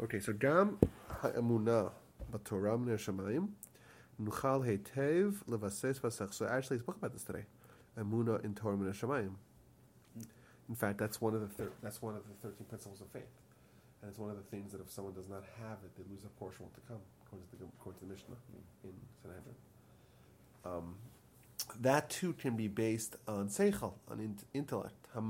Okay, 0.00 0.20
so 0.20 0.32
Gam 0.32 0.78
ha'emunah 1.22 1.90
b'torah 2.32 2.78
min 2.80 2.96
hashamayim 2.96 3.48
nuchal 4.22 4.64
hetev 4.64 5.44
levases 5.48 5.98
vasach. 5.98 6.32
So 6.32 6.46
actually, 6.46 6.76
I 6.76 6.80
spoke 6.80 6.98
about 6.98 7.12
this 7.12 7.24
today. 7.24 7.46
Emunah 7.98 8.44
in 8.44 8.54
Torah 8.54 8.76
min 8.76 8.92
hashamayim. 8.92 9.32
In 10.68 10.74
fact, 10.76 10.98
that's 10.98 11.20
one 11.20 11.34
of 11.34 11.40
the 11.40 11.48
thir- 11.48 11.72
that's 11.82 12.00
one 12.00 12.14
of 12.14 12.22
the 12.28 12.34
thirteen 12.40 12.66
principles 12.66 13.00
of 13.00 13.08
faith, 13.08 13.26
and 14.00 14.08
it's 14.08 14.20
one 14.20 14.30
of 14.30 14.36
the 14.36 14.44
things 14.44 14.70
that 14.70 14.80
if 14.80 14.88
someone 14.88 15.14
does 15.14 15.28
not 15.28 15.42
have 15.60 15.78
it, 15.84 15.90
they 15.96 16.04
lose 16.08 16.22
a 16.24 16.28
portion 16.38 16.66
to 16.74 16.80
come, 16.86 17.00
according 17.26 17.48
to 17.48 17.56
the, 17.56 17.64
according 17.80 17.98
to 17.98 18.06
the 18.06 18.12
Mishnah 18.12 18.36
in, 18.54 18.90
in 18.90 18.94
Sanhedrin. 19.20 19.56
Um, 20.64 20.94
that 21.80 22.08
too 22.08 22.34
can 22.34 22.54
be 22.54 22.68
based 22.68 23.16
on 23.26 23.48
seichel, 23.48 23.94
on 24.08 24.20
in- 24.20 24.38
intellect. 24.54 24.94
If 25.12 25.22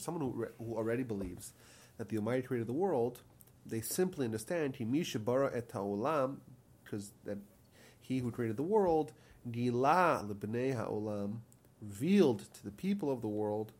someone 0.00 0.22
who, 0.22 0.32
re- 0.34 0.48
who 0.58 0.76
already 0.76 1.02
believes 1.02 1.52
that 2.00 2.08
the 2.08 2.16
Almighty 2.16 2.40
created 2.40 2.66
the 2.66 2.72
world, 2.72 3.20
they 3.66 3.82
simply 3.82 4.24
understand 4.24 4.76
he 4.76 4.84
bara 5.18 5.50
et 5.54 5.70
ha'olam, 5.70 6.38
because 6.82 7.12
that 7.26 7.36
he 8.00 8.20
who 8.20 8.30
created 8.30 8.56
the 8.56 8.62
world, 8.62 9.12
gila 9.52 10.24
lebnei 10.26 10.74
ha'olam, 10.74 11.40
revealed 11.82 12.50
to 12.54 12.64
the 12.64 12.70
people 12.70 13.12
of 13.12 13.20
the 13.20 13.28
world, 13.28 13.72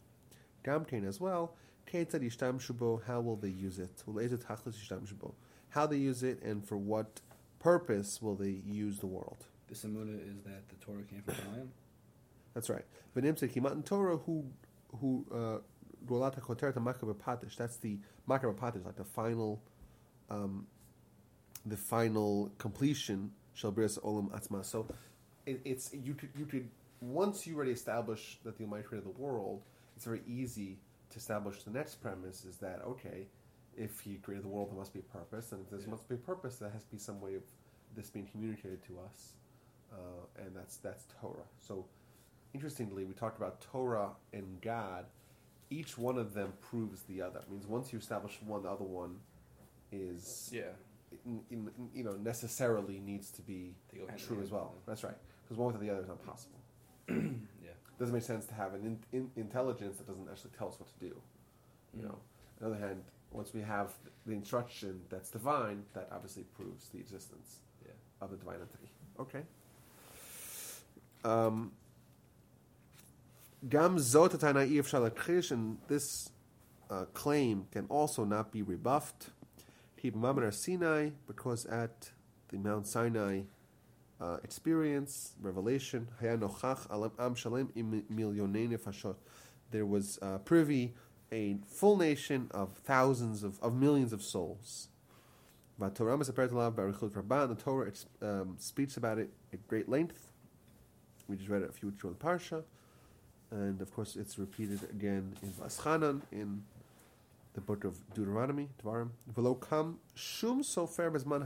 gamkein 0.63 1.09
as 1.09 1.19
well, 1.19 1.55
ketzad 1.91 2.21
yishtam 2.23 2.61
shubo, 2.61 3.03
how 3.07 3.23
will 3.23 3.37
they 3.37 3.49
use 3.49 3.79
it? 3.79 4.03
Uleizet 4.07 4.45
hachlis 4.45 4.77
yishtam 4.77 5.11
shubo. 5.11 5.33
How 5.71 5.87
they 5.87 5.97
use 5.97 6.23
it 6.23 6.43
and 6.43 6.63
for 6.63 6.77
what 6.77 7.23
purpose 7.59 8.21
will 8.21 8.35
they 8.35 8.61
use 8.67 8.99
the 8.99 9.07
world? 9.07 9.47
The 9.69 9.75
Samuna 9.75 10.17
is 10.29 10.43
that 10.45 10.69
the 10.69 10.75
Torah 10.85 11.05
came 11.05 11.23
from 11.23 11.37
Shemayim. 11.37 11.69
That's 12.53 12.69
right. 12.69 12.85
V'nim 13.17 13.39
sekimatan 13.41 13.83
Torah 13.83 14.19
who 14.19 14.45
who 15.01 15.25
uh, 15.33 15.59
rolata 16.07 16.41
koteret 16.41 16.75
makaber. 16.75 17.57
That's 17.57 17.77
the 17.79 17.99
makaber 18.29 18.55
patish, 18.57 18.85
like 18.85 18.97
the 18.97 19.05
final, 19.05 19.63
um, 20.29 20.67
the 21.67 21.77
final 21.77 22.53
completion 22.59 23.33
shall 23.55 23.71
bris 23.73 23.99
olam 23.99 24.31
atzma. 24.31 24.65
So 24.65 24.87
it, 25.47 25.61
it's 25.65 25.93
you 25.93 26.15
could 26.15 26.31
you 26.37 26.47
could 26.47 26.69
once 27.01 27.47
you 27.47 27.57
already 27.57 27.73
establish 27.73 28.39
that 28.45 28.59
the 28.59 28.65
Almighty 28.65 28.85
created 28.85 29.07
the 29.15 29.21
world, 29.21 29.63
it's 29.97 30.05
very 30.05 30.23
easy 30.27 30.79
to 31.11 31.19
establish 31.19 31.63
the 31.65 31.71
next 31.71 31.97
premise 31.97 32.45
is 32.45 32.57
that 32.59 32.83
okay, 32.87 33.27
if 33.77 34.01
He 34.01 34.17
created 34.17 34.45
the 34.45 34.49
world, 34.49 34.71
there 34.71 34.79
must 34.79 34.93
be 34.93 35.01
a 35.01 35.03
purpose, 35.19 35.53
and 35.53 35.63
if 35.63 35.71
there 35.71 35.81
Yeah. 35.81 35.89
must 35.89 36.09
be 36.09 36.15
a 36.15 36.19
purpose, 36.19 36.57
there 36.57 36.71
has 36.71 36.85
to 36.85 36.91
be 36.91 36.99
some 36.99 37.21
way 37.21 37.35
of 37.35 37.43
this 37.97 38.11
being 38.11 38.27
communicated 38.27 38.83
to 38.85 38.99
us, 39.01 39.33
uh, 39.93 39.97
and 40.45 40.55
that's 40.55 40.77
that's 40.79 41.07
Torah. 41.21 41.49
So 41.59 41.87
interestingly, 42.55 43.05
we 43.05 43.15
talked 43.15 43.37
about 43.39 43.61
Torah 43.61 44.11
and 44.33 44.61
God. 44.61 45.07
Each 45.71 45.97
one 45.97 46.19
of 46.19 46.35
them 46.35 46.53
proves 46.61 47.03
the 47.03 47.23
other. 47.23 47.39
It 47.41 47.51
means 47.51 47.67
once 47.67 47.93
you 47.93 47.99
establish 47.99 48.37
one, 48.45 48.63
the 48.65 48.71
other 48.71 48.85
one 48.85 49.21
is 49.93 50.51
Yeah. 50.53 50.73
in, 51.25 51.41
in, 51.51 51.71
you 51.95 52.05
know 52.05 52.13
necessarily 52.13 52.99
needs 52.99 53.31
to 53.33 53.43
be 53.43 53.75
They 53.93 53.99
go 53.99 54.07
hand 54.07 54.21
in 54.21 54.27
true 54.27 54.41
as 54.43 54.51
well. 54.51 54.75
That's 54.87 55.05
right. 55.05 55.17
Because 55.45 55.57
one 55.59 55.69
without 55.69 55.81
the 55.81 55.91
other 55.91 56.03
is 56.03 56.09
not 56.09 56.25
possible. 56.27 56.59
Yeah. 57.09 57.71
doesn't 57.99 58.15
make 58.15 58.23
sense 58.23 58.47
to 58.47 58.55
have 58.55 58.75
an 58.75 58.85
in, 58.85 58.99
in, 59.19 59.31
intelligence 59.37 59.99
that 59.99 60.07
doesn't 60.07 60.29
actually 60.31 60.51
tell 60.59 60.69
us 60.69 60.79
what 60.81 60.89
to 60.89 60.99
do. 60.99 61.15
You 61.95 62.03
Mm. 62.03 62.05
know. 62.05 62.19
On 62.63 62.71
the 62.71 62.77
other 62.77 62.87
hand, 62.87 63.03
once 63.33 63.53
we 63.55 63.61
have 63.63 63.93
the 64.27 64.33
instruction 64.33 65.03
that's 65.09 65.31
divine, 65.31 65.85
that 65.95 66.09
obviously 66.11 66.43
proves 66.45 66.89
the 66.91 66.99
existence 66.99 67.61
Yeah. 67.85 67.93
of 68.21 68.31
the 68.31 68.37
divine 68.37 68.61
entity. 68.61 68.91
Okay. 69.19 69.43
Um, 71.25 71.73
Gam 73.69 73.97
zot 73.99 74.31
atana 74.31 74.67
shalakhish, 74.87 75.51
and 75.51 75.77
this 75.87 76.31
uh, 76.89 77.05
claim 77.13 77.67
can 77.71 77.85
also 77.91 78.25
not 78.25 78.51
be 78.51 78.63
rebuffed. 78.63 79.31
Keep 80.01 80.17
Mamar 80.17 80.53
Sinai, 80.53 81.11
because 81.27 81.67
at 81.67 82.11
the 82.49 82.57
Mount 82.57 82.87
Sinai 82.87 83.43
uh, 84.19 84.39
experience, 84.43 85.35
revelation, 85.43 86.09
alam 86.23 87.13
am 87.19 87.35
shalem 87.35 87.69
nefashot. 87.77 89.17
There 89.71 89.85
was 89.85 90.19
uh, 90.23 90.39
privy 90.39 90.95
a 91.31 91.59
full 91.67 91.97
nation 91.97 92.49
of 92.53 92.73
thousands 92.79 93.43
of, 93.43 93.61
of 93.61 93.75
millions 93.75 94.13
of 94.13 94.23
souls. 94.23 94.89
The 95.79 95.91
Torah 95.91 96.19
um, 98.23 98.57
speaks 98.59 98.97
about 98.97 99.19
it 99.19 99.31
at 99.53 99.69
great 99.69 99.89
length. 99.89 100.33
We 101.29 101.37
just 101.37 101.49
read 101.49 101.63
it 101.63 101.71
a 101.71 101.73
few 101.73 101.91
weeks 101.91 102.03
ago 102.03 102.09
in 102.09 102.17
Parsha. 102.17 102.65
And 103.51 103.81
of 103.81 103.93
course, 103.93 104.17
it's 104.17 104.39
repeated 104.39 104.81
again 104.91 105.35
in 105.43 105.49
Vaschanan, 105.51 106.23
in 106.31 106.63
the 107.55 107.61
book 107.61 107.85
of 107.85 107.97
Deuteronomy, 108.15 108.69
Dvarim. 108.83 109.11
V'lo 109.35 109.61
kam 109.61 109.99
shum 110.15 110.63
sofer 110.63 111.11
bezman 111.11 111.45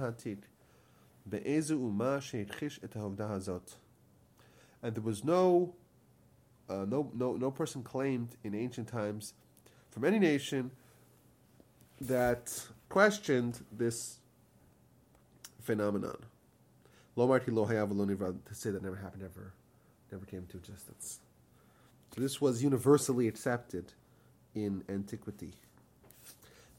be'ezu 1.29 1.73
uma 1.73 2.21
et 2.35 2.95
ha'ovdah 2.95 3.31
hazot. 3.31 3.77
And 4.83 4.95
there 4.95 5.03
was 5.03 5.25
no, 5.25 5.75
uh, 6.69 6.85
no, 6.87 7.11
no, 7.15 7.37
no 7.37 7.51
person 7.51 7.83
claimed 7.83 8.37
in 8.45 8.55
ancient 8.55 8.89
times 8.89 9.33
from 9.91 10.05
any 10.05 10.19
nation 10.19 10.73
that 12.01 12.67
questioned 12.91 13.65
this 13.73 14.19
phenomenon. 15.63 16.19
Lo 17.17 17.25
lo 17.25 17.67
hayav 17.67 18.45
to 18.45 18.55
say 18.55 18.71
that 18.71 18.83
never 18.83 18.97
happened, 18.97 19.23
never, 19.23 19.53
never 20.13 20.27
came 20.27 20.45
to 20.51 20.59
existence. 20.59 21.21
So 22.15 22.21
this 22.21 22.41
was 22.41 22.63
universally 22.63 23.27
accepted 23.27 23.93
in 24.55 24.85
antiquity. 24.89 25.55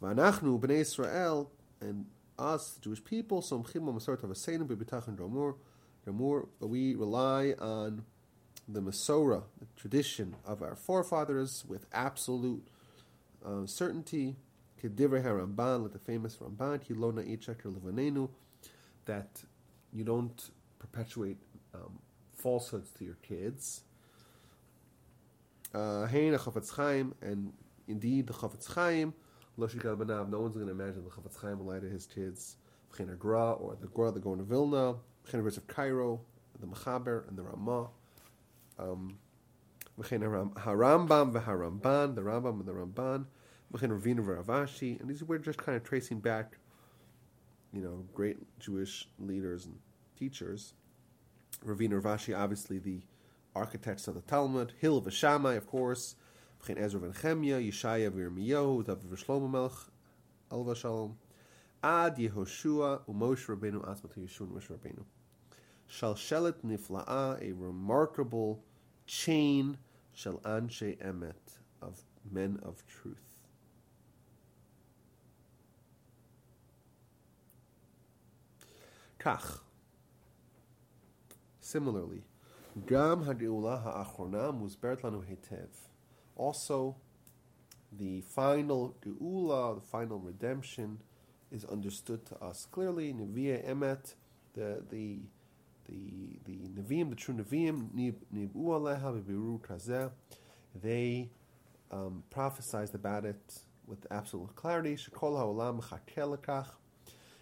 V'anachnu 0.01 0.57
b'nei 0.61 0.79
Israel 0.79 1.51
and 1.81 2.05
us, 2.39 2.71
the 2.71 2.81
Jewish 2.81 3.03
people, 3.03 3.41
somchim 3.41 3.81
ma'asarat 3.81 4.19
avaseinu 4.19 4.65
b'bitachon 4.65 5.17
ramur, 5.17 5.55
ramur, 6.07 6.47
we 6.61 6.95
rely 6.95 7.53
on 7.59 8.05
the 8.69 8.81
Masorah, 8.81 9.43
the 9.59 9.65
tradition 9.75 10.35
of 10.45 10.61
our 10.61 10.75
forefathers, 10.75 11.65
with 11.67 11.85
absolute 11.91 12.69
uh, 13.45 13.65
certainty. 13.65 14.37
Kedivrei 14.81 15.23
HaRamban, 15.23 15.83
like 15.83 15.93
the 15.93 15.99
famous 15.99 16.37
Ramban, 16.37 16.85
Hilona 16.85 17.25
Ichakir 17.25 17.73
Levanenu, 17.73 18.29
that 19.05 19.43
you 19.91 20.03
don't 20.03 20.51
perpetuate 20.79 21.37
um, 21.73 21.99
falsehoods 22.33 22.91
to 22.91 23.05
your 23.05 23.15
kids. 23.15 23.84
Uh, 25.75 26.07
Hein 26.07 26.31
HaChafetz 26.31 26.73
Chaim, 26.73 27.13
and 27.21 27.51
indeed 27.89 28.27
the 28.27 28.33
Chafetz 28.33 28.73
Chaim, 28.73 29.13
Loshikal 29.59 29.97
Banav, 29.97 30.29
no 30.29 30.39
one's 30.39 30.55
going 30.55 30.67
to 30.67 30.71
imagine 30.71 31.03
the 31.03 31.09
Chafetz 31.09 31.37
Chaim 31.41 31.59
will 31.59 31.65
lie 31.65 31.79
to 31.79 31.89
his 31.89 32.05
kids. 32.05 32.55
V'chein 32.93 33.17
Gra, 33.19 33.51
or 33.51 33.75
the 33.81 33.87
Gra, 33.87 34.09
the 34.09 34.21
Gaon 34.21 34.39
of 34.39 34.45
Vilna, 34.45 34.95
Ritz 35.33 35.57
of 35.57 35.67
Cairo, 35.67 36.21
the 36.61 36.65
Mechaber, 36.65 37.27
and 37.27 37.37
the 37.37 37.43
Ramah. 37.43 37.89
Um, 38.79 39.17
Haram- 40.01 40.51
Harambam 40.51 41.33
v'Haramban, 41.33 42.15
the 42.15 42.21
Rambam 42.21 42.61
and 42.61 42.65
the 42.65 42.71
Ramban, 42.71 43.25
V'chein 43.73 43.99
Ravina 43.99 44.25
v'Ravashi, 44.25 44.97
and 45.01 45.09
these 45.09 45.23
we're 45.23 45.39
just 45.39 45.57
kind 45.57 45.75
of 45.75 45.83
tracing 45.83 46.21
back, 46.21 46.57
you 47.73 47.81
know, 47.81 48.05
great 48.13 48.37
Jewish 48.59 49.09
leaders 49.19 49.65
and 49.65 49.77
teachers. 50.17 50.73
Ravina 51.65 52.01
Ravashi, 52.01 52.37
obviously 52.37 52.79
the 52.79 53.01
architects 53.55 54.07
of 54.07 54.15
the 54.15 54.21
Talmud, 54.21 54.73
Hil 54.79 55.01
v'Shamai, 55.01 55.57
of 55.57 55.67
course, 55.67 56.15
V'chein 56.61 56.79
Ezra 56.79 56.99
v'Nechemia, 56.99 57.65
Yeshaya 57.65 58.11
v'Yirmiyahu, 58.11 58.85
David 58.85 59.09
v'Shlomo 59.09 59.49
Melech, 59.49 59.71
Elva 60.51 60.75
Shalom, 60.75 61.17
Ad 61.83 62.17
Yehoshua 62.17 63.01
u'Moshe 63.07 63.47
Rabbeinu 63.47 63.85
Atzmatu 63.85 64.17
Yeshua 64.19 64.41
and 64.41 64.51
Moshe 64.51 64.69
Rabbeinu. 64.69 65.03
Shalshelet 65.89 66.55
nifla'a, 66.65 67.41
a 67.41 67.53
remarkable 67.53 68.63
chain, 69.05 69.77
shel 70.13 70.39
anshe 70.45 70.97
emet, 70.97 71.33
of 71.81 72.01
men 72.31 72.59
of 72.63 72.83
truth. 72.87 73.17
Kach. 79.19 79.59
Similarly, 81.59 82.23
Gam 82.83 83.23
ha'geula 83.23 83.81
ha'achrona 83.81 84.51
muzberet 84.51 84.99
lanu 85.01 85.23
hetev. 85.23 85.69
Also, 86.35 86.97
the 87.97 88.19
final 88.19 88.93
geula, 89.01 89.75
the 89.75 89.81
final 89.81 90.19
redemption, 90.19 90.99
is 91.53 91.63
understood 91.63 92.25
to 92.25 92.35
us 92.43 92.67
clearly. 92.69 93.13
Nevi'e 93.13 93.65
emet, 93.65 94.15
the 94.55 94.83
the 94.89 95.19
the 95.87 96.37
the 96.43 96.57
Nevi'im, 96.67 97.11
the 97.11 97.15
true 97.15 97.33
Nevi'im, 97.33 97.91
nibu 97.95 98.51
aleha 98.53 99.21
v'biru 99.21 99.61
kazeh, 99.61 100.11
they 100.75 101.29
um, 101.91 102.23
prophesied 102.29 102.93
about 102.93 103.23
it 103.23 103.61
with 103.87 104.05
absolute 104.11 104.53
clarity. 104.57 104.97
Shekol 104.97 105.37
ha'olam 105.37 105.81
mechakel 105.81 106.37
lekach, 106.37 106.67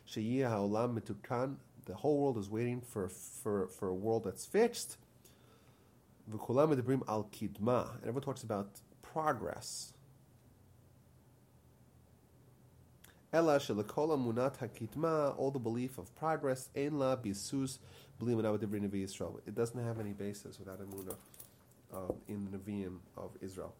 sheyeh 0.07 0.47
ha'olam 0.47 0.99
metukan. 0.99 1.55
The 1.85 1.95
whole 1.95 2.21
world 2.21 2.37
is 2.37 2.51
waiting 2.51 2.81
for 2.81 3.09
for 3.09 3.67
for 3.67 3.87
a 3.87 3.95
world 3.95 4.25
that's 4.25 4.45
fixed. 4.45 4.97
V'kulam 6.31 6.75
medibrim 6.75 7.01
al 7.07 7.25
kidma, 7.31 7.91
and 7.95 8.01
everyone 8.01 8.21
talks 8.21 8.43
about 8.43 8.69
progress. 9.01 9.93
Ela 13.33 13.59
shelakola 13.59 14.17
munat 14.17 14.57
hakitma, 14.57 15.37
all 15.37 15.51
the 15.51 15.59
belief 15.59 15.97
of 15.97 16.15
progress, 16.15 16.69
ein 16.75 16.99
la 16.99 17.15
bisus 17.15 17.79
b'li 18.21 18.35
emunah 18.35 18.57
b'divrei 18.57 18.87
Nevi 18.87 19.03
Yisrael. 19.03 19.39
It 19.47 19.55
doesn't 19.55 19.83
have 19.83 19.99
any 19.99 20.13
basis 20.13 20.59
without 20.59 20.79
emunah 20.79 21.15
um, 21.93 22.15
in 22.27 22.47
the 22.51 22.57
Nevi'im 22.57 22.99
of 23.17 23.31
Israel. 23.41 23.73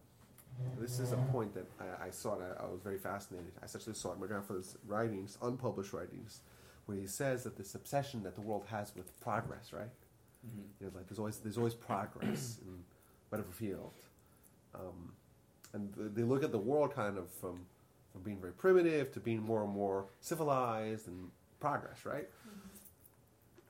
This 0.78 1.00
is 1.00 1.12
a 1.12 1.16
point 1.16 1.54
that 1.54 1.66
I, 1.80 2.06
I 2.06 2.10
saw. 2.10 2.34
It, 2.34 2.42
I, 2.42 2.64
I 2.64 2.66
was 2.66 2.80
very 2.82 2.98
fascinated. 2.98 3.52
I 3.60 3.64
essentially 3.64 3.94
saw 3.94 4.10
it 4.10 4.14
in 4.14 4.20
my 4.20 4.26
grandfather's 4.26 4.76
writings, 4.86 5.38
unpublished 5.42 5.92
writings, 5.92 6.40
where 6.86 6.98
he 6.98 7.06
says 7.06 7.44
that 7.44 7.56
this 7.56 7.74
obsession 7.74 8.22
that 8.24 8.34
the 8.34 8.40
world 8.40 8.66
has 8.70 8.94
with 8.94 9.18
progress, 9.20 9.72
right? 9.72 9.88
Mm-hmm. 10.46 10.60
You 10.80 10.86
know, 10.86 10.92
like 10.96 11.08
there's 11.08 11.18
always 11.18 11.38
there's 11.38 11.58
always 11.58 11.74
progress 11.74 12.58
in 12.66 12.78
whatever 13.28 13.50
field, 13.50 13.94
um, 14.74 15.12
and 15.72 15.94
th- 15.94 16.10
they 16.14 16.22
look 16.22 16.44
at 16.44 16.52
the 16.52 16.58
world 16.58 16.94
kind 16.94 17.18
of 17.18 17.30
from 17.30 17.60
from 18.12 18.22
being 18.22 18.40
very 18.40 18.52
primitive 18.52 19.12
to 19.12 19.20
being 19.20 19.42
more 19.42 19.62
and 19.64 19.72
more 19.72 20.06
civilized 20.20 21.08
and 21.08 21.30
progress, 21.60 22.04
right? 22.04 22.28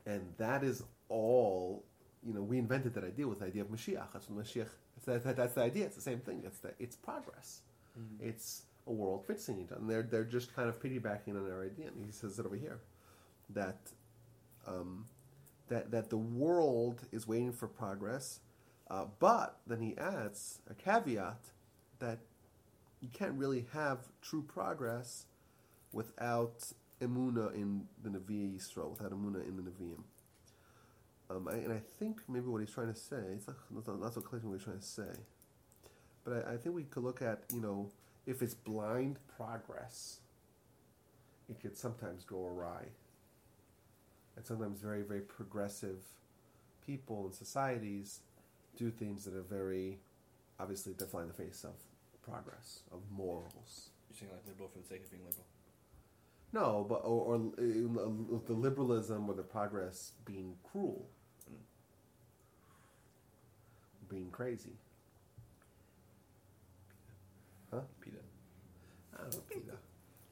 And 0.07 0.23
that 0.39 0.63
is 0.63 0.83
all. 1.09 1.85
You 2.27 2.33
know, 2.33 2.43
we 2.43 2.57
invented 2.57 2.95
that 2.95 3.05
idea 3.05 3.29
with 3.29 3.41
the 3.41 3.47
idea 3.47 3.63
of 3.63 3.69
Mashiach. 3.69 4.07
That's 4.15 4.31
what 4.31 4.47
Mashiach. 4.47 4.69
That's, 4.95 5.05
that, 5.05 5.25
that, 5.25 5.37
that's 5.37 5.55
the 5.55 5.61
idea. 5.61 5.85
It's 5.85 5.97
the 5.97 6.01
same 6.01 6.21
thing. 6.21 6.43
It's 6.47 6.59
that 6.61 6.75
it's 6.79 6.97
progress. 6.97 7.61
Mm-hmm. 7.99 8.29
It's 8.29 8.63
a 8.87 8.93
world 8.93 9.25
fixing 9.27 9.61
each 9.61 9.71
other. 9.71 9.81
And 9.81 9.91
they're 9.91 10.03
they're 10.03 10.25
just 10.25 10.55
kind 10.55 10.69
of 10.69 10.81
piggybacking 10.83 11.31
on 11.31 11.51
our 11.51 11.65
idea. 11.65 11.89
And 11.89 12.05
he 12.05 12.13
says 12.13 12.39
it 12.39 12.47
over 12.47 12.57
here 12.57 12.81
that 13.51 13.79
um, 14.67 15.05
that 15.69 15.91
that 15.91 16.11
the 16.11 16.17
world 16.17 17.07
is 17.13 17.27
waiting 17.27 17.53
for 17.53 17.69
progress, 17.69 18.41
uh, 18.91 19.07
but 19.19 19.59
then 19.67 19.81
he 19.81 19.97
adds 19.97 20.61
a 20.71 20.75
caveat 20.75 21.41
that 21.99 22.19
you 23.01 23.09
can't 23.13 23.35
really 23.35 23.67
have 23.73 23.99
true 24.23 24.43
progress 24.43 25.27
without 25.93 26.73
emuna 27.01 27.55
in 27.55 27.87
the 28.03 28.09
Nevi'im 28.11 28.57
Yisrael, 28.57 28.91
without 28.91 29.11
emuna 29.11 29.47
in 29.47 29.57
the 29.57 29.63
Nevi'im. 29.63 30.03
Um, 31.31 31.49
I, 31.49 31.55
and 31.55 31.73
I 31.73 31.81
think 31.99 32.21
maybe 32.29 32.47
what 32.47 32.61
he's 32.61 32.71
trying 32.71 32.93
to 32.93 32.99
say, 32.99 33.17
it's 33.33 33.47
not, 33.47 33.57
not, 33.71 34.01
not 34.01 34.15
so 34.15 34.21
clear 34.21 34.41
what 34.45 34.55
he's 34.55 34.65
trying 34.65 34.79
to 34.79 34.85
say, 34.85 35.21
but 36.25 36.47
I, 36.47 36.55
I 36.55 36.57
think 36.57 36.75
we 36.75 36.85
could 36.85 37.03
look 37.03 37.23
at, 37.23 37.45
you 37.53 37.61
know, 37.61 37.91
if 38.27 38.43
it's 38.43 38.55
blind 38.55 39.19
progress, 39.37 40.21
it 41.49 41.61
could 41.61 41.77
sometimes 41.77 42.25
go 42.25 42.47
awry. 42.47 42.87
And 44.37 44.45
sometimes 44.45 44.81
very, 44.81 45.03
very 45.03 45.21
progressive 45.21 45.99
people 46.87 47.25
and 47.25 47.35
societies 47.35 48.21
do 48.77 48.91
things 48.91 49.25
that 49.25 49.35
are 49.35 49.43
very, 49.43 49.99
obviously, 50.59 50.93
that 50.95 51.11
fly 51.11 51.23
in 51.23 51.29
the 51.29 51.35
face 51.35 51.65
of 51.65 51.75
progress, 52.23 52.81
of 52.93 53.01
morals. 53.11 53.91
You're 54.11 54.19
saying 54.19 54.33
like 54.33 54.47
liberal 54.47 54.69
for 54.69 54.79
the 54.79 54.87
sake 54.87 55.05
of 55.05 55.11
being 55.11 55.25
liberal. 55.25 55.45
No, 56.53 56.87
but 56.89 57.03
or, 57.05 57.35
or 57.35 57.37
uh, 57.37 58.41
the 58.47 58.53
liberalism 58.53 59.29
or 59.29 59.35
the 59.35 59.43
progress 59.43 60.13
being 60.25 60.55
cruel, 60.63 61.07
being 64.09 64.31
crazy. 64.31 64.77
Huh? 67.73 67.81
Peter. 68.01 68.19
I 69.17 69.23
don't 69.23 69.67
know. 69.67 69.75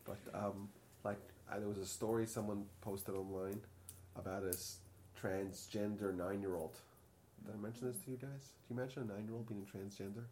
But 0.05 0.19
um, 0.32 0.69
like 1.05 1.19
there 1.50 1.69
was 1.69 1.78
a 1.78 1.87
story 1.87 2.26
someone 2.26 2.64
posted 2.81 3.14
online 3.16 3.60
about 4.16 4.44
a 4.44 4.48
s- 4.48 4.78
transgender 5.20 6.14
nine-year-old. 6.16 6.74
Did 7.44 7.54
I 7.54 7.58
mention 7.58 7.88
this 7.88 7.98
to 8.04 8.10
you 8.10 8.16
guys? 8.16 8.52
Did 8.62 8.70
you 8.70 8.76
mention 8.76 9.02
a 9.02 9.12
nine-year-old 9.12 9.48
being 9.48 9.66
transgender? 9.66 10.24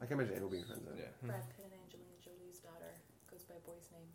I 0.00 0.06
can't 0.06 0.18
imagine 0.20 0.34
anyone 0.34 0.50
being 0.52 0.64
transgender. 0.64 0.98
Yeah. 0.98 1.26
Brad 1.26 1.42
Pitt 1.56 1.70
and 1.70 1.74
Angelina 1.84 2.16
Jolie's 2.24 2.58
daughter 2.58 2.94
goes 3.30 3.42
by 3.44 3.54
a 3.54 3.60
boy's 3.68 3.88
name. 3.92 4.10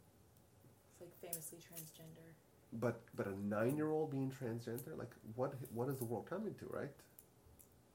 It's 0.92 1.02
like 1.02 1.14
famously 1.22 1.60
transgender. 1.60 2.28
But 2.74 3.00
but 3.16 3.28
a 3.28 3.40
nine-year-old 3.48 4.12
being 4.12 4.30
transgender, 4.32 4.98
like 4.98 5.12
what 5.36 5.54
what 5.74 5.88
is 5.88 5.98
the 5.98 6.04
world 6.06 6.26
coming 6.30 6.54
to, 6.56 6.66
right? 6.70 6.92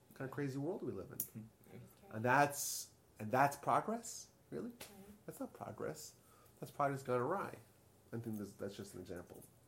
What 0.08 0.18
kind 0.18 0.28
of 0.28 0.30
crazy 0.30 0.56
world 0.58 0.80
we 0.82 0.92
live 0.92 1.06
in? 1.10 1.18
Mm-hmm. 1.18 2.16
And 2.16 2.24
that's 2.24 2.86
and 3.20 3.30
that's 3.30 3.56
progress, 3.56 4.28
really? 4.50 4.64
Right. 4.80 5.14
That's 5.26 5.40
not 5.40 5.52
progress. 5.52 6.12
That's 6.60 6.70
progress 6.72 7.02
gone 7.02 7.20
awry. 7.20 7.50
I 8.14 8.18
think 8.18 8.38
that's, 8.38 8.52
that's 8.60 8.76
just 8.76 8.94
an 8.94 9.00
example 9.00 9.36
Yeah 9.42 9.61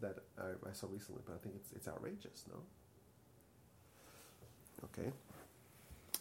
that 0.00 0.16
I, 0.38 0.70
I 0.70 0.72
saw 0.72 0.86
recently, 0.90 1.22
but 1.26 1.34
I 1.34 1.38
think 1.42 1.54
it's 1.56 1.72
it's 1.72 1.88
outrageous, 1.88 2.44
no? 2.52 2.58
Okay. 4.84 5.12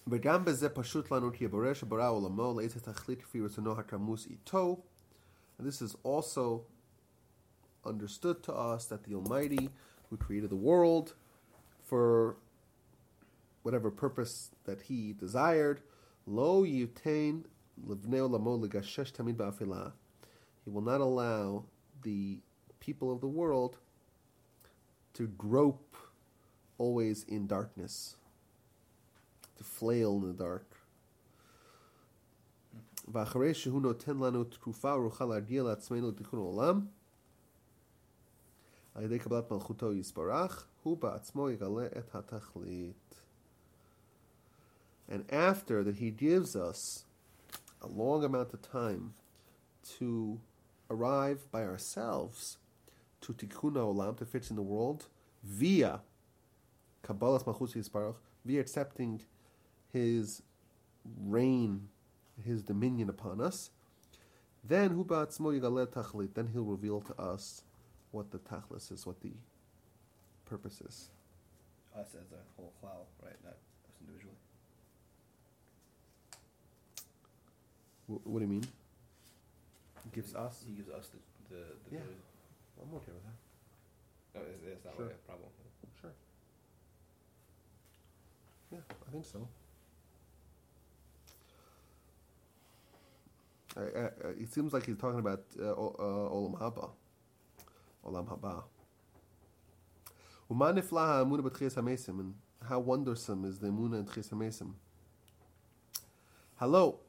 וגם 0.07 0.45
בזה 0.45 0.69
פשוט 0.69 1.11
לנו 1.11 1.31
כי 1.33 1.45
הבורא 1.45 1.73
שברא 1.73 2.09
עולמו 2.09 2.53
לאיזה 2.57 2.79
תכלית 2.79 3.21
כפי 3.21 3.41
רצונו 3.41 3.71
הכמוס 3.71 4.27
איתו. 4.27 4.83
And 5.59 5.67
this 5.67 5.81
is 5.81 5.95
also 6.03 6.63
understood 7.85 8.43
to 8.43 8.53
us 8.53 8.85
that 8.85 9.03
the 9.03 9.13
Almighty, 9.13 9.69
who 10.09 10.17
created 10.17 10.49
the 10.49 10.55
world 10.55 11.13
for 11.83 12.37
whatever 13.63 13.91
purpose 13.91 14.51
that 14.65 14.81
He 14.83 15.13
desired, 15.13 15.81
lo 16.25 16.63
yitain 16.63 17.43
livnei 17.87 18.21
olamo 18.27 18.57
legashesh 18.59 19.11
tamid 19.11 19.35
ba'afilah. 19.35 19.91
He 20.63 20.69
will 20.69 20.81
not 20.81 21.01
allow 21.01 21.65
the 22.01 22.39
people 22.85 23.11
of 23.11 23.21
the 23.21 23.27
world 23.27 23.77
to 25.13 25.27
grope 25.27 25.95
always 26.77 27.23
in 27.23 27.47
darkness, 27.47 28.15
to 29.57 29.63
flail 29.63 30.17
in 30.17 30.27
the 30.27 30.43
dark. 30.43 30.75
ואחרי 33.07 33.53
שהוא 33.53 33.81
נותן 33.81 34.17
לנו 34.17 34.43
תקופה 34.43 34.91
ארוכה 34.91 35.25
להרגיע 35.25 35.63
לעצמנו 35.63 36.09
לתיקון 36.09 36.39
העולם, 36.39 36.85
על 38.95 39.03
ידי 39.03 39.19
קבלת 39.19 39.51
מלכותו 39.51 39.93
יסברך, 39.93 40.67
הוא 40.83 40.97
בעצמו 40.97 41.49
יגלה 41.49 41.85
את 41.85 42.15
התכלית. 42.15 43.21
And 45.09 45.29
after 45.29 45.83
that 45.83 45.95
he 45.95 46.11
gives 46.11 46.55
us 46.55 47.05
a 47.81 47.87
long 47.87 48.23
amount 48.23 48.53
of 48.53 48.61
time 48.61 49.13
to 49.97 50.39
arrive 50.89 51.51
by 51.51 51.63
ourselves 51.63 52.57
to 53.20 53.32
tikkun 53.32 53.74
olam, 53.74 54.16
to 54.18 54.24
fix 54.24 54.50
in 54.50 54.56
the 54.56 54.62
world, 54.62 55.06
via 55.42 56.00
Kabbalas 57.04 57.46
Malchus 57.46 57.74
Yisparach, 57.74 58.16
via 58.44 58.60
accepting 58.60 59.20
his 59.92 60.42
reign, 61.24 61.88
his 62.44 62.62
dominion 62.62 63.08
upon 63.08 63.40
us, 63.40 63.70
then 64.64 64.90
hu 64.90 65.04
ba'atzmo 65.04 65.58
yigaleh 65.58 65.86
tachlit, 65.86 66.34
then 66.34 66.48
he'll 66.52 66.64
reveal 66.64 67.00
to 67.00 67.20
us 67.20 67.62
what 68.10 68.30
the 68.30 68.38
tachlis 68.38 68.90
is, 68.90 69.06
what 69.06 69.20
the 69.20 69.32
purpose 70.44 70.80
is. 70.80 71.10
Us 71.96 72.08
as 72.08 72.32
a 72.32 72.42
whole 72.56 72.72
cloud, 72.80 73.06
right? 73.22 73.36
Not 73.44 73.52
us 73.54 73.94
individually. 74.00 74.34
Wh- 78.06 78.26
what 78.26 78.40
do 78.40 78.44
you 78.44 78.50
mean? 78.50 78.64
Gives 80.12 80.34
us? 80.34 80.62
He 80.66 80.74
gives 80.74 80.88
us 80.90 81.08
the 81.08 81.18
the, 81.54 81.62
the 81.90 81.96
Yeah. 81.96 82.02
I'm 82.82 82.94
okay 82.96 83.12
with 83.12 83.24
that. 83.24 83.36
No, 84.34 84.40
it's, 84.52 84.62
it's 84.64 84.84
not 84.84 84.94
Sure. 84.96 85.06
like 85.06 85.14
a 85.14 85.26
problem. 85.26 85.48
Sure. 86.00 86.10
Yeah, 88.72 88.78
I 89.08 89.10
think 89.12 89.24
so. 89.24 89.48
I, 93.76 93.80
I, 93.80 94.04
I- 94.28 94.30
it 94.40 94.52
seems 94.52 94.72
like 94.72 94.86
he's 94.86 94.96
talking 94.96 95.18
about 95.20 95.42
uh, 95.60 95.64
o- 95.64 95.96
uh, 95.98 96.34
Olam 96.34 96.58
Haba. 96.60 96.90
Olam 98.06 98.26
Haba. 98.28 98.62
Uman 100.50 100.76
nifla 100.76 101.06
ha'amuna 101.06 101.42
b'tchias 101.42 101.74
hamesim, 101.74 102.20
and 102.20 102.34
how 102.68 102.78
wondersome 102.80 103.44
is 103.44 103.58
the 103.58 103.66
emuna 103.68 103.98
in 103.98 104.04
tchias 104.06 104.30
hamesim. 104.30 104.72
Hello, 106.56 107.00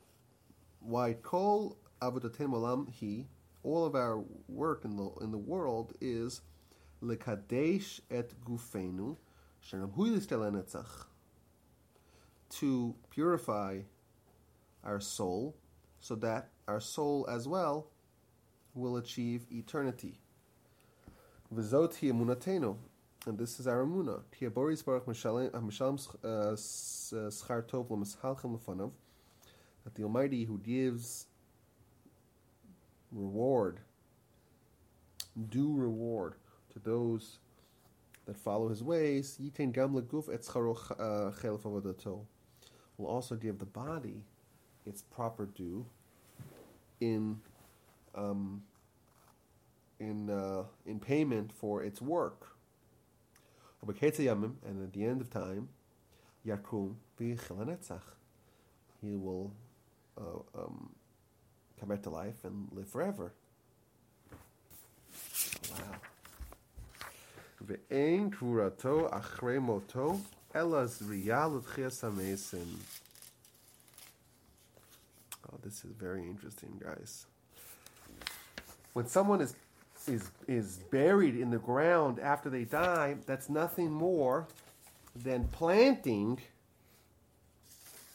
why 0.79 1.13
kol 1.13 1.77
avodatem 2.01 2.49
olam 2.49 2.89
he, 2.91 3.27
all 3.63 3.85
of 3.85 3.95
our 3.95 4.23
work 4.47 4.85
in 4.85 4.95
the 4.95 5.09
in 5.21 5.31
the 5.31 5.37
world 5.37 5.93
is 5.99 6.41
lekadesh 7.01 7.99
et 8.09 8.33
gufenu, 8.45 9.17
to 12.49 12.95
purify 13.09 13.79
our 14.83 14.99
soul, 14.99 15.55
so 15.99 16.15
that 16.15 16.49
our 16.67 16.79
soul 16.79 17.27
as 17.29 17.47
well 17.47 17.87
will 18.73 18.95
achieve 18.97 19.45
eternity. 19.51 20.19
V'zot 21.53 21.99
hi 21.99 22.07
emunatenu, 22.07 22.77
and 23.25 23.37
this 23.37 23.59
is 23.59 23.67
our 23.67 23.83
emuna. 23.83 24.21
Ki 24.37 24.47
baruch 24.47 24.83
mishalem 24.83 25.51
schar 26.23 27.63
tov 27.67 27.89
l'mishalchem 27.89 28.57
lefanav, 28.57 28.91
that 29.83 29.95
the 29.95 30.03
Almighty 30.03 30.45
who 30.45 30.57
gives 30.59 31.27
reward, 33.11 33.79
due 35.49 35.73
reward 35.73 36.33
to 36.73 36.79
those 36.79 37.39
that 38.25 38.37
follow 38.37 38.67
his 38.67 38.83
ways, 38.83 39.37
uh, 40.99 41.31
will 42.97 43.07
also 43.07 43.35
give 43.35 43.59
the 43.59 43.65
body 43.65 44.23
its 44.85 45.01
proper 45.01 45.45
due 45.45 45.85
in 46.99 47.39
um, 48.15 48.63
in 49.99 50.29
uh, 50.29 50.63
in 50.85 50.99
payment 50.99 51.51
for 51.51 51.83
its 51.83 52.01
work. 52.01 52.55
And 54.65 54.83
at 54.83 54.93
the 54.93 55.05
end 55.05 55.21
of 55.21 55.29
time. 55.29 55.69
He 59.01 59.15
will 59.15 59.51
uh, 60.17 60.39
um, 60.57 60.89
come 61.79 61.89
back 61.89 62.03
to 62.03 62.09
life 62.09 62.43
and 62.43 62.67
live 62.71 62.87
forever. 62.87 63.33
Wow. 65.71 65.77
Ve'ein 67.65 68.31
kurato 68.31 69.11
achrei 69.11 69.61
moto 69.61 70.21
elas 70.53 71.01
riyal 71.01 71.61
amesim. 71.61 72.67
Oh, 75.49 75.57
this 75.63 75.85
is 75.85 75.91
very 75.91 76.23
interesting, 76.23 76.81
guys. 76.83 77.25
When 78.93 79.07
someone 79.07 79.41
is 79.41 79.55
is 80.07 80.31
is 80.47 80.77
buried 80.91 81.35
in 81.35 81.49
the 81.49 81.57
ground 81.57 82.19
after 82.19 82.49
they 82.49 82.63
die, 82.63 83.15
that's 83.25 83.49
nothing 83.49 83.91
more 83.91 84.47
than 85.15 85.47
planting 85.47 86.39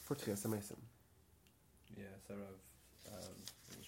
for 0.05 0.15
Tchias 0.15 0.47
Amesim. 0.47 0.77
Yeah, 1.97 2.05
Sarah 2.27 2.41
um, 2.41 2.62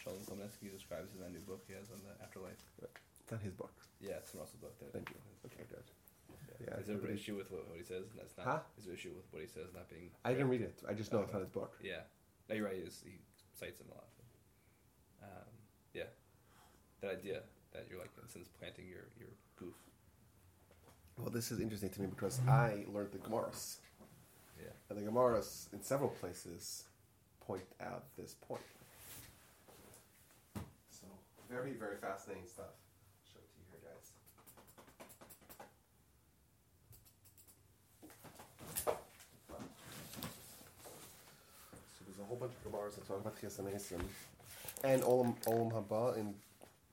Shalom 0.05 0.21
Komensky 0.29 0.69
describes 0.69 1.17
in 1.17 1.21
that 1.25 1.33
new 1.33 1.41
book 1.41 1.65
he 1.67 1.73
has 1.73 1.89
on 1.89 1.97
the 2.05 2.13
afterlife. 2.23 2.61
It's 2.77 3.33
not 3.33 3.41
his 3.41 3.55
book. 3.57 3.73
Yeah, 4.05 4.21
it's 4.21 4.31
from 4.31 4.41
Russell's 4.41 4.61
book. 4.61 4.77
That, 4.79 4.93
Thank 4.93 5.09
you. 5.09 5.17
Okay, 5.49 5.65
good. 5.73 5.89
Yeah, 6.61 6.77
is 6.77 6.87
there 6.87 7.01
an 7.01 7.09
issue 7.17 7.37
with 7.37 7.51
what, 7.51 7.67
what 7.69 7.79
he 7.79 7.85
says? 7.85 8.05
That's 8.15 8.37
not. 8.37 8.47
Huh? 8.47 8.59
Is 8.77 8.85
there 8.85 8.93
an 8.93 8.99
issue 9.01 9.13
with 9.17 9.25
what 9.33 9.41
he 9.41 9.49
says 9.49 9.73
not 9.73 9.89
being? 9.89 10.13
I 10.25 10.37
didn't 10.37 10.53
read 10.53 10.61
it. 10.61 10.77
I 10.87 10.93
just 10.93 11.11
know 11.11 11.21
it's 11.25 11.33
not 11.33 11.41
his 11.41 11.49
book. 11.49 11.81
Yeah, 11.83 12.05
no, 12.49 12.55
you're 12.55 12.67
right. 12.67 12.77
He, 12.77 12.85
is, 12.85 13.01
he 13.03 13.17
cites 13.57 13.81
him 13.81 13.89
a 13.91 13.95
lot. 13.97 14.09
Um, 15.25 15.49
yeah, 15.95 16.13
that 17.01 17.11
idea 17.11 17.41
that 17.73 17.87
you're 17.89 17.99
like 17.99 18.13
since 18.29 18.49
planting 18.61 18.85
your 18.87 19.09
your 19.19 19.33
goof. 19.57 19.75
Well, 21.17 21.31
this 21.31 21.51
is 21.51 21.61
interesting 21.61 21.91
to 21.91 22.03
me 22.03 22.09
because 22.09 22.41
I 22.47 22.85
learned 22.93 23.13
the 23.13 23.19
Gemaras. 23.19 23.79
Yeah. 24.61 24.69
And 24.91 24.99
the 24.99 25.11
Gemaras, 25.11 25.73
in 25.73 25.83
several 25.83 26.11
places, 26.11 26.85
point 27.41 27.65
out 27.81 28.05
this 28.19 28.35
point. 28.35 28.61
So, 31.45 31.55
very, 31.55 31.73
very 31.73 31.97
fascinating 31.97 32.47
stuff. 32.47 32.67
Show 33.33 33.39
it 33.39 33.49
to 33.51 33.59
you 33.59 33.65
here, 33.71 33.81
guys. 33.91 34.13
So, 41.99 42.05
there's 42.07 42.19
a 42.21 42.25
whole 42.25 42.37
bunch 42.37 42.53
of 42.53 42.73
Gemaras 42.73 42.95
that 42.95 43.07
talk 43.07 43.21
about 43.21 43.41
Chias 43.41 43.61
Anesim 43.61 44.03
and 44.85 45.03
Olam, 45.03 45.35
Olam 45.45 45.73
Haba. 45.73 46.17
And 46.19 46.35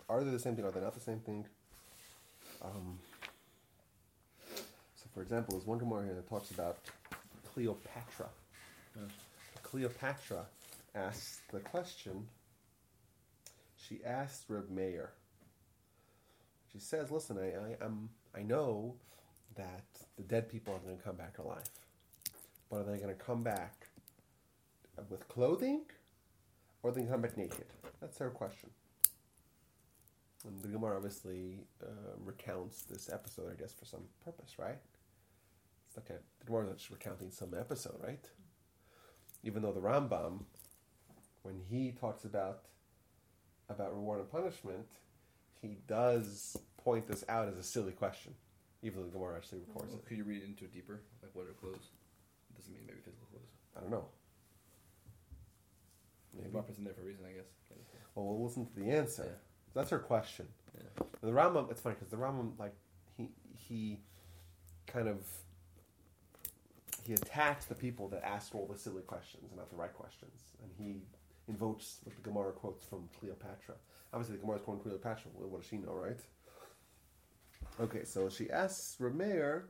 are 0.09 0.23
they 0.23 0.31
the 0.31 0.39
same 0.39 0.55
thing? 0.55 0.65
Are 0.65 0.71
they 0.71 0.81
not 0.81 0.93
the 0.93 0.99
same 0.99 1.19
thing? 1.19 1.45
Um, 2.63 2.99
so, 4.95 5.09
for 5.13 5.21
example, 5.21 5.53
there's 5.53 5.65
one 5.65 5.79
Gemara 5.79 6.05
here 6.05 6.13
that 6.13 6.27
talks 6.29 6.51
about 6.51 6.77
Cleopatra. 7.53 8.29
Cleopatra 9.63 10.45
asked 10.95 11.41
the 11.51 11.59
question. 11.59 12.27
She 13.91 13.99
asks 14.05 14.45
Reb 14.47 14.69
Meir. 14.69 15.11
She 16.71 16.79
says, 16.79 17.11
"Listen, 17.11 17.37
I, 17.37 17.47
I, 17.47 17.85
I'm, 17.85 18.09
I 18.33 18.41
know 18.41 18.95
that 19.55 19.83
the 20.15 20.23
dead 20.23 20.47
people 20.47 20.73
are 20.73 20.79
going 20.79 20.95
to 20.95 21.03
come 21.03 21.17
back 21.17 21.35
to 21.35 21.41
life, 21.41 21.69
but 22.69 22.77
are 22.77 22.83
they 22.83 22.97
going 22.99 23.13
to 23.13 23.21
come 23.21 23.43
back 23.43 23.87
with 25.09 25.27
clothing, 25.27 25.81
or 26.81 26.89
are 26.89 26.93
they 26.93 27.01
going 27.01 27.07
to 27.07 27.11
come 27.11 27.21
back 27.21 27.37
naked?" 27.37 27.65
That's 27.99 28.17
her 28.19 28.29
question. 28.29 28.69
And 30.47 30.61
the 30.61 30.69
Gemara 30.69 30.95
obviously 30.95 31.65
uh, 31.83 32.15
recounts 32.23 32.83
this 32.83 33.09
episode, 33.11 33.51
I 33.51 33.59
guess, 33.59 33.73
for 33.73 33.83
some 33.83 34.03
purpose, 34.23 34.57
right? 34.57 34.79
It's 35.89 35.97
like 35.97 36.17
a, 36.17 36.21
the 36.39 36.45
Gemara 36.45 36.67
is 36.67 36.77
just 36.77 36.91
recounting 36.91 37.29
some 37.29 37.53
episode, 37.59 37.99
right? 38.01 38.25
Even 39.43 39.63
though 39.63 39.73
the 39.73 39.81
Rambam, 39.81 40.43
when 41.43 41.59
he 41.69 41.91
talks 41.91 42.23
about 42.23 42.61
about 43.69 43.93
reward 43.93 44.19
and 44.19 44.31
punishment, 44.31 44.85
he 45.61 45.77
does 45.87 46.57
point 46.83 47.07
this 47.07 47.23
out 47.29 47.47
as 47.47 47.57
a 47.57 47.63
silly 47.63 47.91
question, 47.91 48.33
even 48.81 48.99
though 48.99 49.05
the 49.05 49.11
Gemara 49.11 49.35
actually 49.37 49.59
records 49.67 49.93
it. 49.93 50.05
could 50.05 50.17
you 50.17 50.23
read 50.23 50.43
into 50.43 50.65
it 50.65 50.73
deeper? 50.73 51.01
Like 51.21 51.31
what 51.33 51.47
are 51.47 51.53
clothes? 51.53 51.89
It 52.49 52.57
doesn't 52.57 52.73
mean 52.73 52.83
maybe 52.87 52.99
physical 53.03 53.27
clothes. 53.31 53.51
I 53.77 53.81
don't 53.81 53.91
know. 53.91 54.05
Maybe 56.35 56.49
Maybe. 56.53 56.65
In 56.77 56.83
there 56.85 56.93
for 56.93 57.01
a 57.01 57.05
reason, 57.05 57.25
I 57.29 57.33
guess. 57.33 57.45
Well, 58.15 58.25
we'll 58.25 58.43
listen 58.45 58.65
to 58.65 58.79
the 58.79 58.91
answer. 58.91 59.23
Yeah. 59.25 59.31
That's 59.73 59.89
her 59.89 59.99
question. 59.99 60.47
Yeah. 60.75 61.05
The 61.21 61.31
Rambam, 61.31 61.71
it's 61.71 61.81
funny 61.81 61.95
because 61.95 62.09
the 62.09 62.17
Rambam, 62.17 62.57
like, 62.59 62.73
he 63.15 63.29
he 63.53 63.99
kind 64.87 65.07
of 65.07 65.25
he 67.03 67.13
attacks 67.13 67.65
the 67.65 67.75
people 67.75 68.07
that 68.09 68.23
ask 68.23 68.53
all 68.53 68.67
the 68.67 68.77
silly 68.77 69.01
questions 69.01 69.45
and 69.49 69.57
not 69.57 69.69
the 69.69 69.75
right 69.75 69.93
questions, 69.93 70.39
and 70.61 70.71
he 70.77 71.01
invokes 71.51 71.99
what 72.03 72.15
the 72.15 72.21
Gemara 72.21 72.51
quotes 72.51 72.85
from 72.85 73.09
Cleopatra. 73.19 73.75
Obviously, 74.13 74.35
the 74.35 74.41
Gemara 74.41 74.57
is 74.57 74.63
quoting 74.63 74.83
Cleopatra. 74.83 75.31
What 75.33 75.61
does 75.61 75.69
she 75.69 75.77
know, 75.77 75.93
right? 75.93 76.19
Okay, 77.79 78.03
so 78.03 78.29
she 78.29 78.49
asks 78.49 78.97
Rameir 78.99 79.63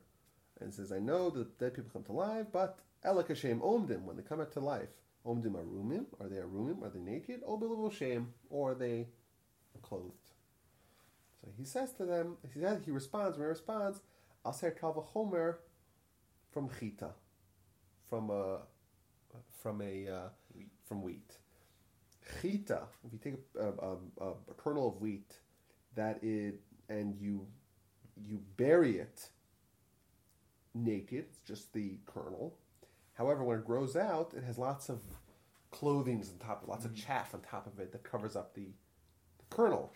and 0.59 0.73
says, 0.73 0.91
"I 0.91 1.00
know 1.00 1.29
that 1.31 1.57
dead 1.59 1.73
people 1.73 1.91
come 1.91 2.03
to 2.03 2.13
life, 2.13 2.47
but 2.51 2.79
Elikashem 3.05 3.59
omdim 3.61 4.03
when 4.03 4.15
they 4.17 4.23
come 4.23 4.39
back 4.39 4.51
to 4.51 4.59
life, 4.59 4.89
omdim 5.25 5.53
arumim. 5.61 6.05
Are 6.19 6.29
they 6.29 6.38
arumim? 6.38 6.83
Are 6.83 6.89
they 6.89 7.00
naked? 7.00 7.41
O 7.45 7.57
bilavoshem, 7.57 8.27
or 8.50 8.71
are 8.71 8.75
they 8.75 9.07
clothed?" 9.81 10.27
So 11.41 11.50
he 11.57 11.65
says 11.65 11.91
to 11.93 12.05
them, 12.05 12.38
he 12.53 12.59
says, 12.59 12.83
he 12.85 12.91
responds, 12.91 13.38
he 13.38 13.43
responds, 13.43 14.01
Aser 14.47 14.75
Kalva 14.79 15.03
Homer 15.03 15.59
from 16.51 16.69
Chita, 16.79 17.11
from 18.07 18.29
a, 18.29 18.59
from 19.61 19.81
a, 19.81 20.07
uh, 20.07 20.29
Wheat. 20.53 20.69
from 20.85 21.01
wheat. 21.01 21.38
Chita, 22.41 22.83
if 23.05 23.13
you 23.13 23.19
take 23.23 23.39
a, 23.59 23.67
a, 23.67 23.97
a, 24.21 24.29
a 24.29 24.53
kernel 24.57 24.88
of 24.89 25.01
wheat, 25.01 25.33
that 25.95 26.23
it, 26.23 26.59
and 26.89 27.15
you, 27.19 27.45
you 28.23 28.39
bury 28.57 28.97
it 28.97 29.29
naked, 30.73 31.25
it's 31.29 31.39
just 31.39 31.73
the 31.73 31.97
kernel. 32.05 32.55
However, 33.13 33.43
when 33.43 33.59
it 33.59 33.65
grows 33.65 33.95
out, 33.95 34.33
it 34.35 34.43
has 34.43 34.57
lots 34.57 34.89
of 34.89 35.01
clothings 35.71 36.29
on 36.31 36.38
top, 36.38 36.63
lots 36.67 36.85
of 36.85 36.91
mm. 36.91 37.05
chaff 37.05 37.33
on 37.33 37.41
top 37.41 37.67
of 37.67 37.79
it 37.79 37.91
that 37.91 38.03
covers 38.03 38.35
up 38.35 38.53
the, 38.53 38.67
the 39.38 39.55
kernel. 39.55 39.91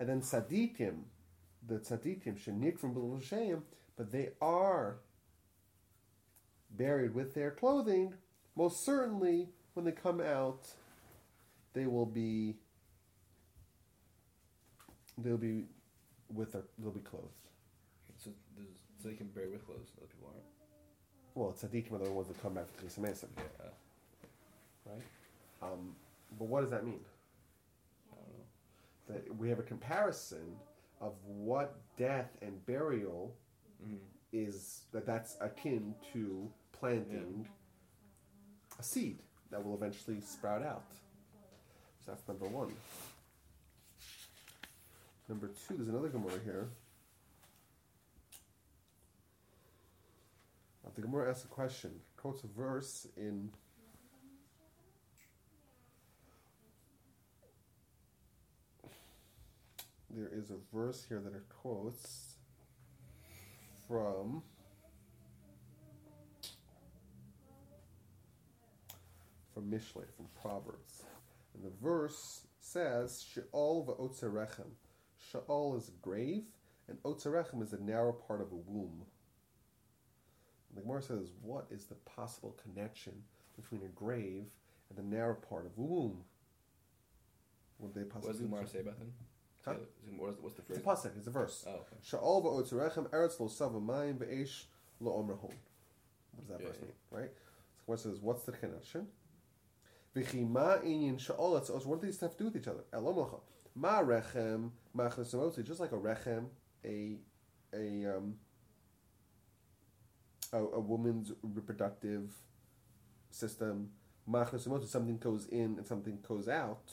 And 0.00 0.08
then 0.08 0.20
tzaddikim, 0.20 1.02
the 1.66 1.78
tzaddikim, 1.78 2.38
shenik 2.38 2.78
from 2.78 2.94
Bilul 2.94 3.22
Shem, 3.22 3.62
but 3.96 4.10
they 4.10 4.30
are 4.40 4.98
buried 6.70 7.14
with 7.14 7.34
their 7.34 7.52
clothing. 7.52 8.14
Most 8.56 8.84
certainly, 8.84 9.48
when 9.74 9.84
they 9.84 9.92
come 9.92 10.20
out, 10.20 10.66
they 11.74 11.86
will 11.86 12.06
be 12.06 12.56
they'll 15.18 15.36
be 15.36 15.64
with 16.32 16.52
their 16.52 16.62
they'll 16.78 16.90
be 16.90 17.00
clothed. 17.00 17.28
So, 18.18 18.30
so 19.02 19.08
they 19.08 19.14
can 19.14 19.26
bury 19.28 19.50
with 19.50 19.66
clothes. 19.66 19.90
Other 19.98 20.06
people 20.06 20.28
aren't. 20.28 20.44
Well, 21.34 21.52
tzaddikim 21.52 21.92
are 22.00 22.04
the 22.04 22.10
ones 22.12 22.28
that 22.28 22.40
come 22.42 22.54
back 22.54 22.66
to 22.78 22.84
Chesed 22.84 23.00
Mesim, 23.00 23.28
Yeah. 23.36 23.66
Right? 24.86 25.02
Um, 25.62 25.94
but 26.38 26.46
what 26.46 26.60
does 26.62 26.70
that 26.70 26.84
mean? 26.84 27.00
I 28.12 28.16
don't 28.16 28.28
know. 28.38 29.14
That 29.26 29.36
we 29.36 29.48
have 29.48 29.58
a 29.58 29.62
comparison 29.64 30.56
of 31.00 31.12
what 31.26 31.76
death 31.96 32.30
and 32.42 32.64
burial 32.66 33.34
Mm-hmm. 33.84 33.96
is 34.32 34.84
that 34.92 35.04
that's 35.04 35.36
akin 35.42 35.94
to 36.12 36.48
planting 36.72 37.46
a 38.78 38.82
seed 38.82 39.18
that 39.50 39.62
will 39.62 39.74
eventually 39.74 40.20
sprout 40.20 40.62
out. 40.62 40.84
So 42.04 42.12
that's 42.12 42.28
number 42.28 42.46
one. 42.46 42.72
Number 45.28 45.48
two, 45.48 45.74
there's 45.76 45.88
another 45.88 46.08
Gemara 46.08 46.38
here. 46.44 46.68
The 50.94 51.00
Gemara 51.00 51.30
asks 51.30 51.44
a 51.44 51.48
question, 51.48 51.90
quotes 52.16 52.44
a 52.44 52.46
verse 52.46 53.08
in 53.16 53.50
there 60.10 60.30
is 60.32 60.50
a 60.50 60.56
verse 60.72 61.04
here 61.08 61.20
that 61.20 61.34
it 61.34 61.42
quotes 61.48 62.36
from 63.88 64.40
from 69.52 69.64
Mishlei, 69.64 70.04
from 70.16 70.26
Proverbs. 70.40 71.02
And 71.54 71.64
the 71.64 71.72
verse 71.82 72.46
says, 72.60 73.24
She'ol 73.32 73.86
v'otzerechem. 73.86 74.70
She'ol 75.30 75.76
is 75.76 75.88
a 75.88 75.92
grave, 76.02 76.44
and 76.88 77.02
otzerechem 77.02 77.62
is 77.62 77.72
a 77.72 77.80
narrow 77.80 78.12
part 78.12 78.40
of 78.40 78.52
a 78.52 78.56
womb. 78.56 79.04
And 80.68 80.76
the 80.78 80.82
Gemara 80.82 81.02
says, 81.02 81.30
what 81.40 81.66
is 81.70 81.86
the 81.86 81.94
possible 81.94 82.56
connection 82.62 83.12
between 83.56 83.82
a 83.82 83.88
grave 83.88 84.44
and 84.90 84.98
the 84.98 85.16
narrow 85.16 85.34
part 85.34 85.66
of 85.66 85.72
a 85.78 85.80
womb? 85.80 86.24
Would 87.78 87.94
they 87.94 88.02
What 88.02 88.22
does 88.24 88.38
the 88.38 88.44
Gemara 88.44 88.66
say 88.66 88.80
about 88.80 88.98
them? 88.98 89.12
Huh? 89.64 89.74
What's, 90.18 90.38
what's 90.40 90.56
the 90.56 90.62
It's 90.62 90.80
phrase? 90.80 90.80
a 90.84 91.08
pasuk. 91.08 91.16
It's 91.16 91.26
a 91.26 91.30
verse. 91.30 91.64
Oh, 91.66 91.70
okay. 91.72 91.96
Sha'ol 92.04 92.42
va'otzerechem 92.44 93.08
eretz 93.10 93.38
lo 93.40 93.48
sava 93.48 93.80
mayim 93.80 94.16
ve'esh 94.18 94.64
lo 95.00 95.12
omrahon. 95.22 95.52
What 96.32 96.40
does 96.40 96.48
that 96.48 96.60
Yeah, 96.60 96.66
verse 96.66 96.76
yeah. 96.80 96.86
mean? 96.86 97.22
Right. 97.22 97.30
So 97.76 97.82
what 97.86 98.00
says? 98.00 98.18
What's 98.20 98.42
the 98.42 98.52
connection? 98.52 99.06
V'chi 100.14 100.48
ma 100.48 100.76
inyan. 100.78 101.18
What 101.86 102.00
do 102.00 102.06
these 102.06 102.20
have 102.20 102.32
to 102.32 102.38
do 102.38 102.44
with 102.44 102.56
each 102.56 102.68
other? 102.68 102.84
Elom 102.92 103.16
lacha. 103.16 103.40
Ma 103.74 104.00
rechem 104.02 104.70
machnes 104.96 105.34
emotzi. 105.34 105.64
Just 105.64 105.80
like 105.80 105.92
a 105.92 105.96
rechem, 105.96 106.46
a 106.84 107.16
a 107.72 108.16
um 108.16 108.36
a, 110.52 110.58
a 110.58 110.80
woman's 110.80 111.32
reproductive 111.42 112.32
system. 113.30 113.90
Machnes 114.30 114.68
emotzi. 114.68 114.86
Something 114.86 115.18
goes 115.18 115.46
in 115.46 115.76
and 115.78 115.86
something 115.86 116.18
goes 116.26 116.48
out. 116.48 116.92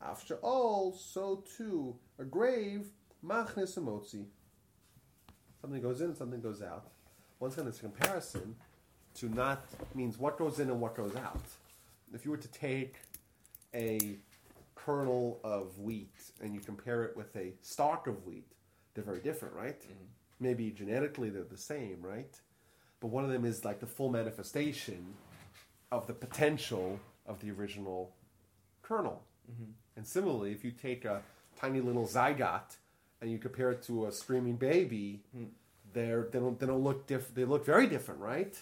After 0.00 0.36
all, 0.36 0.92
so 0.92 1.42
too 1.56 1.96
a 2.18 2.24
grave 2.24 2.86
machnes 3.24 3.76
emotzi. 3.78 4.26
Something 5.60 5.82
goes 5.82 6.00
in, 6.00 6.08
and 6.08 6.16
something 6.16 6.40
goes 6.40 6.62
out. 6.62 6.86
Once 7.40 7.54
again, 7.54 7.66
a 7.68 7.72
comparison 7.72 8.54
to 9.14 9.28
not 9.28 9.64
means 9.94 10.16
what 10.18 10.38
goes 10.38 10.60
in 10.60 10.70
and 10.70 10.80
what 10.80 10.94
goes 10.94 11.16
out. 11.16 11.42
If 12.14 12.24
you 12.24 12.30
were 12.30 12.36
to 12.36 12.48
take 12.48 12.96
a 13.74 14.16
kernel 14.74 15.40
of 15.42 15.78
wheat 15.78 16.14
and 16.40 16.54
you 16.54 16.60
compare 16.60 17.04
it 17.04 17.16
with 17.16 17.34
a 17.36 17.52
stalk 17.62 18.06
of 18.06 18.24
wheat, 18.24 18.52
they're 18.94 19.04
very 19.04 19.20
different, 19.20 19.54
right? 19.54 19.80
Mm-hmm. 19.80 20.04
Maybe 20.40 20.70
genetically 20.70 21.30
they're 21.30 21.44
the 21.44 21.56
same, 21.56 21.98
right? 22.00 22.34
But 23.00 23.08
one 23.08 23.24
of 23.24 23.30
them 23.30 23.44
is 23.44 23.64
like 23.64 23.80
the 23.80 23.86
full 23.86 24.10
manifestation 24.10 25.14
of 25.92 26.06
the 26.06 26.14
potential 26.14 27.00
of 27.26 27.40
the 27.40 27.50
original 27.50 28.12
kernel. 28.82 29.22
Mm-hmm. 29.50 29.70
And 29.96 30.06
similarly, 30.06 30.52
if 30.52 30.64
you 30.64 30.70
take 30.70 31.04
a 31.04 31.22
tiny 31.58 31.80
little 31.80 32.06
zygote 32.06 32.76
and 33.20 33.30
you 33.30 33.38
compare 33.38 33.70
it 33.72 33.82
to 33.84 34.06
a 34.06 34.12
screaming 34.12 34.56
baby, 34.56 35.22
mm. 35.36 35.48
they're, 35.92 36.28
they 36.30 36.38
don't 36.38 36.58
they 36.58 36.66
don't 36.66 36.82
look 36.82 37.06
diff- 37.06 37.34
They 37.34 37.44
look 37.44 37.64
very 37.64 37.86
different, 37.86 38.20
right? 38.20 38.56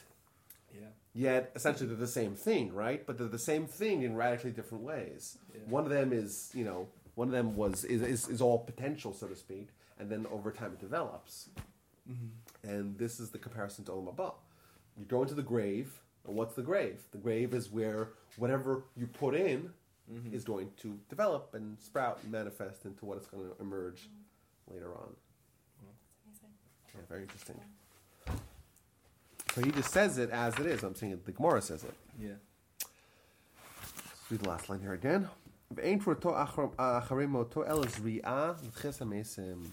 Yeah. 1.14 1.32
Yet 1.32 1.52
essentially 1.54 1.86
they're 1.88 1.96
the 1.96 2.06
same 2.06 2.34
thing, 2.34 2.72
right? 2.72 3.06
But 3.06 3.18
they're 3.18 3.28
the 3.28 3.38
same 3.38 3.66
thing 3.66 4.02
in 4.02 4.16
radically 4.16 4.50
different 4.50 4.84
ways. 4.84 5.38
Yeah. 5.52 5.60
One 5.68 5.84
of 5.84 5.90
them 5.90 6.12
is 6.12 6.50
you 6.54 6.64
know 6.64 6.88
one 7.14 7.28
of 7.28 7.32
them 7.32 7.56
was 7.56 7.84
is, 7.84 8.02
is, 8.02 8.28
is 8.28 8.40
all 8.40 8.58
potential, 8.58 9.12
so 9.12 9.26
to 9.26 9.36
speak, 9.36 9.68
and 9.98 10.10
then 10.10 10.26
over 10.30 10.50
time 10.50 10.72
it 10.72 10.80
develops. 10.80 11.48
Mm-hmm. 12.10 12.68
And 12.68 12.98
this 12.98 13.20
is 13.20 13.30
the 13.30 13.38
comparison 13.38 13.84
to 13.84 13.92
Olam 13.92 14.14
Haba. 14.14 14.34
You 14.98 15.04
go 15.06 15.22
into 15.22 15.34
the 15.34 15.42
grave, 15.42 16.00
and 16.26 16.36
what's 16.36 16.54
the 16.54 16.62
grave? 16.62 17.02
The 17.12 17.18
grave 17.18 17.54
is 17.54 17.70
where 17.70 18.10
whatever 18.36 18.84
you 18.96 19.06
put 19.06 19.34
in 19.34 19.70
mm-hmm. 20.12 20.34
is 20.34 20.44
going 20.44 20.70
to 20.82 20.98
develop 21.08 21.54
and 21.54 21.78
sprout 21.80 22.18
and 22.22 22.32
manifest 22.32 22.84
into 22.84 23.04
what 23.04 23.18
is 23.18 23.26
going 23.26 23.44
to 23.44 23.52
emerge 23.60 24.08
later 24.70 24.94
on. 24.94 25.14
Yeah, 26.94 27.00
very 27.08 27.22
interesting. 27.22 27.56
So 29.54 29.60
he 29.62 29.70
just 29.70 29.92
says 29.92 30.18
it 30.18 30.30
as 30.30 30.58
it 30.58 30.66
is. 30.66 30.82
I'm 30.82 30.96
saying 30.96 31.12
it, 31.12 31.24
the 31.24 31.30
Gemara 31.30 31.62
says 31.62 31.84
it. 31.84 31.94
Yeah. 32.20 32.30
Let's 32.80 34.30
read 34.30 34.40
the 34.40 34.48
last 34.48 34.68
line 34.68 34.80
here 34.80 34.94
again. 34.94 35.28
"V'ein 35.72 36.02
tvorto 36.02 36.34
achar- 36.34 36.74
acharei 36.74 37.28
moto 37.28 37.62
el 37.62 37.84
zri'ah 37.84 38.58
v'ches 38.60 38.98
hamesim." 38.98 39.68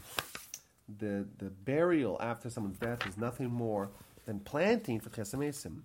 The 1.00 1.28
the 1.40 1.50
burial 1.50 2.18
after 2.22 2.50
someone's 2.52 2.78
death 2.78 3.08
is 3.08 3.18
nothing 3.18 3.50
more 3.50 3.90
than 4.26 4.40
planting 4.42 5.00
for 5.00 5.10
chesamesim. 5.10 5.82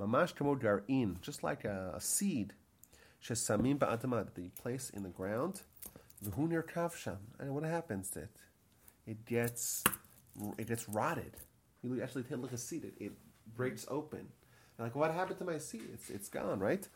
Mamash 0.00 0.34
kamo 0.34 0.56
gar'in, 0.56 1.20
just 1.20 1.44
like 1.44 1.64
a, 1.64 1.92
a 1.94 2.00
seed. 2.00 2.54
Shesamim 3.22 3.78
ba'adama 3.78 4.24
that 4.34 4.42
you 4.42 4.50
place 4.60 4.90
in 4.90 5.04
the 5.04 5.10
ground. 5.10 5.62
V'hu 6.24 6.48
nirkav 6.48 6.96
sham. 6.96 7.18
And 7.38 7.54
what 7.54 7.62
happens 7.62 8.10
to 8.10 8.20
it? 8.22 8.36
It 9.06 9.24
gets 9.26 9.84
it 10.58 10.66
gets 10.66 10.88
rotted. 10.88 11.36
You 11.82 12.02
actually 12.02 12.24
take 12.24 12.32
a 12.32 12.36
look 12.36 12.52
at 12.52 12.58
a 12.58 12.62
seed. 12.62 12.84
It, 12.84 12.94
it 12.98 13.12
breaks 13.56 13.86
open. 13.88 14.28
Like, 14.78 14.94
what 14.94 15.12
happened 15.12 15.38
to 15.38 15.44
my 15.44 15.58
seed? 15.58 15.88
It's 15.92 16.08
it's 16.10 16.28
gone, 16.28 16.60
right? 16.60 16.86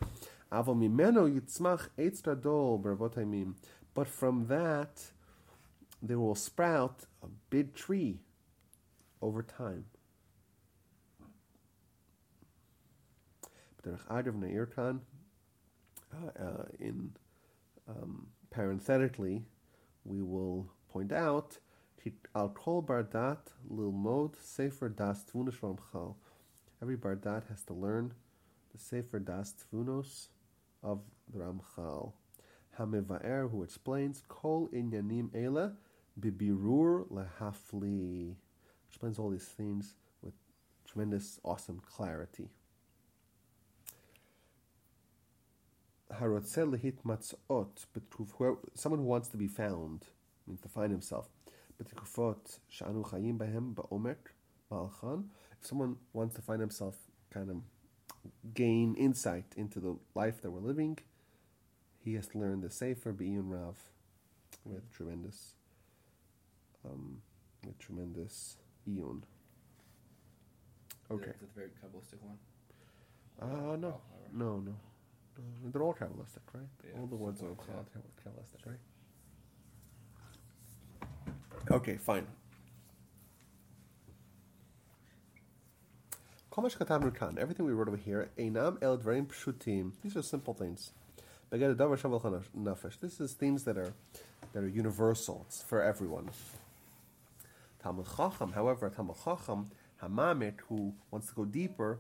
But 3.95 4.09
from 4.09 4.47
that, 4.47 5.11
there 6.03 6.19
will 6.19 6.35
sprout 6.35 7.07
a 7.23 7.27
big 7.51 7.75
tree 7.75 8.21
over 9.21 9.43
time. 9.43 9.87
Derech 13.85 14.71
uh, 14.79 14.95
uh, 16.39 16.65
in 16.79 17.11
um, 17.89 18.29
parenthetically, 18.51 19.43
we 20.05 20.23
will 20.23 20.71
point 20.93 21.13
out 21.13 21.59
"Ki 22.03 22.13
al 22.35 22.51
kol 22.51 22.83
bardat 22.83 23.51
lilmod 23.69 24.37
sefer 24.41 24.89
das 24.89 25.25
tvunos 25.25 25.59
ramchal. 25.61 26.15
Every 26.83 26.97
bardat 26.97 27.45
has 27.49 27.63
to 27.67 27.75
learn 27.75 28.13
the 28.73 28.79
sefer 28.79 29.21
das 29.21 29.55
tvunos 29.55 30.27
of 30.83 30.99
the 31.33 31.39
Ramchal. 31.39 32.13
Hamevaer, 32.77 33.49
who 33.49 33.63
explains 33.63 34.21
kol 34.29 34.69
inyanim 34.75 35.31
ela 35.33 35.75
bibirur 36.19 37.07
lehafli. 37.09 38.35
Explains 38.89 39.21
all 39.21 39.31
these 39.31 39.45
things 39.47 39.95
with 40.23 40.35
tremendous, 40.85 41.39
awesome 41.45 41.81
clarity. 41.87 42.49
Harotzel 46.13 46.77
lehit 46.77 46.97
matzot, 47.07 47.87
someone 48.75 48.99
who 48.99 49.07
wants 49.07 49.29
to 49.29 49.37
be 49.37 49.47
found, 49.47 50.07
means 50.49 50.61
to 50.61 50.69
find 50.69 50.91
himself. 50.91 51.29
Betikufot 51.81 52.59
shanu 52.77 53.09
chayim 53.09 53.39
behem 53.39 53.73
ba'omek 53.73 54.17
malchan. 54.71 55.27
Someone 55.63 55.97
wants 56.13 56.35
to 56.37 56.43
find 56.43 56.61
himself, 56.61 56.97
kind 57.33 57.49
of 57.51 57.57
gain 58.55 58.95
insight 58.97 59.47
into 59.57 59.81
the 59.81 59.97
life 60.15 60.43
that 60.43 60.51
we're 60.51 60.61
living, 60.61 60.99
he 62.05 62.15
has 62.15 62.27
to 62.29 62.39
learn 62.39 62.61
the 62.61 62.71
Sefer 62.71 63.13
Be'iyun 63.13 63.49
Rav 63.51 63.79
with 64.65 64.91
tremendous, 64.93 65.55
um, 66.85 67.19
with 67.65 67.79
tremendous 67.79 68.57
iyun. 68.89 69.23
Okay. 71.11 71.31
Is 71.31 71.41
that 71.41 71.55
the 71.55 71.61
very 71.61 71.69
Kabbalistic 71.69 72.21
one? 72.23 72.39
Uh, 73.41 73.77
no, 73.77 73.89
Oh, 73.89 74.01
right. 74.21 74.33
no, 74.35 74.57
no, 74.59 74.61
no. 74.61 75.71
They're 75.73 75.83
all 75.83 75.95
Kabbalistic, 75.95 76.43
right? 76.53 76.67
Yeah, 76.85 77.01
all 77.01 77.07
the 77.07 77.17
words 77.17 77.41
are 77.43 77.47
something 77.47 77.67
like 77.69 77.77
all 77.77 77.85
that. 77.95 78.25
Kabbalistic, 78.25 78.67
right? 78.67 78.81
Okay, 81.71 81.97
fine. 81.97 82.27
Everything 86.55 87.65
we 87.65 87.73
wrote 87.73 87.89
over 87.89 87.97
here, 87.97 88.29
einam 88.39 88.77
el 88.83 88.99
dvarim 88.99 89.27
pshutim. 89.27 89.93
These 90.03 90.17
are 90.17 90.23
simple 90.23 90.53
things. 90.53 90.93
This 91.51 93.21
is 93.21 93.33
things 93.33 93.65
that 93.65 93.79
are 93.79 93.95
that 94.53 94.63
are 94.63 94.69
universal. 94.69 95.47
It's 95.49 95.63
for 95.63 95.83
everyone. 95.83 96.29
Talmud 97.83 98.07
Chacham, 98.17 98.53
however, 98.53 98.91
Talmud 98.91 99.17
Chacham, 99.25 99.71
Hamamik, 100.03 100.61
who 100.69 100.95
wants 101.11 101.29
to 101.29 101.35
go 101.35 101.45
deeper, 101.45 101.99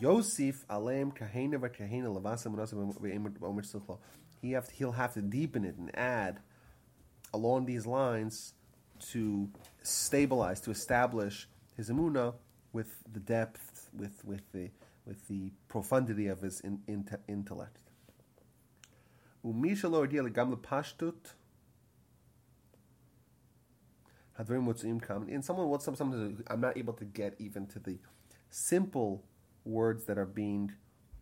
Yosef 0.00 0.64
Alem 0.70 1.12
Kahena 1.12 1.58
Kahena 1.58 2.18
Lavasim 2.18 2.54
Munasim 2.54 3.98
He 4.40 4.52
have 4.52 4.70
he'll 4.70 4.92
have 4.92 5.14
to 5.14 5.22
deepen 5.22 5.64
it 5.64 5.76
and 5.76 5.96
add 5.96 6.40
along 7.34 7.66
these 7.66 7.86
lines 7.86 8.54
to 9.10 9.50
stabilize, 9.82 10.60
to 10.60 10.70
establish 10.70 11.46
his 11.76 11.90
emuna 11.90 12.34
with 12.72 13.02
the 13.12 13.20
depth, 13.20 13.71
with 13.92 14.24
with 14.24 14.52
the 14.52 14.70
with 15.06 15.28
the 15.28 15.52
profundity 15.68 16.26
of 16.28 16.42
his 16.42 16.60
in, 16.60 16.80
in, 16.86 17.08
intellect. 17.28 17.78
And 19.44 19.84
someone 25.44 25.68
wants 25.68 25.84
some 25.84 25.96
something 25.96 26.42
I'm 26.46 26.60
not 26.60 26.76
able 26.76 26.92
to 26.94 27.04
get 27.04 27.34
even 27.38 27.66
to 27.68 27.78
the 27.78 27.98
simple 28.50 29.24
words 29.64 30.04
that 30.04 30.18
are 30.18 30.26
being 30.26 30.72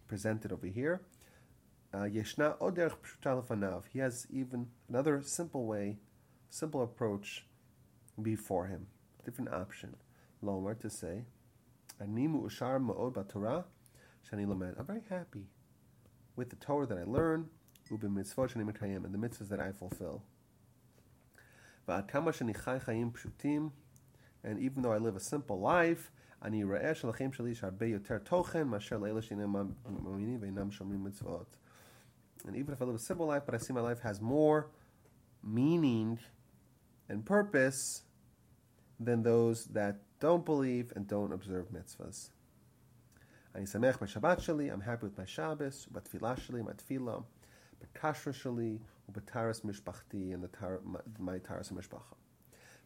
presented 0.06 0.52
over 0.52 0.66
here. 0.66 1.02
Uh, 1.92 2.00
Yeshna. 2.00 2.56
He 3.92 3.98
has 3.98 4.26
even 4.30 4.68
another 4.88 5.22
simple 5.22 5.66
way, 5.66 5.98
simple 6.48 6.83
approach 6.83 7.46
before 8.20 8.66
him. 8.66 8.87
Different 9.24 9.52
option. 9.52 9.96
Lomar 10.42 10.78
to 10.80 10.90
say, 10.90 11.24
I'm 12.00 12.14
very 14.86 15.02
happy 15.10 15.46
with 16.36 16.50
the 16.50 16.56
Torah 16.56 16.86
that 16.86 16.98
I 16.98 17.04
learn, 17.04 17.50
and 17.90 18.00
the 18.00 18.08
mitzvahs 19.18 19.48
that 19.48 19.60
I 19.60 19.72
fulfill. 19.72 20.22
And 24.42 24.58
even 24.58 24.82
though 24.82 24.92
I 24.92 24.98
live 24.98 25.16
a 25.16 25.20
simple 25.20 25.60
life. 25.60 26.10
And 26.42 26.54
even 26.54 26.72
if 32.72 32.80
I 32.80 32.84
live 32.84 32.94
a 32.94 32.98
simple 32.98 33.26
life, 33.26 33.42
but 33.44 33.54
I 33.54 33.58
see 33.58 33.72
my 33.74 33.80
life 33.80 34.00
has 34.00 34.20
more 34.22 34.70
meaning 35.42 36.18
and 37.08 37.26
purpose 37.26 38.04
than 38.98 39.22
those 39.22 39.66
that 39.72 40.00
don't 40.19 40.45
believe 40.45 40.91
and 40.95 41.08
don't 41.08 41.34
observe 41.34 41.71
mitzvahs. 41.71 42.32
אני 43.56 43.67
שמח 43.67 44.04
בשבת 44.04 44.39
שלי, 44.39 44.73
I'm 44.73 44.82
happy 44.82 45.04
with 45.04 45.17
my 45.17 45.25
Shabbos, 45.36 45.93
בתפילה 45.93 46.38
שלי, 46.38 46.62
my 46.62 46.65
tefillah, 46.65 47.21
בכשרה 47.82 48.34
שלי, 48.34 48.78
ובתרס 49.10 49.65
משפחתי, 49.65 50.36
and 50.36 50.43
the 50.43 50.58
tar, 50.58 50.99
my 51.19 51.39
תרס 51.43 51.71
המשפחה. 51.71 52.15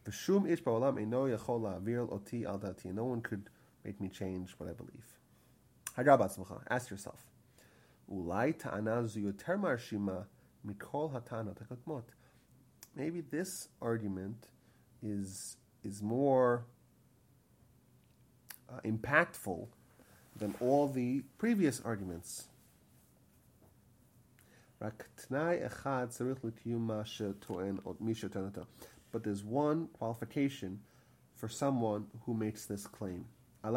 ושום 0.06 0.46
איש 0.46 0.62
בעולם 0.62 0.98
אינו 0.98 1.28
יכול 1.28 1.62
להעביר 1.62 2.00
אותי 2.00 2.46
על 2.46 2.56
דעתי. 2.58 2.90
No 2.90 3.02
one 3.02 3.28
could 3.28 3.50
make 3.84 4.00
me 4.00 4.08
change 4.08 4.54
what 4.58 4.64
I 4.64 4.82
believe. 4.82 5.18
הגר 5.96 6.16
בעצמך, 6.16 6.54
ask 6.70 6.90
yourself, 6.92 7.20
אולי 8.08 8.52
טענה 8.52 9.06
זו 9.06 9.20
יותר 9.20 9.56
מרשימה 9.56 10.22
מכל 10.64 11.08
הטענות 11.12 11.62
הקודמות. 11.62 12.12
Maybe 12.96 13.20
this 13.30 13.68
argument 13.82 14.48
is, 15.02 15.56
is 15.84 16.02
more 16.02 16.64
uh, 18.69 18.79
impactful 18.83 19.67
than 20.35 20.55
all 20.59 20.87
the 20.87 21.23
previous 21.37 21.81
arguments. 21.81 22.47
But 29.11 29.23
there's 29.23 29.43
one 29.43 29.87
qualification 29.87 30.81
for 31.33 31.49
someone 31.49 32.07
who 32.25 32.33
makes 32.33 32.65
this 32.65 32.87
claim. 32.87 33.25
I'm 33.63 33.75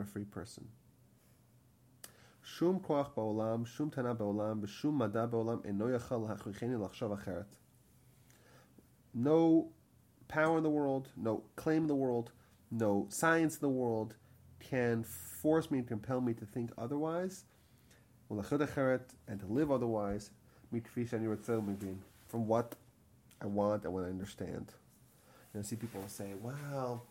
a 0.00 0.04
free 0.04 0.24
person. 0.24 0.68
No 9.14 9.70
power 10.28 10.56
in 10.56 10.62
the 10.62 10.70
world, 10.70 11.08
no 11.16 11.44
claim 11.56 11.82
in 11.82 11.88
the 11.88 11.94
world 11.94 12.32
no 12.70 13.06
science 13.08 13.54
in 13.54 13.60
the 13.60 13.68
world 13.68 14.14
can 14.60 15.02
force 15.04 15.70
me 15.70 15.78
and 15.78 15.88
compel 15.88 16.20
me 16.20 16.34
to 16.34 16.44
think 16.44 16.70
otherwise, 16.76 17.44
and 18.30 19.40
to 19.40 19.46
live 19.46 19.70
otherwise, 19.70 20.30
from 22.28 22.46
what 22.46 22.74
I 23.40 23.46
want 23.46 23.84
and 23.84 23.94
what 23.94 24.04
I 24.04 24.08
understand. 24.08 24.72
And 25.54 25.62
I 25.62 25.66
see 25.66 25.76
people 25.76 26.02
say, 26.08 26.34
"Well, 26.42 27.06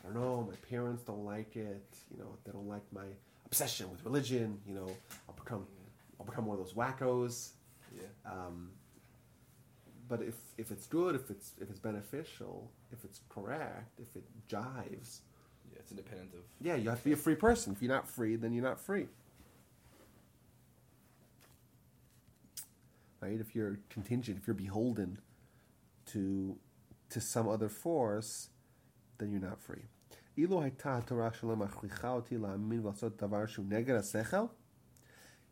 I 0.00 0.04
don't 0.04 0.14
know, 0.14 0.46
my 0.48 0.56
parents 0.68 1.02
don't 1.02 1.24
like 1.24 1.56
it. 1.56 1.84
You 2.10 2.18
know, 2.18 2.36
they 2.44 2.52
don't 2.52 2.68
like 2.68 2.82
my 2.92 3.06
obsession 3.46 3.90
with 3.90 4.04
religion. 4.04 4.60
You 4.66 4.74
know, 4.74 4.90
I'll 5.28 5.34
become, 5.34 5.66
I'll 6.20 6.26
become 6.26 6.46
one 6.46 6.58
of 6.58 6.64
those 6.64 6.74
wackos." 6.74 7.50
Yeah. 7.94 8.02
Um, 8.24 8.70
but 10.12 10.20
if, 10.20 10.34
if 10.58 10.70
it's 10.70 10.86
good, 10.86 11.14
if 11.14 11.30
it's 11.30 11.52
if 11.58 11.70
it's 11.70 11.78
beneficial, 11.78 12.70
if 12.92 13.02
it's 13.02 13.20
correct, 13.30 13.98
if 13.98 14.14
it 14.14 14.24
jives, 14.46 15.20
yeah, 15.70 15.78
it's 15.78 15.90
independent 15.90 16.34
of. 16.34 16.40
Yeah, 16.60 16.74
you 16.74 16.90
have 16.90 16.98
to 16.98 17.04
be 17.06 17.12
a 17.12 17.16
free 17.16 17.34
person. 17.34 17.72
If 17.72 17.80
you're 17.80 17.94
not 17.94 18.06
free, 18.06 18.36
then 18.36 18.52
you're 18.52 18.62
not 18.62 18.78
free. 18.78 19.06
Right? 23.22 23.40
If 23.40 23.54
you're 23.54 23.78
contingent, 23.88 24.36
if 24.36 24.46
you're 24.46 24.52
beholden 24.52 25.16
to 26.08 26.58
to 27.08 27.18
some 27.18 27.48
other 27.48 27.70
force, 27.70 28.50
then 29.16 29.30
you're 29.30 29.40
not 29.40 29.62
free. 29.62 29.84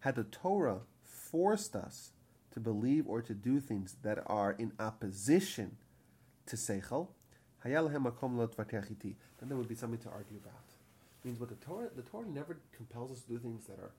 Had 0.00 0.16
the 0.16 0.24
Torah 0.24 0.80
forced 1.02 1.74
us 1.74 2.12
to 2.52 2.60
believe 2.60 3.06
or 3.06 3.22
to 3.22 3.34
do 3.34 3.60
things 3.60 3.96
that 4.02 4.18
are 4.26 4.52
in 4.52 4.72
opposition 4.78 5.76
to 6.46 6.56
Seichel, 6.56 7.08
then 7.62 7.72
there 9.48 9.56
would 9.56 9.68
be 9.68 9.74
something 9.74 9.98
to 10.00 10.08
argue 10.08 10.36
about. 10.36 10.64
It 11.22 11.28
means 11.28 11.38
what 11.38 11.50
the 11.50 11.56
Torah 11.56 11.90
the 11.94 12.02
Torah 12.02 12.26
never 12.26 12.58
compels 12.74 13.10
us 13.10 13.20
to 13.22 13.28
do 13.28 13.38
things 13.38 13.66
that 13.66 13.78
are 13.78 13.92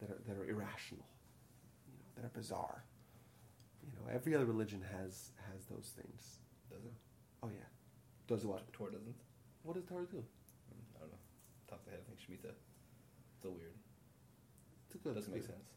that 0.00 0.10
are 0.10 0.18
that 0.26 0.36
are 0.36 0.48
irrational, 0.48 1.04
you 1.86 1.92
know, 1.92 2.04
that 2.16 2.24
are 2.24 2.32
bizarre. 2.34 2.84
You 3.84 3.92
know, 3.98 4.10
every 4.12 4.34
other 4.34 4.46
religion 4.46 4.82
has 4.90 5.30
has 5.52 5.66
those 5.70 5.92
things. 5.94 6.38
Does 6.70 6.84
it? 6.84 6.92
Oh 7.42 7.48
yeah. 7.48 7.68
Does 8.26 8.46
what? 8.46 8.72
Torah 8.72 8.92
doesn't. 8.92 9.14
What 9.62 9.74
does 9.74 9.84
Torah 9.84 10.06
do? 10.06 10.16
Mm, 10.16 10.96
I 10.96 11.00
don't 11.00 11.10
know. 11.10 11.18
Top 11.68 11.80
of 11.80 11.84
the 11.84 11.90
head, 11.90 12.00
I 12.00 12.08
think 12.08 12.20
Shemitah. 12.20 12.54
It's 13.36 13.44
a 13.44 13.50
weird. 13.50 13.74
It's 14.86 14.94
a 14.94 14.98
good. 14.98 15.14
Doesn't 15.14 15.34
make 15.34 15.44
sense. 15.44 15.68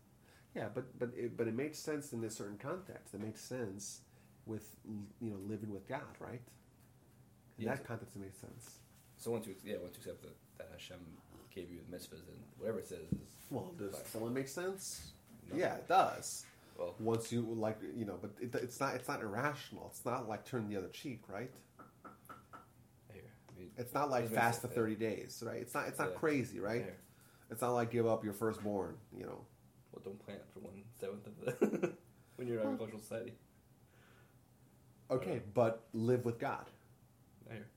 Yeah, 0.55 0.67
but 0.73 0.97
but 0.97 1.09
it, 1.17 1.35
but 1.37 1.47
it 1.47 1.53
makes 1.55 1.77
sense 1.77 2.13
in 2.13 2.21
this 2.21 2.35
certain 2.35 2.57
context. 2.57 3.13
It 3.13 3.21
makes 3.21 3.41
sense 3.41 4.01
with 4.45 4.75
you 4.85 5.29
know 5.31 5.37
living 5.47 5.71
with 5.71 5.87
God, 5.87 6.01
right? 6.19 6.41
In 7.57 7.65
Yeah, 7.65 7.71
that 7.71 7.79
so- 7.79 7.87
context, 7.87 8.15
it 8.15 8.19
makes 8.19 8.37
sense. 8.39 8.79
So 9.17 9.31
once 9.31 9.47
you 9.47 9.55
yeah 9.63 9.77
once 9.81 9.95
you 9.95 9.99
accept 10.11 10.21
that, 10.23 10.35
that 10.57 10.69
Hashem 10.71 10.97
gave 11.53 11.69
you 11.71 11.79
the 11.89 11.95
mitzvahs 11.97 12.19
and 12.27 12.37
whatever 12.57 12.79
it 12.79 12.87
says 12.87 12.99
is 12.99 13.29
Well, 13.49 13.71
does 13.77 13.93
fine. 13.95 14.05
someone 14.05 14.33
make 14.33 14.47
sense? 14.47 15.11
No. 15.51 15.57
Yeah, 15.57 15.75
it 15.75 15.87
does. 15.87 16.45
well 16.77 16.95
Once 16.99 17.31
you 17.31 17.41
like, 17.41 17.79
you 17.95 18.05
know, 18.05 18.17
but 18.21 18.31
it, 18.41 18.53
it's 18.55 18.79
not. 18.79 18.95
It's 18.95 19.07
not 19.07 19.21
irrational. 19.21 19.87
It's 19.91 20.05
not 20.05 20.27
like 20.27 20.45
turning 20.45 20.69
the 20.69 20.77
other 20.77 20.89
cheek, 20.89 21.21
right? 21.29 21.51
here 23.13 23.21
I 23.49 23.59
mean, 23.59 23.69
It's 23.77 23.93
not 23.93 24.09
like 24.09 24.29
fast 24.29 24.61
sense, 24.61 24.73
thirty 24.73 24.95
days, 24.95 25.43
right? 25.45 25.57
It's 25.61 25.73
not. 25.73 25.87
It's 25.87 25.99
not 25.99 26.09
Yeah. 26.11 26.17
crazy, 26.17 26.59
right? 26.59 26.81
here. 26.81 26.97
It's 27.51 27.61
not 27.61 27.71
like 27.73 27.91
give 27.91 28.07
up 28.07 28.23
your 28.23 28.33
firstborn. 28.33 28.95
You 29.15 29.25
know. 29.25 29.45
Well, 29.95 30.01
don't 30.03 30.25
plant 30.25 30.41
for 30.53 30.59
one 30.59 30.83
seventh 30.99 31.25
of 31.27 31.61
the 31.81 31.93
when 32.35 32.47
you're 32.47 32.57
in 32.59 32.67
an 32.67 32.73
agricultural 32.73 33.01
society. 33.01 33.33
Okay, 35.09 35.41
but 35.53 35.85
live 35.93 36.25
with 36.25 36.39
God. 36.39 36.65
I 37.49 37.53
hear. 37.53 37.67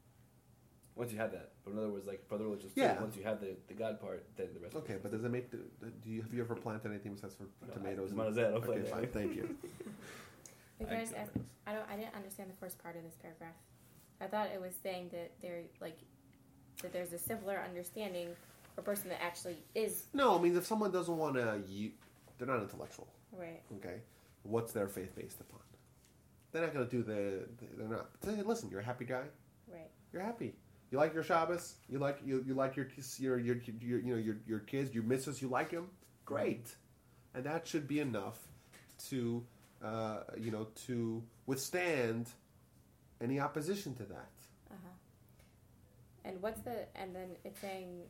Once 0.97 1.13
you 1.13 1.19
have 1.19 1.31
that, 1.31 1.51
but 1.65 1.73
in 1.73 1.79
other 1.79 1.91
words, 1.91 2.07
like 2.09 2.27
for 2.29 2.35
other 2.35 2.45
religions, 2.45 2.73
too, 2.75 2.81
Yeah. 2.81 3.01
once 3.01 3.15
you 3.17 3.23
have 3.23 3.41
the, 3.41 3.55
the 3.69 3.75
God 3.75 4.01
part, 4.01 4.25
then 4.37 4.49
the 4.53 4.59
rest. 4.61 4.75
Okay, 4.75 4.95
of 4.95 5.03
but 5.03 5.13
does 5.13 5.23
it 5.25 5.31
make? 5.31 5.49
The, 5.51 5.59
do 6.03 6.11
you 6.11 6.23
have 6.23 6.35
you 6.35 6.41
ever 6.43 6.57
planted 6.57 6.91
anything 6.91 7.15
besides 7.15 7.35
for 7.35 7.45
No, 7.69 7.73
tomatoes? 7.75 8.11
as 8.11 8.17
much 8.17 8.35
that, 8.35 8.47
I'll 8.47 8.55
okay, 8.57 8.67
plant 8.67 8.89
fine. 8.89 9.01
that. 9.03 9.13
Thank 9.13 9.37
you. 9.37 9.57
Wait, 10.81 10.87
I 10.89 10.91
can 10.91 10.97
I 10.97 11.01
just 11.01 11.13
get 11.13 11.21
ask- 11.23 11.37
it. 11.37 11.43
I 11.69 11.73
don't. 11.75 11.85
I 11.93 11.97
didn't 11.97 12.15
understand 12.17 12.51
the 12.51 12.57
first 12.57 12.83
part 12.83 12.97
of 12.97 13.05
this 13.05 13.15
paragraph. 13.23 13.55
I 14.21 14.27
thought 14.27 14.49
it 14.53 14.61
was 14.61 14.73
saying 14.83 15.11
that 15.13 15.31
there, 15.41 15.61
like, 15.81 15.99
that 16.83 16.93
there's 16.93 17.13
a 17.13 17.19
simpler 17.19 17.63
understanding 17.65 18.31
for 18.75 18.81
a 18.81 18.85
person 18.85 19.09
that 19.11 19.23
actually 19.23 19.59
is 19.77 20.07
No, 20.13 20.37
I 20.37 20.43
mean 20.43 20.57
if 20.57 20.67
someone 20.67 20.91
doesn't 20.91 21.17
want 21.17 21.35
to, 21.37 21.61
you, 21.69 21.93
they're 22.39 22.49
not 22.49 22.63
intellectual. 22.63 23.09
right. 23.37 23.61
Okay, 23.77 24.01
what's 24.43 24.73
their 24.73 24.89
faith 24.89 25.15
based 25.15 25.41
upon? 25.41 25.61
They're 26.53 26.63
not 26.63 26.73
going 26.73 26.89
to 26.89 26.91
do 26.91 27.03
the. 27.03 27.47
They're 27.77 27.89
not. 27.89 28.09
Say, 28.25 28.41
listen, 28.43 28.71
you're 28.71 28.81
a 28.81 28.85
happy 28.85 29.05
guy. 29.05 29.25
Right. 29.71 29.91
You're 30.13 30.23
happy. 30.23 30.55
You 30.91 30.97
like 30.99 31.13
your 31.13 31.23
Shabbos. 31.23 31.75
You 31.91 31.99
like 31.99 32.21
you, 32.25 32.43
you 32.47 32.55
like 32.55 32.75
your 32.77 32.87
kids- 32.87 33.21
your 33.21 33.39
your, 33.39 33.57
your 33.81 34.01
you 34.01 34.13
know 34.15 34.19
your 34.19 34.37
your 34.47 34.61
kids, 34.61 34.95
your 34.95 35.05
missus. 35.05 35.43
You 35.43 35.49
like 35.49 35.71
them. 35.71 35.89
Great, 36.25 36.75
and 37.35 37.45
that 37.45 37.67
should 37.67 37.87
be 37.87 38.01
enough 38.01 38.39
to 39.11 39.45
uh, 39.85 40.21
you 40.39 40.51
know 40.51 40.69
to 40.87 41.23
withstand 41.47 42.29
any 43.21 43.39
opposition 43.41 43.95
to 43.97 44.05
that. 44.05 44.31
Uh 44.71 44.75
huh. 44.83 44.95
And 46.25 46.41
what's 46.41 46.61
the? 46.63 46.87
And 46.97 47.15
then 47.15 47.29
it's 47.45 47.61
saying, 47.61 48.01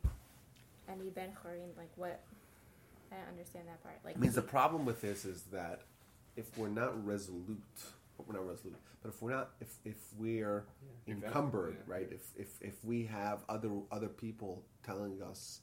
"Ani 0.89 1.11
ben 1.11 1.31
chorin." 1.31 1.77
Like 1.77 1.91
what? 1.97 2.21
I 3.13 3.17
don't 3.17 3.29
understand 3.29 3.69
that 3.69 3.83
part. 3.83 3.97
Like 4.05 4.15
It 4.17 4.21
means 4.21 4.35
the 4.35 4.43
problem 4.43 4.85
with 4.85 5.01
this 5.01 5.25
is 5.25 5.43
that 5.53 5.83
if 6.37 6.57
we're 6.59 6.69
not 6.69 7.05
resolute, 7.07 7.63
we're 8.27 8.35
not 8.35 8.47
resolute, 8.49 8.77
but 9.03 9.09
if 9.11 9.23
we're 9.23 9.31
not, 9.31 9.51
if 9.61 9.77
if 9.85 9.97
we're 10.17 10.67
Yeah. 11.07 11.15
encumbered, 11.15 11.77
Yeah. 11.79 11.93
right? 11.95 12.09
If 12.13 12.33
if 12.37 12.61
if 12.63 12.85
we 12.85 13.05
have 13.07 13.45
other 13.49 13.71
other 13.91 14.09
people 14.09 14.65
telling 14.83 15.23
us 15.23 15.61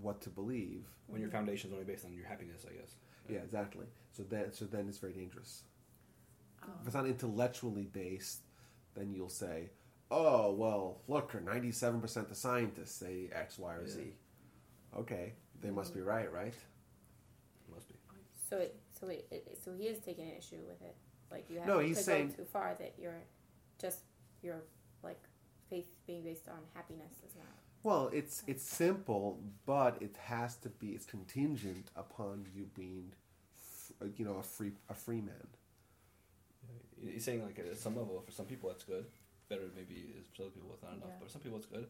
what 0.00 0.20
to 0.22 0.30
believe, 0.30 0.86
When 1.08 1.20
your 1.20 1.30
foundation 1.30 1.68
is 1.70 1.74
only 1.74 1.84
based 1.84 2.04
on 2.04 2.12
your 2.14 2.24
happiness, 2.26 2.64
I 2.68 2.72
guess. 2.74 2.96
yeah, 3.28 3.40
exactly. 3.40 3.86
So 4.12 4.22
then 4.22 4.52
so 4.52 4.64
then 4.66 4.88
it's 4.88 4.98
very 4.98 5.12
dangerous. 5.12 5.64
Oh. 6.62 6.68
If 6.80 6.86
it's 6.86 6.94
not 6.94 7.06
intellectually 7.06 7.86
based, 7.86 8.42
then 8.94 9.12
you'll 9.12 9.28
say, 9.28 9.70
"Oh 10.10 10.52
well, 10.52 11.02
look, 11.08 11.34
ninety-seven 11.42 12.00
percent 12.00 12.30
of 12.30 12.36
scientists 12.36 12.92
say 12.94 13.28
X, 13.32 13.58
Y, 13.58 13.74
or 13.74 13.86
Z." 13.86 14.14
Okay, 14.94 15.34
they 15.62 15.70
must 15.70 15.94
be 15.94 16.00
right, 16.00 16.30
right? 16.32 16.54
Must 17.74 17.88
be. 17.88 17.94
So 18.48 18.58
it. 18.58 18.76
So 18.98 19.08
it, 19.08 19.26
it. 19.30 19.58
So 19.64 19.72
he 19.72 19.84
is 19.84 19.98
taking 19.98 20.24
an 20.24 20.36
issue 20.36 20.58
with 20.68 20.80
it. 20.82 20.96
Like 21.30 21.46
you 21.48 21.58
have 21.58 21.66
No, 21.66 21.78
to 21.78 21.86
he's 21.86 22.06
go 22.06 22.26
too 22.28 22.44
far 22.44 22.76
that 22.78 22.94
you're 22.98 23.22
just 23.80 24.00
your 24.42 24.62
like 25.02 25.20
faith 25.70 25.88
being 26.06 26.22
based 26.22 26.48
on 26.48 26.58
happiness 26.74 27.14
is 27.26 27.34
not. 27.36 27.46
Well, 27.82 28.10
it's 28.12 28.42
it's 28.46 28.62
simple, 28.62 29.40
but 29.66 30.00
it 30.00 30.16
has 30.24 30.56
to 30.56 30.68
be. 30.68 30.88
It's 30.88 31.06
contingent 31.06 31.90
upon 31.96 32.46
you 32.54 32.66
being, 32.74 33.12
f- 33.56 33.92
uh, 34.02 34.04
you 34.16 34.24
know, 34.24 34.36
a 34.36 34.42
free 34.42 34.72
a 34.88 34.94
free 34.94 35.20
man. 35.20 35.48
He's 37.00 37.24
saying 37.24 37.42
like 37.44 37.58
at 37.58 37.76
some 37.78 37.96
level, 37.96 38.20
for 38.24 38.30
some 38.32 38.46
people 38.46 38.68
that's 38.68 38.84
good. 38.84 39.06
Better 39.48 39.62
maybe 39.74 39.94
is 40.18 40.26
for 40.36 40.42
other 40.42 40.50
people 40.52 40.70
it's 40.72 40.82
not 40.82 40.92
enough, 40.92 41.08
Yeah. 41.08 41.14
but 41.18 41.26
for 41.26 41.32
some 41.32 41.40
people 41.42 41.58
it's 41.58 41.66
good. 41.66 41.86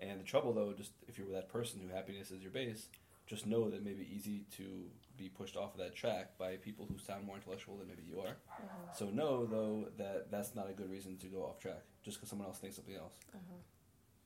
And 0.00 0.18
the 0.20 0.24
trouble 0.24 0.52
though, 0.54 0.72
just 0.72 0.92
if 1.06 1.18
you're 1.18 1.26
with 1.26 1.36
that 1.36 1.48
person 1.52 1.80
who 1.80 1.94
happiness 1.94 2.30
is 2.30 2.40
your 2.42 2.50
base, 2.50 2.86
just 3.26 3.46
know 3.46 3.70
that 3.70 3.76
it 3.76 3.84
may 3.84 3.92
be 3.92 4.08
easy 4.14 4.44
to 4.56 4.84
be 5.16 5.28
pushed 5.28 5.56
off 5.56 5.74
of 5.74 5.80
that 5.80 5.94
track 5.94 6.36
by 6.38 6.56
people 6.56 6.86
who 6.90 6.98
sound 6.98 7.24
more 7.24 7.36
intellectual 7.36 7.76
than 7.76 7.88
maybe 7.88 8.02
you 8.02 8.20
are. 8.20 8.36
Uh-huh. 8.50 8.92
So 8.92 9.06
know 9.06 9.46
though 9.46 9.88
that 9.96 10.30
that's 10.30 10.54
not 10.54 10.68
a 10.68 10.72
good 10.72 10.90
reason 10.90 11.16
to 11.18 11.26
go 11.26 11.44
off 11.44 11.58
track 11.58 11.82
just 12.02 12.16
because 12.18 12.28
someone 12.28 12.48
else 12.48 12.58
thinks 12.58 12.76
something 12.76 12.96
else. 12.96 13.14
Uh-huh. 13.32 13.54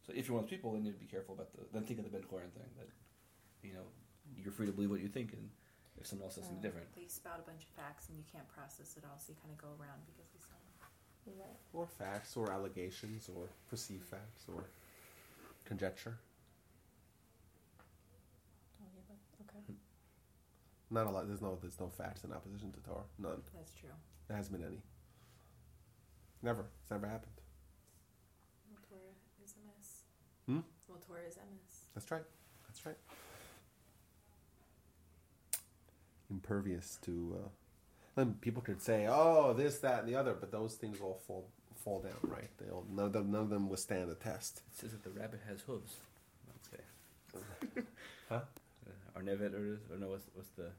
So 0.06 0.12
if 0.16 0.26
you're 0.26 0.34
one 0.34 0.44
of 0.44 0.50
those 0.50 0.56
people, 0.56 0.72
then 0.72 0.84
you 0.84 0.90
need 0.90 0.98
to 0.98 1.04
be 1.04 1.10
careful 1.10 1.34
about 1.34 1.52
the 1.52 1.60
then 1.72 1.84
think 1.84 1.98
of 1.98 2.04
the 2.06 2.10
Ben 2.10 2.24
Corin 2.24 2.50
thing 2.50 2.70
that 2.78 2.88
you 3.62 3.74
know 3.74 3.84
you're 4.36 4.52
free 4.52 4.66
to 4.66 4.72
believe 4.72 4.90
what 4.90 5.00
you 5.00 5.08
think, 5.08 5.32
and 5.32 5.50
if 6.00 6.06
someone 6.06 6.26
else 6.26 6.34
says 6.36 6.44
something 6.44 6.60
Uh, 6.60 6.62
different, 6.62 6.94
They 6.94 7.06
spout 7.08 7.38
a 7.38 7.42
bunch 7.42 7.62
of 7.64 7.70
facts 7.70 8.08
and 8.08 8.16
you 8.16 8.24
can't 8.32 8.48
process 8.48 8.96
it 8.96 9.04
all, 9.04 9.18
so 9.18 9.32
you 9.32 9.36
kind 9.40 9.52
of 9.52 9.58
go 9.58 9.68
around 9.80 10.00
because 10.06 10.28
they 10.32 10.40
sound. 10.40 10.62
Right. 11.38 11.58
Or 11.74 11.86
facts, 11.86 12.36
or 12.38 12.50
allegations, 12.50 13.28
or 13.28 13.48
perceived 13.68 14.06
facts, 14.06 14.46
or 14.48 14.64
conjecture. 15.66 16.16
All 18.80 18.88
the 18.94 19.00
above. 19.04 19.20
Okay. 19.44 19.74
Not 20.90 21.06
a 21.06 21.10
lot. 21.10 21.26
There's 21.26 21.42
no. 21.42 21.58
There's 21.60 21.78
no 21.78 21.88
facts 21.88 22.24
in 22.24 22.32
opposition 22.32 22.72
to 22.72 22.80
Torah. 22.80 23.04
None. 23.18 23.42
That's 23.54 23.72
true. 23.72 23.90
There 24.26 24.36
hasn't 24.36 24.56
been 24.58 24.66
any. 24.66 24.82
Never. 26.42 26.64
It's 26.82 26.90
never 26.90 27.06
happened. 27.06 27.32
Well, 28.70 28.80
Torah 28.88 29.12
is 29.44 29.54
a 29.54 29.66
mess. 29.66 30.02
Hmm? 30.46 30.60
Well, 30.88 30.98
Torah 31.06 31.26
is 31.28 31.36
a 31.36 31.40
mess. 31.40 31.84
That's 31.94 32.10
right. 32.10 32.22
That's 32.66 32.86
right. 32.86 32.96
Impervious 36.30 36.98
to. 37.02 37.36
Uh, 37.44 37.48
then 38.16 38.34
people 38.40 38.62
could 38.62 38.82
say, 38.82 39.06
"Oh, 39.08 39.52
this, 39.52 39.78
that, 39.80 40.00
and 40.00 40.08
the 40.08 40.14
other," 40.16 40.34
but 40.34 40.50
those 40.50 40.74
things 40.74 41.00
all 41.00 41.20
fall 41.26 41.48
fall 41.84 42.00
down, 42.00 42.18
right? 42.22 42.50
They 42.58 42.70
all 42.70 42.84
none 42.90 43.06
of 43.06 43.12
them, 43.12 43.30
none 43.30 43.42
of 43.42 43.50
them 43.50 43.68
withstand 43.68 44.10
the 44.10 44.14
test. 44.14 44.62
it 44.72 44.78
says 44.78 44.90
that 44.92 45.04
the 45.04 45.10
rabbit 45.10 45.40
has 45.48 45.60
hooves. 45.62 45.96
Okay. 46.72 46.82
Huh? 48.28 48.40
Uh, 49.18 49.22
Arnevet 49.22 49.54
or, 49.54 49.80
or 49.92 49.98
no? 49.98 50.08
What's, 50.08 50.26
what's 50.34 50.50
the? 50.50 50.70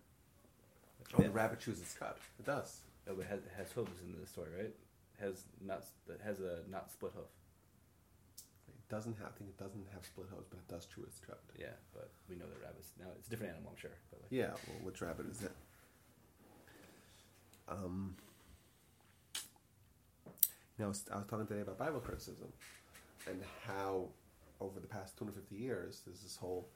Oh, 1.17 1.23
the 1.23 1.29
rabbit 1.29 1.59
chews 1.59 1.79
its 1.79 1.93
cud. 1.93 2.15
It 2.39 2.45
does. 2.45 2.81
Oh, 3.09 3.13
but 3.15 3.21
it 3.25 3.29
has, 3.29 3.39
it 3.39 3.51
has 3.57 3.71
hooves 3.71 3.99
in 4.03 4.19
the 4.19 4.27
story, 4.27 4.49
right? 4.57 4.73
Has 5.19 5.43
not 5.65 5.83
that 6.07 6.21
has 6.23 6.39
a 6.39 6.59
not 6.69 6.91
split 6.91 7.11
hoof. 7.15 7.25
It 8.67 8.89
doesn't 8.93 9.17
have. 9.17 9.27
I 9.27 9.37
think 9.37 9.49
it 9.49 9.57
doesn't 9.57 9.85
have 9.93 10.05
split 10.05 10.27
hooves, 10.29 10.47
but 10.49 10.59
it 10.59 10.67
does 10.67 10.85
chew 10.85 11.03
its 11.03 11.19
cud. 11.19 11.37
Yeah, 11.57 11.75
but 11.93 12.09
we 12.29 12.35
know 12.35 12.45
that 12.45 12.61
rabbits 12.65 12.91
now 12.99 13.07
it's 13.17 13.27
a 13.27 13.31
different 13.31 13.53
animal, 13.53 13.71
I'm 13.75 13.79
sure. 13.81 13.91
But 14.11 14.21
like, 14.21 14.31
Yeah. 14.31 14.51
Well, 14.67 14.79
which 14.83 15.01
rabbit 15.01 15.25
is 15.29 15.43
it? 15.43 15.51
Um. 17.67 18.15
You 20.77 20.83
know, 20.83 20.85
I 20.85 20.89
was, 20.89 21.03
I 21.11 21.17
was 21.17 21.25
talking 21.27 21.45
today 21.45 21.59
about 21.59 21.77
Bible 21.77 21.99
criticism 21.99 22.47
and 23.27 23.41
how 23.67 24.05
over 24.61 24.79
the 24.79 24.87
past 24.87 25.17
250 25.17 25.55
years 25.61 26.01
there's 26.05 26.21
this 26.21 26.37
whole 26.37 26.69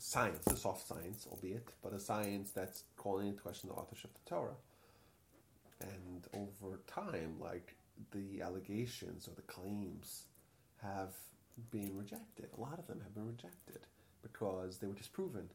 science, 0.00 0.46
a 0.46 0.56
soft 0.56 0.86
science, 0.88 1.26
albeit, 1.30 1.68
but 1.82 1.92
a 1.92 2.00
science 2.00 2.50
that's 2.52 2.84
calling 2.96 3.28
into 3.28 3.40
question 3.42 3.68
the 3.68 3.74
authorship 3.74 4.10
of 4.14 4.24
the 4.24 4.30
Torah. 4.30 4.56
And 5.82 6.26
over 6.34 6.80
time, 6.86 7.36
like 7.40 7.76
the 8.12 8.42
allegations 8.42 9.28
or 9.28 9.32
the 9.34 9.42
claims 9.42 10.24
have 10.82 11.12
been 11.70 11.96
rejected. 11.96 12.46
A 12.56 12.60
lot 12.60 12.78
of 12.78 12.86
them 12.86 13.00
have 13.02 13.14
been 13.14 13.26
rejected 13.26 13.80
because 14.22 14.78
they 14.78 14.86
were 14.86 14.94
disproven. 14.94 15.48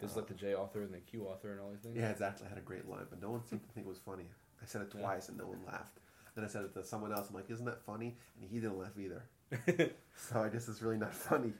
It's 0.00 0.16
like 0.16 0.26
the 0.26 0.34
J 0.34 0.54
author 0.54 0.82
and 0.82 0.92
the 0.92 0.98
Q 0.98 1.26
author 1.26 1.52
and 1.52 1.60
all 1.60 1.70
these 1.70 1.80
things. 1.80 1.96
Yeah, 1.96 2.10
exactly. 2.10 2.46
I 2.46 2.48
had 2.48 2.58
a 2.58 2.62
great 2.62 2.88
line, 2.88 3.06
but 3.08 3.22
no 3.22 3.30
one 3.30 3.44
seemed 3.46 3.62
to 3.62 3.68
think 3.68 3.86
it 3.86 3.88
was 3.88 3.98
funny. 3.98 4.24
I 4.60 4.66
said 4.66 4.82
it 4.82 4.92
Yeah. 4.94 5.00
twice 5.02 5.28
and 5.28 5.38
no 5.38 5.46
one 5.46 5.64
laughed. 5.64 6.00
Then 6.34 6.44
I 6.44 6.48
said 6.48 6.64
it 6.64 6.74
to 6.74 6.82
someone 6.84 7.12
else. 7.12 7.28
I'm 7.28 7.34
like, 7.36 7.50
"Isn't 7.50 7.66
that 7.66 7.82
funny?" 7.82 8.16
And 8.40 8.50
he 8.50 8.58
didn't 8.58 8.78
laugh 8.78 8.98
either. 8.98 9.22
so 10.16 10.40
I 10.40 10.48
guess 10.48 10.68
it's 10.68 10.82
really 10.82 10.98
not 10.98 11.14
funny. 11.14 11.52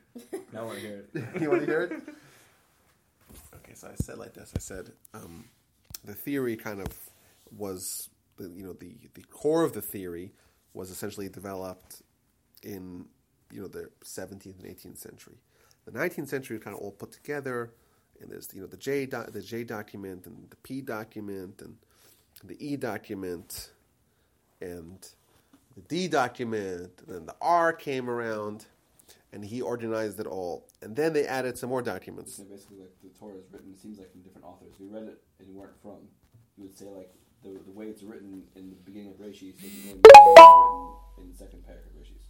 Now 0.52 0.60
I 0.60 0.62
want 0.62 0.74
to 0.76 0.80
hear 0.80 1.04
it. 1.14 1.24
you 1.40 1.50
want 1.50 1.60
to 1.62 1.66
hear 1.66 1.82
it? 1.82 2.02
Okay, 3.54 3.74
so 3.74 3.88
I 3.88 3.94
said 3.94 4.18
like 4.18 4.34
this. 4.34 4.52
I 4.54 4.58
said 4.58 4.90
um, 5.14 5.44
the 6.04 6.14
theory 6.14 6.56
kind 6.56 6.80
of 6.80 6.88
was 7.56 8.10
the 8.36 8.50
you 8.50 8.64
know 8.64 8.72
the 8.72 8.94
the 9.14 9.22
core 9.22 9.62
of 9.62 9.72
the 9.72 9.80
theory 9.80 10.32
was 10.74 10.90
essentially 10.90 11.28
developed 11.28 12.02
in 12.62 13.06
you 13.50 13.60
know 13.60 13.68
the 13.68 13.88
17th 14.04 14.62
and 14.62 14.64
18th 14.64 14.98
century. 14.98 15.36
The 15.84 15.92
19th 15.92 16.28
century 16.28 16.56
was 16.56 16.64
kind 16.64 16.76
of 16.76 16.82
all 16.82 16.90
put 16.92 17.12
together, 17.12 17.72
and 18.20 18.30
there's 18.30 18.48
you 18.52 18.60
know 18.60 18.66
the 18.66 18.76
J 18.76 19.06
doc, 19.06 19.32
the 19.32 19.40
J 19.40 19.64
document 19.64 20.26
and 20.26 20.50
the 20.50 20.56
P 20.56 20.80
document 20.80 21.62
and 21.62 21.76
the 22.44 22.56
E 22.64 22.76
document 22.76 23.70
and 24.60 25.08
the 25.74 25.80
D 25.82 26.08
document, 26.08 26.90
and 27.06 27.14
then 27.16 27.26
the 27.26 27.36
R 27.40 27.72
came 27.72 28.08
around, 28.10 28.66
and 29.32 29.44
he 29.44 29.60
organized 29.60 30.20
it 30.20 30.26
all. 30.26 30.66
And 30.82 30.94
then 30.96 31.12
they 31.12 31.26
added 31.26 31.56
some 31.58 31.70
more 31.70 31.82
documents. 31.82 32.36
So 32.36 32.44
basically, 32.44 32.78
like 32.78 32.92
the 33.02 33.18
Torah 33.18 33.34
is 33.34 33.44
written, 33.50 33.72
it 33.72 33.80
seems 33.80 33.98
like 33.98 34.10
from 34.12 34.22
different 34.22 34.46
authors. 34.46 34.72
If 34.74 34.80
you 34.80 34.88
read 34.88 35.04
it 35.04 35.22
and 35.38 35.48
you 35.48 35.56
weren't 35.56 35.80
from, 35.82 35.98
you 36.56 36.64
would 36.64 36.76
say 36.76 36.86
like 36.86 37.12
the, 37.42 37.58
the 37.64 37.72
way 37.72 37.86
it's 37.86 38.02
written 38.02 38.42
in 38.56 38.70
the 38.70 38.76
beginning 38.84 39.10
of 39.10 39.16
Rashis 39.16 39.54
doesn't 39.54 39.70
it's 39.72 39.86
written 39.86 40.92
in 41.18 41.30
the 41.30 41.36
second 41.36 41.64
parak 41.66 41.86
of 41.86 41.94
Rashis. 41.98 42.22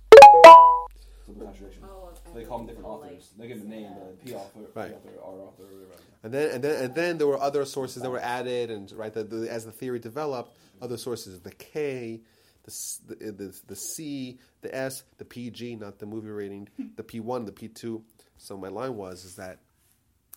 So 1.26 1.32
contradiction. 1.34 1.84
Oh, 1.84 2.10
they 2.34 2.44
call 2.44 2.58
them 2.58 2.66
different 2.66 2.86
authors. 2.88 3.30
They 3.38 3.46
give 3.46 3.62
them 3.62 3.70
a 3.70 3.74
name, 3.74 3.90
but 3.94 4.24
P 4.24 4.34
author, 4.34 4.60
Right. 4.74 4.90
P 4.90 5.08
author, 5.08 5.18
R 5.24 5.40
author, 5.40 5.62
whatever. 5.62 6.02
And 6.24 6.34
then, 6.34 6.50
and 6.50 6.64
then, 6.64 6.84
and 6.84 6.94
then 6.94 7.18
there 7.18 7.26
were 7.26 7.40
other 7.40 7.64
sources 7.64 8.02
that 8.02 8.10
were 8.10 8.18
added, 8.20 8.70
and 8.70 8.90
right, 8.92 9.12
the, 9.12 9.22
the, 9.24 9.50
as 9.50 9.64
the 9.64 9.72
theory 9.72 9.98
developed, 9.98 10.52
other 10.80 10.96
sources, 10.96 11.40
the 11.40 11.52
K, 11.52 12.20
the, 12.64 12.98
the, 13.08 13.26
eh, 13.26 13.30
the 13.36 13.60
the 13.66 13.76
C, 13.76 14.38
the 14.60 14.74
S, 14.74 15.04
the 15.18 15.24
PG, 15.24 15.76
not 15.76 15.98
the 15.98 16.06
movie 16.06 16.30
rating, 16.30 16.68
hmm. 16.76 16.88
the 16.96 17.02
P 17.02 17.20
one, 17.20 17.44
the 17.44 17.52
P 17.52 17.68
two. 17.68 18.02
So 18.38 18.56
my 18.56 18.68
line 18.68 18.96
was 18.96 19.24
is 19.24 19.36
that 19.36 19.58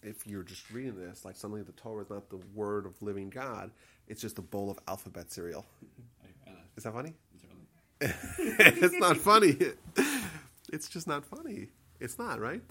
if 0.03 0.27
you're 0.27 0.43
just 0.43 0.69
reading 0.71 0.95
this, 0.95 1.25
like 1.25 1.35
suddenly 1.35 1.63
the 1.63 1.71
Torah 1.73 2.03
is 2.03 2.09
not 2.09 2.29
the 2.29 2.39
word 2.53 2.85
of 2.85 3.01
living 3.01 3.29
God, 3.29 3.71
it's 4.07 4.21
just 4.21 4.37
a 4.37 4.41
bowl 4.41 4.69
of 4.69 4.79
alphabet 4.87 5.31
cereal. 5.31 5.65
I, 6.23 6.49
I 6.49 6.53
know. 6.53 6.59
Is 6.77 6.83
that 6.83 6.93
funny? 6.93 7.13
It's 8.01 8.99
not 8.99 9.17
funny. 9.17 9.57
It's 10.71 10.89
just 10.89 11.07
not 11.07 11.25
funny. 11.25 11.69
It's 11.99 12.19
not, 12.19 12.39
right? 12.39 12.61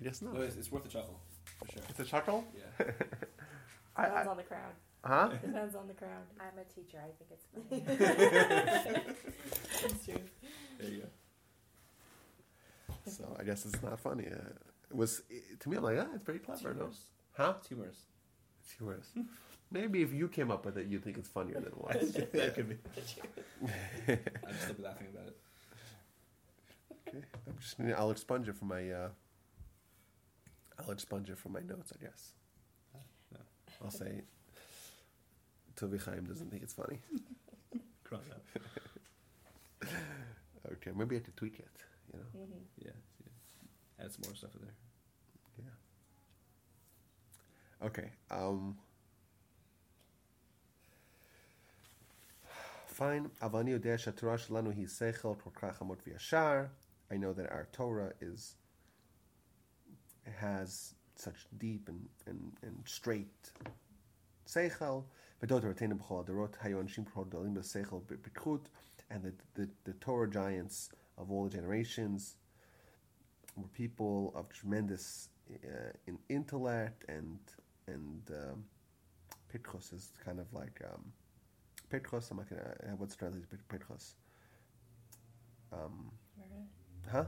I 0.00 0.04
guess 0.04 0.22
not. 0.22 0.34
No, 0.34 0.40
it's, 0.42 0.56
it's 0.56 0.70
worth 0.70 0.84
a 0.84 0.88
chuckle 0.88 1.20
for 1.58 1.72
sure. 1.72 1.82
It's 1.88 2.00
a 2.00 2.04
chuckle. 2.04 2.44
Yeah. 2.54 2.86
I, 3.96 4.04
Depends 4.04 4.28
I, 4.28 4.30
on 4.30 4.36
the 4.36 4.42
crowd. 4.42 4.72
Huh? 5.04 5.28
Depends 5.28 5.74
on 5.74 5.86
the 5.88 5.94
crowd. 5.94 6.26
I'm 6.40 6.58
a 6.58 6.64
teacher. 6.64 6.98
I 7.02 7.10
think 7.16 7.30
it's 7.30 7.46
funny. 7.52 7.84
That's 9.82 10.04
true. 10.04 10.14
There 10.78 10.90
you 10.90 11.00
go. 11.00 11.06
So 13.10 13.36
I 13.38 13.44
guess 13.44 13.64
it's 13.66 13.82
not 13.82 13.98
funny. 14.00 14.26
Uh, 14.26 14.36
it 14.90 14.96
was 14.96 15.22
to 15.60 15.68
me. 15.68 15.76
I'm 15.76 15.82
like, 15.84 15.98
ah, 16.00 16.06
it's 16.14 16.24
very 16.24 16.38
clever. 16.38 16.74
No? 16.74 16.90
Huh? 17.36 17.54
It's 17.58 17.68
humorous. 17.68 17.98
It's 18.62 18.72
humorous. 18.72 19.06
Maybe 19.72 20.02
if 20.02 20.12
you 20.12 20.28
came 20.28 20.50
up 20.50 20.64
with 20.66 20.76
it, 20.78 20.86
you'd 20.88 21.04
think 21.04 21.16
it's 21.16 21.28
funnier 21.28 21.54
than 21.54 21.66
it 21.66 21.78
was. 21.78 22.12
that 22.32 22.54
could 22.54 22.68
be. 22.68 22.76
I'm 24.08 24.54
still 24.58 24.76
laughing 24.84 25.06
about 25.14 25.28
it. 25.28 25.36
okay. 27.08 27.24
I'm 27.46 27.56
just. 27.58 27.78
gonna- 27.78 27.94
I'll 27.94 28.10
expunge 28.10 28.48
it 28.48 28.56
from 28.56 28.68
my. 28.68 28.90
Uh, 28.90 29.08
I'll 30.78 30.90
expunge 30.90 31.30
it 31.30 31.38
from 31.38 31.52
my 31.52 31.60
notes. 31.60 31.92
I 31.98 32.04
guess. 32.04 32.32
No. 33.32 33.38
I'll 33.84 33.90
say. 33.90 34.22
Tovi 35.76 36.02
Chaim 36.04 36.24
doesn't 36.24 36.50
think 36.50 36.62
it's 36.62 36.74
funny. 36.74 37.00
Cross 38.04 38.24
out. 38.34 39.88
Okay, 40.72 40.90
maybe 40.94 41.16
I 41.16 41.20
could 41.20 41.36
tweak 41.36 41.58
it. 41.58 41.68
You 42.12 42.18
know. 42.18 42.24
Mm-hmm. 42.36 42.64
Yeah, 42.78 42.90
yeah. 43.24 44.04
Add 44.04 44.12
some 44.12 44.22
more 44.26 44.34
stuff 44.34 44.54
in 44.54 44.62
there. 44.62 44.74
Yeah. 47.82 47.86
Okay. 47.86 48.10
Um. 48.30 48.76
Fine. 52.86 53.30
Avani 53.42 53.78
yodeh 53.78 53.98
she'Torah 53.98 54.38
shelanu 54.38 54.74
hi 54.74 54.82
seichel 54.82 55.38
kol 55.38 55.52
כך 55.58 55.78
amot 55.80 55.98
v'yashar. 56.06 56.68
I 57.10 57.16
know 57.16 57.32
that 57.32 57.50
our 57.50 57.66
Torah 57.72 58.12
is 58.20 58.56
has 60.38 60.94
such 61.16 61.46
deep 61.58 61.88
and, 61.88 62.08
and, 62.26 62.52
and 62.62 62.82
straight 62.84 63.52
seichel. 64.46 65.04
V'dot 65.42 65.62
roteinu 65.62 65.98
b'chol 65.98 66.24
adorot 66.26 66.58
hayu 66.62 66.82
anshim 66.82 67.06
kol 67.12 67.24
dalim 67.24 67.54
b'seichel 67.54 68.02
b'pikhut. 68.02 68.66
And 69.10 69.24
the, 69.24 69.32
the, 69.54 69.68
the 69.84 69.92
Torah 69.94 70.30
giants 70.30 70.90
of 71.18 71.30
all 71.32 71.44
the 71.44 71.50
generations 71.50 72.36
were 73.56 73.68
people 73.68 74.32
of 74.36 74.48
tremendous 74.52 75.28
uh, 75.52 75.90
in 76.06 76.18
intellect 76.28 77.04
and 77.08 77.38
and 77.88 78.22
um, 78.30 78.64
Petros 79.50 79.92
is 79.92 80.12
kind 80.24 80.38
of 80.38 80.52
like 80.52 80.80
um, 80.92 81.12
Petros. 81.90 82.30
I'm 82.30 82.36
not 82.36 82.48
gonna. 82.48 82.62
Uh, 82.84 82.96
what's 82.98 83.16
translated 83.16 83.58
Petros? 83.68 84.14
Um, 85.72 86.12
huh? 87.10 87.24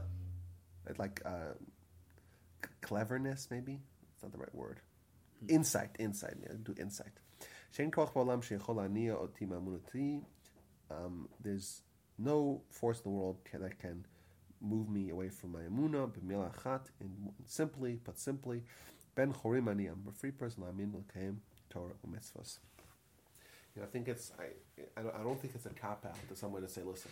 Uh, 0.89 0.93
Like 0.97 1.21
uh, 1.25 1.53
c- 2.63 2.69
cleverness, 2.81 3.49
maybe. 3.51 3.79
It's 4.13 4.23
not 4.23 4.31
the 4.31 4.37
right 4.37 4.55
word. 4.55 4.79
Insight, 5.49 5.91
insight. 5.99 6.35
Yeah, 6.41 6.53
do 6.63 6.73
insight. 6.79 7.11
Um, 10.91 11.29
There's 11.41 11.81
no 12.19 12.61
force 12.69 12.97
in 12.99 13.03
the 13.03 13.09
world 13.09 13.37
that 13.51 13.79
can 13.79 14.05
move 14.61 14.89
me 14.89 15.09
away 15.09 15.29
from 15.29 15.53
my 15.53 15.61
emuna 15.61 16.11
b'milah 16.11 16.53
achat. 16.55 16.91
And 16.99 17.33
simply, 17.45 17.99
but 18.03 18.19
simply, 18.19 18.63
Ben 19.15 19.33
chorim 19.33 19.69
ani, 19.69 19.87
I'm 19.87 20.05
a 20.07 20.11
free 20.11 20.31
person. 20.31 20.63
Lamin 20.63 20.93
l'keim 20.93 21.37
Torah 21.69 21.93
u'mitzvos. 22.07 22.59
You 23.75 23.81
know, 23.81 23.87
I 23.87 23.89
think 23.89 24.07
it's 24.07 24.31
I, 24.39 24.99
I 24.99 25.23
don't, 25.23 25.39
think 25.41 25.55
it's 25.55 25.65
a 25.65 25.69
cop 25.69 26.05
out 26.05 26.15
to 26.29 26.35
someone 26.35 26.61
to 26.61 26.69
say, 26.69 26.81
listen, 26.83 27.09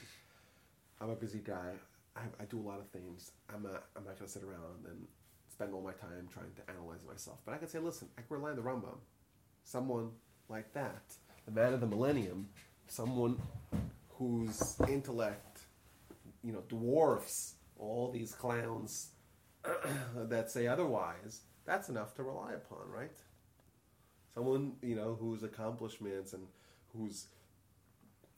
I'm 0.99 1.09
a 1.09 1.15
busy 1.15 1.39
guy. 1.39 1.71
I, 2.15 2.21
I 2.39 2.45
do 2.45 2.59
a 2.59 2.61
lot 2.67 2.79
of 2.79 2.87
things. 2.89 3.31
I'm 3.51 3.63
not 3.63 3.85
I'm 3.95 4.03
not 4.03 4.19
going 4.19 4.27
to 4.27 4.31
sit 4.31 4.43
around 4.43 4.85
and 4.87 5.07
spend 5.51 5.73
all 5.73 5.81
my 5.81 5.93
time 5.93 6.27
trying 6.31 6.51
to 6.55 6.71
analyze 6.71 6.99
myself. 7.07 7.39
But 7.45 7.55
I 7.55 7.57
can 7.57 7.67
say, 7.67 7.79
listen, 7.79 8.09
I 8.17 8.21
can 8.21 8.37
rely 8.37 8.51
on 8.51 8.57
the 8.57 8.61
Rambam, 8.61 8.99
someone 9.63 10.11
like 10.51 10.73
that, 10.73 11.01
the 11.45 11.51
man 11.51 11.73
of 11.73 11.79
the 11.79 11.87
millennium, 11.87 12.49
someone 12.87 13.41
whose 14.09 14.75
intellect, 14.87 15.61
you 16.43 16.51
know, 16.51 16.63
dwarfs 16.67 17.55
all 17.79 18.11
these 18.11 18.33
clowns 18.33 19.09
that 20.15 20.51
say 20.51 20.67
otherwise. 20.67 21.41
That's 21.65 21.89
enough 21.89 22.13
to 22.15 22.23
rely 22.23 22.53
upon, 22.53 22.89
right? 22.89 23.11
Someone 24.33 24.73
you 24.81 24.95
know 24.95 25.17
whose 25.19 25.43
accomplishments 25.43 26.33
and 26.33 26.43
whose 26.95 27.27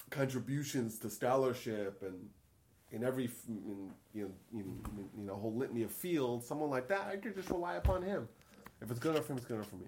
contributions 0.10 0.98
to 1.00 1.10
scholarship 1.10 2.02
and 2.02 2.30
in 2.92 3.04
every 3.04 3.30
in, 3.48 3.92
you 4.14 4.24
know 4.24 4.32
in, 4.54 4.60
in, 4.60 5.10
you 5.18 5.26
know 5.26 5.36
whole 5.36 5.56
litany 5.56 5.84
of 5.84 5.92
fields, 5.92 6.48
someone 6.48 6.70
like 6.70 6.88
that, 6.88 7.08
I 7.08 7.18
could 7.18 7.36
just 7.36 7.50
rely 7.50 7.76
upon 7.76 8.02
him. 8.04 8.28
If 8.82 8.90
it's 8.92 9.00
good 9.00 9.12
enough 9.12 9.26
for 9.26 9.34
him, 9.34 9.38
it's 9.38 9.48
good 9.48 9.56
enough 9.56 9.70
for 9.70 9.78
me. 9.78 9.88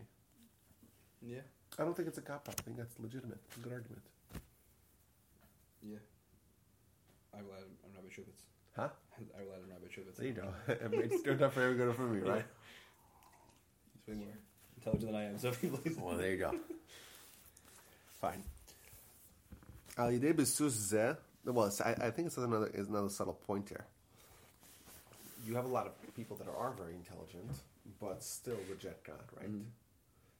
Yeah. 1.21 1.41
I 1.77 1.83
don't 1.83 1.95
think 1.95 2.07
it's 2.07 2.17
a 2.17 2.21
cop 2.21 2.47
out. 2.47 2.55
I 2.59 2.61
think 2.61 2.77
that's 2.77 2.97
legitimate. 2.99 3.37
It's 3.47 3.57
a 3.57 3.59
good 3.59 3.73
argument. 3.73 4.01
Yeah. 5.83 5.97
I 7.33 7.39
relied 7.39 7.63
on 7.83 7.91
Rabbi 7.95 8.07
Shuvitz. 8.07 8.41
Huh? 8.75 8.89
I 9.35 9.39
relied 9.41 9.59
on 9.63 9.69
Rabbi 9.69 9.87
Shuvitz. 9.87 10.15
There 10.17 10.27
you 10.27 10.33
go. 10.33 10.53
it's 10.67 11.21
good 11.21 11.37
enough 11.37 11.53
for 11.53 11.67
him, 11.67 11.77
good 11.77 11.95
for 11.95 12.03
me, 12.03 12.19
right? 12.21 12.45
He's 14.05 14.15
way 14.15 14.19
more 14.19 14.33
intelligent 14.77 15.11
than 15.11 15.19
I 15.19 15.25
am, 15.25 15.37
so 15.37 15.47
if 15.49 15.61
he 15.61 15.67
believes 15.67 15.97
Well, 15.97 16.15
there 16.17 16.31
you 16.31 16.37
go. 16.37 16.51
Fine. 18.21 18.43
Al 19.97 20.11
yidei 20.11 20.33
b'sus. 20.33 21.17
Well, 21.45 21.65
it's, 21.67 21.81
I, 21.81 21.91
I 22.01 22.11
think 22.11 22.27
it's 22.27 22.37
another 22.37 22.67
is 22.73 22.87
another 22.87 23.09
subtle 23.09 23.33
point 23.45 23.69
here. 23.69 23.85
You 25.45 25.55
have 25.55 25.65
a 25.65 25.69
lot 25.69 25.85
of 25.85 26.15
people 26.15 26.35
that 26.37 26.47
are 26.47 26.71
very 26.71 26.93
intelligent, 26.95 27.51
but 28.01 28.23
still 28.23 28.57
reject 28.69 29.05
God, 29.05 29.21
right? 29.39 29.51
Mhm. 29.51 29.65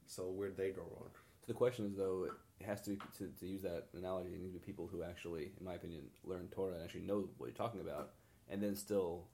So 0.08 0.24
where'd 0.24 0.58
they 0.58 0.72
go 0.72 0.82
wrong? 0.82 1.12
So 1.46 1.54
the 1.54 1.58
question 1.58 1.86
is, 1.86 1.96
though, 1.96 2.28
it 2.60 2.66
has 2.66 2.82
to 2.82 2.92
be 2.92 2.98
to, 3.18 3.28
to 3.40 3.46
use 3.46 3.62
that 3.62 3.86
analogy. 3.96 4.30
It 4.34 4.40
needs 4.42 4.54
to 4.54 4.60
be 4.60 4.66
people 4.66 4.88
who 4.92 5.04
actually, 5.04 5.52
in 5.60 5.66
my 5.66 5.76
opinion, 5.76 6.04
learn 6.24 6.48
Torah 6.52 6.74
and 6.74 6.84
actually 6.84 7.02
know 7.02 7.30
what 7.38 7.48
you're 7.48 7.56
talking 7.56 7.82
about, 7.82 8.12
and 8.50 8.62
then 8.62 8.76
still 8.76 9.26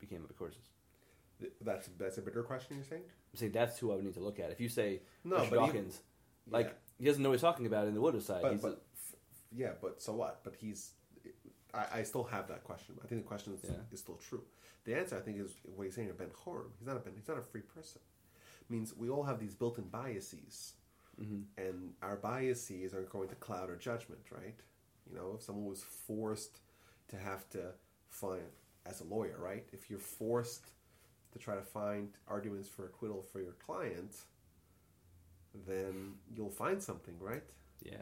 became 0.00 0.26
courses. 0.38 0.62
Th- 1.40 1.52
That's 1.60 1.88
that's 1.98 2.18
a 2.18 2.22
bigger 2.22 2.42
question. 2.42 2.76
You're 2.76 2.84
saying? 2.86 3.02
I'm 3.32 3.38
saying 3.38 3.52
that's 3.52 3.78
who 3.78 3.92
I 3.92 3.96
would 3.96 4.04
need 4.04 4.14
to 4.14 4.20
look 4.20 4.40
at. 4.40 4.50
If 4.50 4.60
you 4.60 4.68
say 4.68 5.02
No, 5.24 5.46
but 5.48 5.56
Dawkins, 5.56 6.00
like 6.50 6.66
Yeah. 6.66 6.72
he 6.98 7.04
doesn't 7.04 7.22
know 7.22 7.28
what 7.30 7.34
he's 7.34 7.42
talking 7.42 7.66
about 7.66 7.86
in 7.86 7.94
the 7.94 8.00
Woodard 8.00 8.22
side. 8.22 8.42
But, 8.42 8.52
he's 8.52 8.62
but 8.62 8.82
f- 8.94 9.14
yeah, 9.54 9.70
but 9.80 10.02
so 10.02 10.14
what? 10.14 10.40
But 10.44 10.54
he's. 10.56 10.92
I, 11.74 12.00
I 12.00 12.02
still 12.02 12.24
have 12.24 12.48
that 12.48 12.64
question. 12.64 12.96
I 13.02 13.06
think 13.06 13.22
the 13.22 13.28
question 13.28 13.54
is, 13.54 13.60
Yeah. 13.64 13.76
is 13.92 14.00
still 14.00 14.16
true. 14.28 14.42
The 14.84 14.94
answer, 14.98 15.16
I 15.16 15.20
think, 15.20 15.38
is 15.40 15.54
what 15.62 15.84
he's 15.84 15.94
saying. 15.94 16.10
A 16.10 16.12
ben 16.12 16.28
chorim. 16.28 16.66
He's 16.78 16.86
not 16.88 16.96
a 16.96 17.00
ben. 17.00 17.12
He's 17.16 17.28
not 17.28 17.38
a 17.38 17.42
free 17.42 17.62
person. 17.62 18.00
means 18.68 18.94
we 18.96 19.08
all 19.10 19.22
have 19.22 19.38
these 19.38 19.54
built-in 19.54 19.84
biases, 19.88 20.74
Mhm. 21.22 21.44
and 21.56 21.94
our 22.02 22.16
biases 22.16 22.94
are 22.94 23.02
going 23.02 23.28
to 23.28 23.34
cloud 23.36 23.70
our 23.70 23.76
judgment, 23.76 24.22
right? 24.30 24.58
You 25.08 25.14
know, 25.16 25.34
if 25.36 25.42
someone 25.42 25.66
was 25.66 25.82
forced 25.82 26.60
to 27.08 27.16
have 27.16 27.48
to 27.50 27.74
find, 28.08 28.42
as 28.86 29.00
a 29.00 29.04
lawyer, 29.04 29.36
right? 29.38 29.66
If 29.72 29.88
you're 29.90 29.98
forced 29.98 30.70
to 31.32 31.38
try 31.38 31.54
to 31.54 31.62
find 31.62 32.10
arguments 32.26 32.68
for 32.68 32.84
acquittal 32.86 33.22
for 33.22 33.40
your 33.40 33.52
client, 33.52 34.16
then 35.66 36.14
you'll 36.34 36.50
find 36.50 36.82
something, 36.82 37.18
right? 37.20 37.42
yeah. 37.82 37.96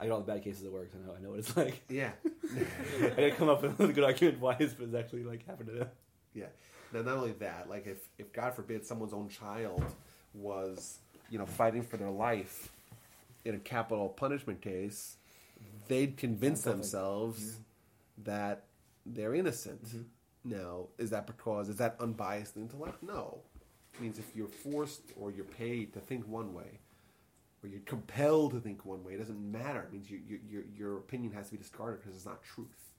I 0.00 0.06
got 0.06 0.12
all 0.14 0.20
the 0.20 0.32
bad 0.32 0.44
cases 0.44 0.64
at 0.64 0.70
work. 0.70 0.90
So 0.92 0.98
I 1.02 1.06
know. 1.06 1.14
I 1.16 1.20
know 1.20 1.30
what 1.30 1.40
it's 1.40 1.56
like. 1.64 1.82
Yeah. 1.88 2.12
I 3.02 3.08
gotta 3.08 3.30
come 3.32 3.48
up 3.48 3.62
with 3.62 3.80
a 3.80 3.92
good 3.92 4.04
argument 4.04 4.38
why 4.40 4.54
this 4.54 4.74
it's 4.78 4.94
actually 4.94 5.24
like 5.24 5.44
happened 5.44 5.70
to 5.70 5.74
them. 5.74 5.88
Yeah. 6.34 6.46
Now, 6.92 7.02
not 7.02 7.16
only 7.16 7.32
that, 7.32 7.68
like 7.68 7.86
if, 7.88 7.98
if 8.16 8.32
God 8.32 8.54
forbid 8.54 8.86
someone's 8.86 9.12
own 9.12 9.28
child 9.28 9.84
was, 10.34 10.98
you 11.30 11.38
know, 11.38 11.46
fighting 11.46 11.82
for 11.82 11.96
their 11.96 12.10
life 12.10 12.70
in 13.44 13.54
a 13.54 13.58
capital 13.58 14.08
punishment 14.08 14.60
case, 14.60 15.16
they'd 15.88 16.16
convince 16.16 16.62
themselves 16.62 17.58
that 18.24 18.64
they're 19.06 19.34
innocent. 19.34 19.80
Now, 20.44 20.86
is 20.98 21.10
that 21.10 21.26
because 21.26 21.68
is 21.68 21.76
that 21.76 21.96
unbiased 22.00 22.56
intellect? 22.56 23.02
No. 23.02 23.38
It 23.94 24.00
means 24.02 24.18
if 24.18 24.34
you're 24.34 24.48
forced 24.48 25.02
or 25.16 25.30
you're 25.30 25.44
paid 25.44 25.92
to 25.94 26.00
think 26.00 26.26
one 26.28 26.54
way, 26.54 26.80
or 27.62 27.68
you're 27.68 27.80
compelled 27.80 28.52
to 28.52 28.60
think 28.60 28.84
one 28.84 29.02
way, 29.04 29.14
it 29.14 29.18
doesn't 29.18 29.52
matter. 29.52 29.80
It 29.80 29.92
means 29.92 30.10
you, 30.10 30.20
you, 30.28 30.40
your 30.48 30.62
your 30.76 30.96
opinion 30.98 31.32
has 31.32 31.46
to 31.46 31.52
be 31.52 31.58
discarded 31.58 32.00
because 32.00 32.16
it's 32.16 32.26
not 32.26 32.42
truth. 32.42 32.92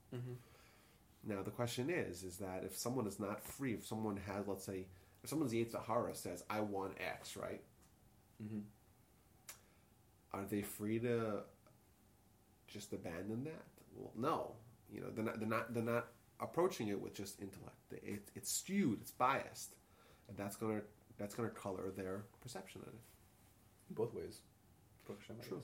Now 1.27 1.41
the 1.43 1.51
question 1.51 1.89
is, 1.89 2.23
is 2.23 2.37
that 2.37 2.63
if 2.65 2.77
someone 2.77 3.07
is 3.07 3.19
not 3.19 3.41
free, 3.41 3.73
if 3.73 3.85
someone 3.85 4.17
has, 4.27 4.47
let's 4.47 4.65
say, 4.65 4.85
if 5.23 5.29
someone's 5.29 5.53
Yetzer 5.53 5.83
Hara 5.85 6.15
says, 6.15 6.43
"I 6.49 6.61
want 6.61 6.93
X," 6.99 7.37
right? 7.37 7.61
Mhm. 8.43 8.63
Are 10.33 10.45
they 10.45 10.61
free 10.61 10.99
to 10.99 11.43
just 12.67 12.93
abandon 12.93 13.43
that? 13.45 13.65
Well, 13.95 14.11
no. 14.15 14.55
You 14.91 15.01
know, 15.01 15.09
they're 15.11 15.25
not. 15.25 15.39
They're 15.39 15.49
not. 15.49 15.73
They're 15.73 15.83
not 15.83 16.07
approaching 16.39 16.87
it 16.87 16.99
with 16.99 17.13
just 17.13 17.41
intellect. 17.41 17.75
It, 17.91 18.29
it's 18.35 18.51
skewed. 18.51 18.99
It's 19.01 19.11
biased, 19.11 19.75
and 20.27 20.37
that's 20.37 20.55
gonna 20.55 20.81
that's 21.17 21.33
gonna 21.35 21.49
color 21.49 21.91
their 21.95 22.23
perception 22.41 22.81
of 22.81 22.87
it. 22.89 22.99
Both 23.95 24.13
ways. 24.13 24.41
Baruch 25.05 25.21
Hashem, 25.21 25.35
True. 25.47 25.61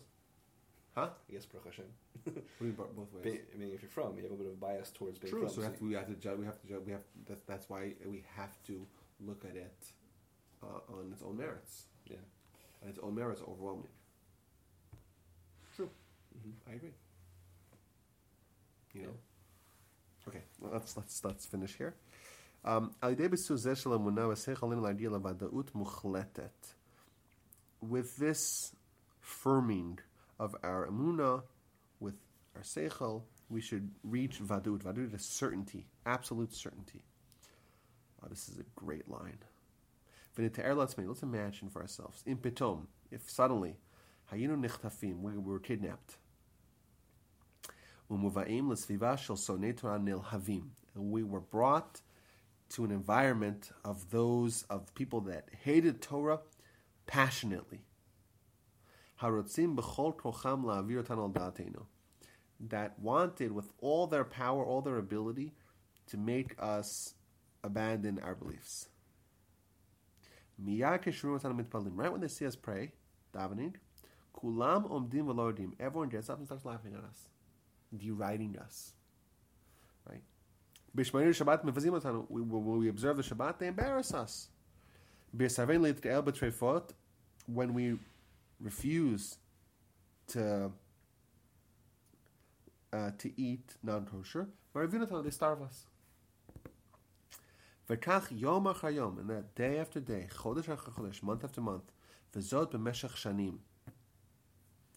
Huh? 0.96 1.10
Guess 1.32 1.46
Baruch 1.46 1.66
Hashem. 1.66 1.86
What 2.24 2.34
do 2.36 2.42
you 2.62 2.66
mean 2.66 2.74
both 2.74 3.14
ways? 3.14 3.24
Be- 3.24 3.42
I 3.54 3.58
mean, 3.58 3.72
if 3.74 3.82
you're 3.84 3.90
frum, 3.90 4.16
you 4.18 4.24
have 4.24 4.32
a 4.32 4.36
bit 4.36 4.48
of 4.48 4.60
bias 4.60 4.90
towards 4.92 5.20
being 5.20 5.32
True. 5.32 5.42
frum. 5.42 5.52
So 5.52 5.58
we 5.58 5.64
so 5.64 5.70
have, 5.70 5.80
to, 5.80 5.86
we 5.86 5.94
have 5.94 6.08
to 6.08 6.14
judge. 6.16 6.38
We 6.40 6.46
have 6.46 6.62
to 6.62 6.68
judge. 6.68 6.82
We 6.86 6.92
have. 6.92 7.02
That, 7.28 7.46
that's 7.48 7.70
why 7.70 7.94
we 8.06 8.24
have 8.36 8.62
to 8.68 8.86
look 9.20 9.46
at 9.46 9.56
it 9.56 9.86
uh, 10.64 10.92
on 10.94 11.12
its 11.12 11.22
own 11.22 11.38
merits. 11.38 11.86
yeah 12.06 12.18
on 12.86 12.91
its 12.91 13.00
own 13.02 13.15
merits 13.15 13.41
overwhelming. 13.41 13.88
True. 15.76 15.89
Mm-hmm. 16.38 16.71
I 16.71 16.76
agree. 16.76 16.93
You 18.93 19.02
know. 19.02 19.08
Yeah. 19.08 20.30
Okay. 20.30 20.43
Well, 20.60 20.71
let's 20.74 20.95
let's 20.95 21.24
let's 21.24 21.45
finish 21.45 21.76
here. 21.76 21.95
Um, 22.63 22.95
with 27.82 28.17
this 28.17 28.76
firming 29.24 30.00
of 30.39 30.56
our 30.63 30.88
emuna, 30.88 31.43
with 32.00 32.15
our 32.56 32.63
seichel, 32.63 33.24
we 33.50 33.62
should 33.62 33.91
reach 34.04 34.39
vadut. 34.39 34.80
Vadut 34.80 35.13
is 35.13 35.26
certainty, 35.26 35.86
absolute 36.06 36.54
certainty. 36.54 37.04
Oh, 38.24 38.28
this 38.30 38.50
is 38.50 38.58
a 38.58 38.63
great 38.76 39.10
line. 39.10 39.38
Let's 40.38 41.24
imagine 41.24 41.69
for 41.69 41.82
ourselves. 41.82 42.24
In 42.26 42.38
pitom, 42.38 42.88
if 43.10 43.30
suddenly, 43.30 43.78
hayinu 44.32 44.60
nichtafim, 44.60 45.21
we 45.21 45.38
were 45.38 45.60
kidnapped. 45.60 46.17
Umuvaim 48.12 48.69
l'sviva 48.69 50.04
Nil 50.04 50.26
havim, 50.30 50.67
and 50.93 51.12
we 51.12 51.24
were 51.24 51.39
brought 51.39 52.02
to 52.69 52.84
an 52.84 52.91
environment 52.91 53.71
of 53.84 54.12
those 54.12 54.63
of 54.69 54.93
people 54.95 55.21
that 55.21 55.48
hated 55.63 56.02
Torah 56.02 56.39
passionately. 57.08 57.86
B'chol 59.21 60.15
al 61.10 61.88
that 62.60 63.00
wanted 63.00 63.52
with 63.52 63.71
all 63.80 64.08
their 64.08 64.24
power, 64.24 64.65
all 64.65 64.82
their 64.82 64.98
ability, 64.98 65.54
to 66.08 66.17
make 66.17 66.56
us 66.60 67.13
abandon 67.63 68.19
our 68.19 68.36
beliefs. 68.36 68.90
Miyakesh 70.63 71.21
Mitpalim. 71.21 71.91
Right 71.95 72.12
when 72.12 72.21
they 72.21 72.27
see 72.27 72.45
us 72.45 72.56
pray, 72.56 72.91
davening, 73.33 73.73
Kulam 74.35 74.89
Omdim 74.89 75.25
Velodim. 75.25 75.73
Everyone 75.79 76.10
gets 76.10 76.29
up 76.29 76.37
and 76.37 76.47
starts 76.47 76.65
laughing 76.65 76.93
at 76.93 77.03
us, 77.03 77.29
deriding 77.95 78.58
us. 78.58 78.93
Right? 80.10 80.21
Bishmair 80.95 81.29
Shabbat 81.29 81.65
Mevazim 81.65 82.29
When 82.29 82.79
we 82.79 82.89
observe 82.89 83.17
the 83.17 83.23
Shabbat, 83.23 83.60
they 83.60 83.67
embarrass 83.67 84.13
us. 84.13 84.49
When 87.47 87.73
we 87.73 87.99
refuse 88.62 89.37
to 90.27 90.71
uh, 92.93 93.12
to 93.17 93.41
eat 93.41 93.75
non 93.83 94.06
kosher, 94.06 94.47
they 94.73 95.29
starve 95.29 95.62
us. 95.62 95.85
V'kach 97.88 98.27
yom 98.31 98.65
achar 98.65 98.94
yom, 98.94 99.19
and 99.19 99.29
that 99.29 99.54
day 99.54 99.77
after 99.77 100.00
day, 100.00 100.27
chodesh 100.40 100.65
achar 100.65 100.92
chodesh, 100.92 101.21
month 101.21 101.44
after 101.44 101.62
month, 101.62 101.92
v'zot 102.36 102.71
b'meshach 102.71 103.12
shanim, 103.12 103.60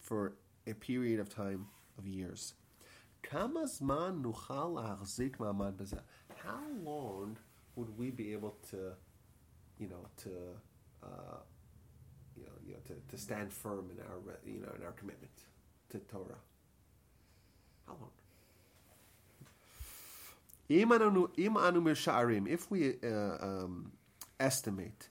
for 0.01 0.33
a 0.65 0.73
period 0.73 1.19
of 1.19 1.29
time 1.29 1.67
of 1.99 2.07
years. 2.07 2.55
Kama 3.21 3.65
zman 3.65 4.23
nuchal 4.23 4.83
achzik 4.83 5.37
ma'amad 5.37 5.73
b'zeh. 5.73 6.01
How 6.43 6.63
long 6.83 7.37
would 7.75 7.95
we 7.97 8.09
be 8.09 8.33
able 8.33 8.57
to, 8.71 8.93
you 9.77 9.87
know, 9.87 10.07
to, 10.23 10.29
uh, 11.03 11.37
you 12.35 12.43
know, 12.43 12.51
you 12.65 12.73
know 12.73 12.79
to, 12.87 12.95
to 13.07 13.17
stand 13.21 13.53
firm 13.53 13.91
in 13.91 13.99
our, 13.99 14.39
you 14.45 14.61
know, 14.61 14.73
in 14.79 14.83
our 14.83 14.93
commitment 14.93 15.31
to 15.89 15.99
Torah? 15.99 16.41
How 17.85 17.93
long? 17.93 18.09
If 20.69 22.69
we 22.69 22.93
uh, 23.03 23.37
um, 23.41 23.91
estimate, 24.39 25.09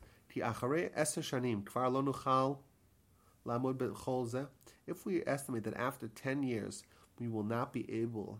if 4.86 5.04
we 5.04 5.22
estimate 5.26 5.64
that 5.64 5.76
after 5.76 6.06
10 6.08 6.42
years 6.44 6.84
we 7.18 7.26
will 7.28 7.42
not 7.42 7.72
be 7.72 7.92
able 7.92 8.38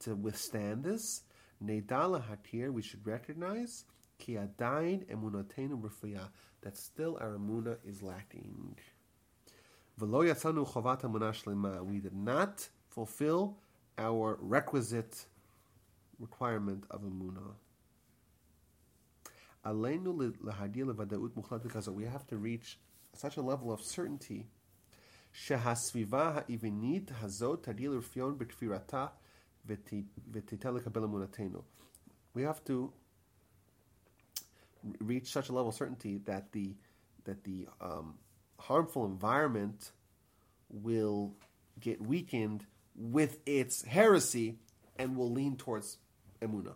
to 0.00 0.14
withstand 0.14 0.84
this, 0.84 1.24
we 1.60 1.82
should 2.82 3.06
recognize 3.06 3.84
that 6.62 6.76
still 6.76 7.18
our 7.20 7.36
emuna 7.36 7.76
is 7.84 8.02
lacking. 8.02 8.78
We 9.98 10.30
did 12.00 12.14
not 12.14 12.68
fulfill 12.88 13.58
our 13.98 14.38
requisite 14.40 15.26
requirement 16.18 16.84
of 16.90 17.02
emuna. 17.02 17.54
We 21.94 22.04
have 22.04 22.26
to 22.28 22.36
reach 22.36 22.78
such 23.14 23.36
a 23.36 23.42
level 23.42 23.72
of 23.72 23.80
certainty. 23.80 24.46
We 32.34 32.42
have 32.42 32.64
to 32.64 32.92
reach 35.00 35.32
such 35.32 35.48
a 35.48 35.52
level 35.52 35.68
of 35.68 35.74
certainty 35.74 36.18
that 36.24 36.52
the 36.52 36.74
that 37.24 37.42
the 37.42 37.66
um, 37.80 38.14
harmful 38.58 39.04
environment 39.04 39.90
will 40.70 41.34
get 41.80 42.00
weakened 42.00 42.64
with 42.94 43.38
its 43.46 43.84
heresy 43.84 44.58
and 44.98 45.16
will 45.16 45.30
lean 45.30 45.56
towards 45.56 45.98
emuna. 46.40 46.74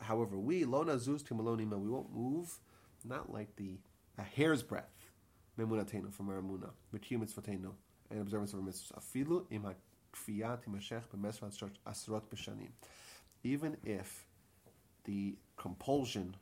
However, 0.00 0.38
we 0.38 0.64
lo 0.64 0.84
nazuz 0.84 1.22
timalonima, 1.22 1.78
we 1.78 1.88
won't 1.88 2.14
move, 2.14 2.58
not 3.04 3.32
like 3.32 3.56
the 3.56 3.78
a 4.18 4.22
hair's 4.22 4.62
breadth 4.62 5.10
memunatenu 5.58 6.12
from 6.12 6.28
our 6.28 6.40
emuna, 6.40 6.70
v'tiyum 6.94 7.22
mitzvotenu, 7.22 7.72
and 8.10 8.20
observance 8.20 8.52
of 8.52 8.60
our 8.60 8.64
mitzvahs. 8.64 8.92
Afilu 8.98 9.44
im 9.50 9.64
ha'kfiyah 9.64 10.58
timashech 10.62 11.08
b'mesvat 11.14 11.70
asrot 11.86 12.22
b'shanim. 12.32 12.70
Even 13.42 13.76
if 13.84 14.26
the 15.04 15.36
compulsion 15.56 16.36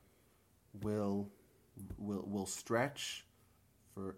will 0.83 1.29
will 1.97 2.25
will 2.27 2.47
stretch 2.47 3.25
for 3.95 4.17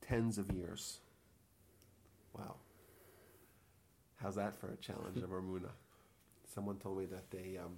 tens 0.00 0.38
of 0.38 0.50
years. 0.52 1.00
Wow. 2.32 2.56
How's 4.26 4.34
that 4.34 4.56
for 4.56 4.66
a 4.72 4.76
challenge 4.78 5.18
of 5.18 5.30
emuna? 5.30 5.70
Someone 6.52 6.78
told 6.78 6.98
me 6.98 7.06
that 7.06 7.30
they 7.30 7.58
um 7.58 7.76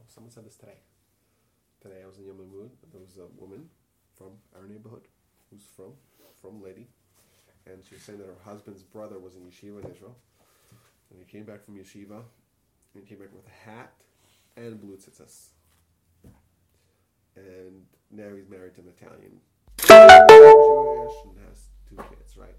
oh 0.00 0.04
someone 0.08 0.32
said 0.32 0.46
this 0.46 0.56
today. 0.56 0.78
Today 1.82 1.96
I 2.02 2.06
was 2.06 2.16
in 2.16 2.24
Yom 2.24 2.38
Mood. 2.38 2.70
There 2.90 2.98
was 2.98 3.18
a 3.18 3.28
woman 3.38 3.68
from 4.16 4.28
our 4.56 4.66
neighborhood 4.66 5.02
who's 5.50 5.60
from 5.76 5.92
from 6.40 6.62
Lady. 6.62 6.86
And 7.66 7.84
she 7.86 7.96
was 7.96 8.02
saying 8.02 8.20
that 8.20 8.28
her 8.28 8.40
husband's 8.42 8.82
brother 8.82 9.18
was 9.18 9.34
in 9.36 9.42
yeshiva 9.42 9.84
in 9.84 9.90
Israel. 9.90 10.16
And 11.10 11.20
he 11.22 11.30
came 11.30 11.44
back 11.44 11.62
from 11.62 11.76
yeshiva 11.76 12.22
and 12.94 13.04
he 13.04 13.06
came 13.06 13.18
back 13.18 13.34
with 13.34 13.44
a 13.46 13.70
hat 13.70 13.92
and 14.56 14.80
blue 14.80 14.96
tzitzis. 14.96 15.48
And 17.36 17.84
now 18.10 18.34
he's 18.34 18.48
married 18.48 18.76
to 18.76 18.80
an 18.80 18.94
Italian 18.98 19.40
Jewish 19.76 21.16
and 21.26 21.36
has 21.46 21.66
two 21.86 21.96
kids, 21.96 22.38
right? 22.38 22.56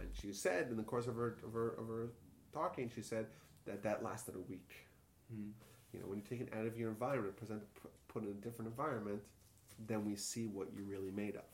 And 0.00 0.08
she 0.20 0.32
said 0.32 0.66
in 0.72 0.76
the 0.76 0.82
course 0.82 1.06
of 1.06 1.14
her 1.14 1.36
of 1.44 1.52
her, 1.52 1.68
of 1.78 1.86
her 1.86 2.08
talking, 2.52 2.90
she 2.94 3.02
said 3.02 3.26
that 3.66 3.82
that 3.82 4.02
lasted 4.02 4.34
a 4.34 4.40
week. 4.40 4.70
Mm. 5.34 5.50
You 5.92 6.00
know, 6.00 6.06
when 6.06 6.18
you 6.18 6.24
take 6.28 6.40
it 6.40 6.52
out 6.56 6.66
of 6.66 6.76
your 6.78 6.88
environment, 6.90 7.36
present 7.36 7.62
put 8.08 8.22
in 8.22 8.28
a 8.30 8.32
different 8.34 8.70
environment, 8.70 9.20
then 9.86 10.04
we 10.04 10.14
see 10.16 10.46
what 10.46 10.68
you're 10.74 10.84
really 10.84 11.10
made 11.10 11.36
of. 11.36 11.44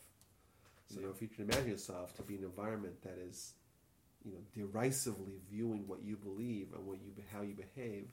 So 0.89 1.01
Yeah. 1.01 1.09
if 1.09 1.21
you 1.23 1.29
can 1.29 1.45
imagine 1.45 1.69
yourself 1.71 2.15
to 2.17 2.23
be 2.23 2.35
in 2.35 2.41
an 2.41 2.47
environment 2.47 3.01
that 3.03 3.19
is, 3.19 3.55
you 4.25 4.33
know, 4.33 4.41
derisively 4.55 5.41
viewing 5.51 5.87
what 5.89 6.03
you 6.03 6.17
believe 6.17 6.73
and 6.75 6.87
what 6.87 6.99
you 7.01 7.13
how 7.33 7.43
you 7.43 7.55
behave, 7.55 8.09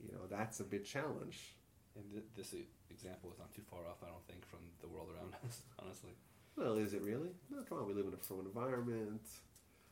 you 0.00 0.12
know, 0.12 0.26
that's 0.28 0.60
a 0.60 0.64
big 0.64 0.84
challenge. 0.84 1.54
And 1.96 2.04
th- 2.12 2.24
this 2.36 2.54
example 2.90 3.30
is 3.32 3.38
not 3.38 3.52
too 3.54 3.62
far 3.70 3.80
off, 3.86 4.02
I 4.02 4.08
don't 4.08 4.26
think, 4.26 4.44
from 4.46 4.60
the 4.80 4.88
world 4.88 5.08
around 5.14 5.34
us. 5.46 5.62
Honestly, 5.78 6.12
Well, 6.56 6.76
is 6.76 6.92
it 6.94 7.02
really? 7.02 7.30
No, 7.50 7.62
come 7.62 7.78
on, 7.78 7.86
we 7.86 7.94
live 7.94 8.06
in 8.06 8.14
a 8.14 8.18
frum 8.18 8.40
environment. 8.40 9.22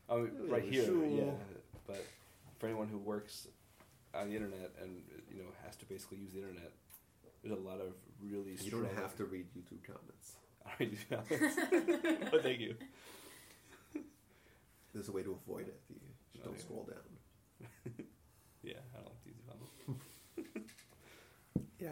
I 0.09 0.17
mean, 0.17 0.31
right 0.49 0.63
here, 0.65 0.85
shul. 0.85 1.05
yeah. 1.07 1.31
But 1.87 2.05
for 2.59 2.67
anyone 2.67 2.89
who 2.89 2.99
works 2.99 3.49
on 4.15 4.29
the 4.29 4.37
internet 4.37 4.73
and 4.83 5.03
you 5.31 5.39
know 5.39 5.49
has 5.65 5.77
to 5.77 5.87
basically 5.87 6.19
use 6.19 6.33
the 6.33 6.39
internet, 6.41 6.73
there's 7.43 7.57
a 7.57 7.61
lot 7.61 7.81
of 7.81 7.95
really. 8.23 8.57
You 8.61 8.71
don't 8.71 8.89
have 8.97 9.17
to 9.17 9.25
read 9.25 9.47
YouTube 9.57 9.83
comments. 9.87 10.33
Alright, 10.65 12.31
but 12.31 12.43
thank 12.43 12.59
you. 12.61 12.75
There's 14.95 15.09
a 15.09 15.13
way 15.13 15.23
to 15.23 15.33
avoid 15.33 15.67
it. 15.69 15.79
You 15.91 15.97
just 16.33 16.43
Oh, 16.43 16.47
don't 16.47 16.55
yeah. 16.57 16.63
scroll 16.63 16.85
down. 16.89 17.99
Yeah, 18.63 18.81
I 18.95 18.97
don't 18.97 19.09
like 19.11 19.23
to 19.25 19.29
use 19.29 19.43
comments. 19.47 20.73
Yeah. 21.79 21.91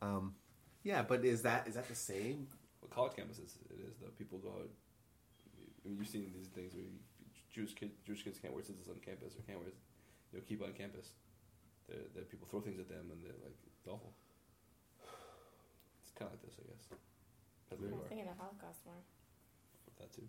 Um, 0.00 0.34
yeah, 0.82 1.02
but 1.02 1.24
is 1.24 1.42
that 1.42 1.68
is 1.68 1.74
that 1.74 1.86
the 1.88 1.94
same? 1.94 2.48
Well, 2.80 2.90
college 2.90 3.12
campuses, 3.12 3.54
it 3.70 3.78
is 3.86 3.94
though. 4.00 4.08
People 4.18 4.38
go. 4.38 4.48
out- 4.48 4.70
I 5.84 5.88
mean, 5.88 5.96
you've 5.98 6.08
seen 6.08 6.32
these 6.34 6.48
things 6.48 6.74
where 6.74 6.82
you, 6.82 6.90
Jewish 7.52 7.74
kids, 7.74 7.92
Jewish 8.06 8.24
kids 8.24 8.38
can't 8.40 8.54
wear 8.54 8.62
tzitzis 8.64 8.88
on 8.88 8.96
campus 9.04 9.36
or 9.36 9.42
can't 9.44 9.60
wear, 9.60 9.68
you 9.68 10.38
know, 10.40 10.44
keep 10.48 10.62
on 10.64 10.72
campus. 10.72 11.12
They're, 11.88 12.08
they're, 12.14 12.24
people 12.24 12.48
throw 12.48 12.60
things 12.60 12.80
at 12.80 12.88
them 12.88 13.12
and 13.12 13.20
they're 13.22 13.36
like 13.44 13.56
it's 13.78 13.86
awful. 13.86 14.12
It's 16.02 16.12
kind 16.16 16.30
of 16.30 16.38
like 16.38 16.42
this, 16.48 16.56
I 16.58 16.64
guess. 16.72 16.84
That's 17.68 17.80
I 17.80 17.84
where 17.84 17.90
you 17.92 17.96
was 17.96 18.04
are. 18.04 18.08
thinking 18.08 18.28
of 18.28 18.36
Holocaust 18.40 18.80
more. 18.88 19.00
That 20.00 20.08
too. 20.12 20.24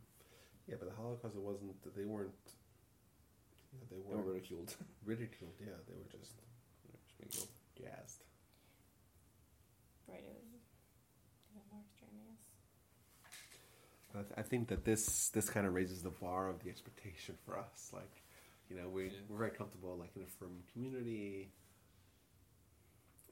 Yeah, 0.67 0.75
but 0.79 0.87
the 0.91 0.95
Holocaust 0.95 1.35
it 1.35 1.43
wasn't. 1.43 1.75
They 1.95 2.05
weren't. 2.05 2.35
You 3.71 3.79
know, 3.79 3.85
they 3.89 3.95
They 3.95 4.01
were 4.03 4.19
weren't 4.21 4.27
ridiculed. 4.27 4.75
ridiculed. 5.05 5.55
Yeah, 5.59 5.79
they 5.87 5.95
were 5.95 6.07
just 6.11 6.35
Just 6.91 7.17
being 7.19 7.31
killed. 7.31 7.51
gassed. 7.79 8.23
Right, 10.07 10.19
it 10.23 10.35
was 10.51 10.63
even 11.51 11.63
more 11.71 11.81
extreme, 11.81 12.13
I 12.19 12.27
guess. 12.31 12.43
I, 14.15 14.21
th- 14.21 14.33
I 14.37 14.41
think 14.43 14.67
that 14.67 14.85
this 14.85 15.29
this 15.29 15.49
kind 15.49 15.65
of 15.65 15.73
raises 15.73 16.01
the 16.03 16.11
bar 16.11 16.49
of 16.49 16.63
the 16.63 16.69
expectation 16.69 17.35
for 17.45 17.57
us. 17.57 17.89
Like, 17.93 18.21
you 18.69 18.75
know, 18.75 18.87
we 18.89 19.05
Yeah. 19.05 19.11
we're 19.29 19.37
very 19.37 19.51
comfortable 19.51 19.95
like 19.97 20.11
in 20.15 20.21
a 20.23 20.27
frum 20.27 20.63
community. 20.71 21.51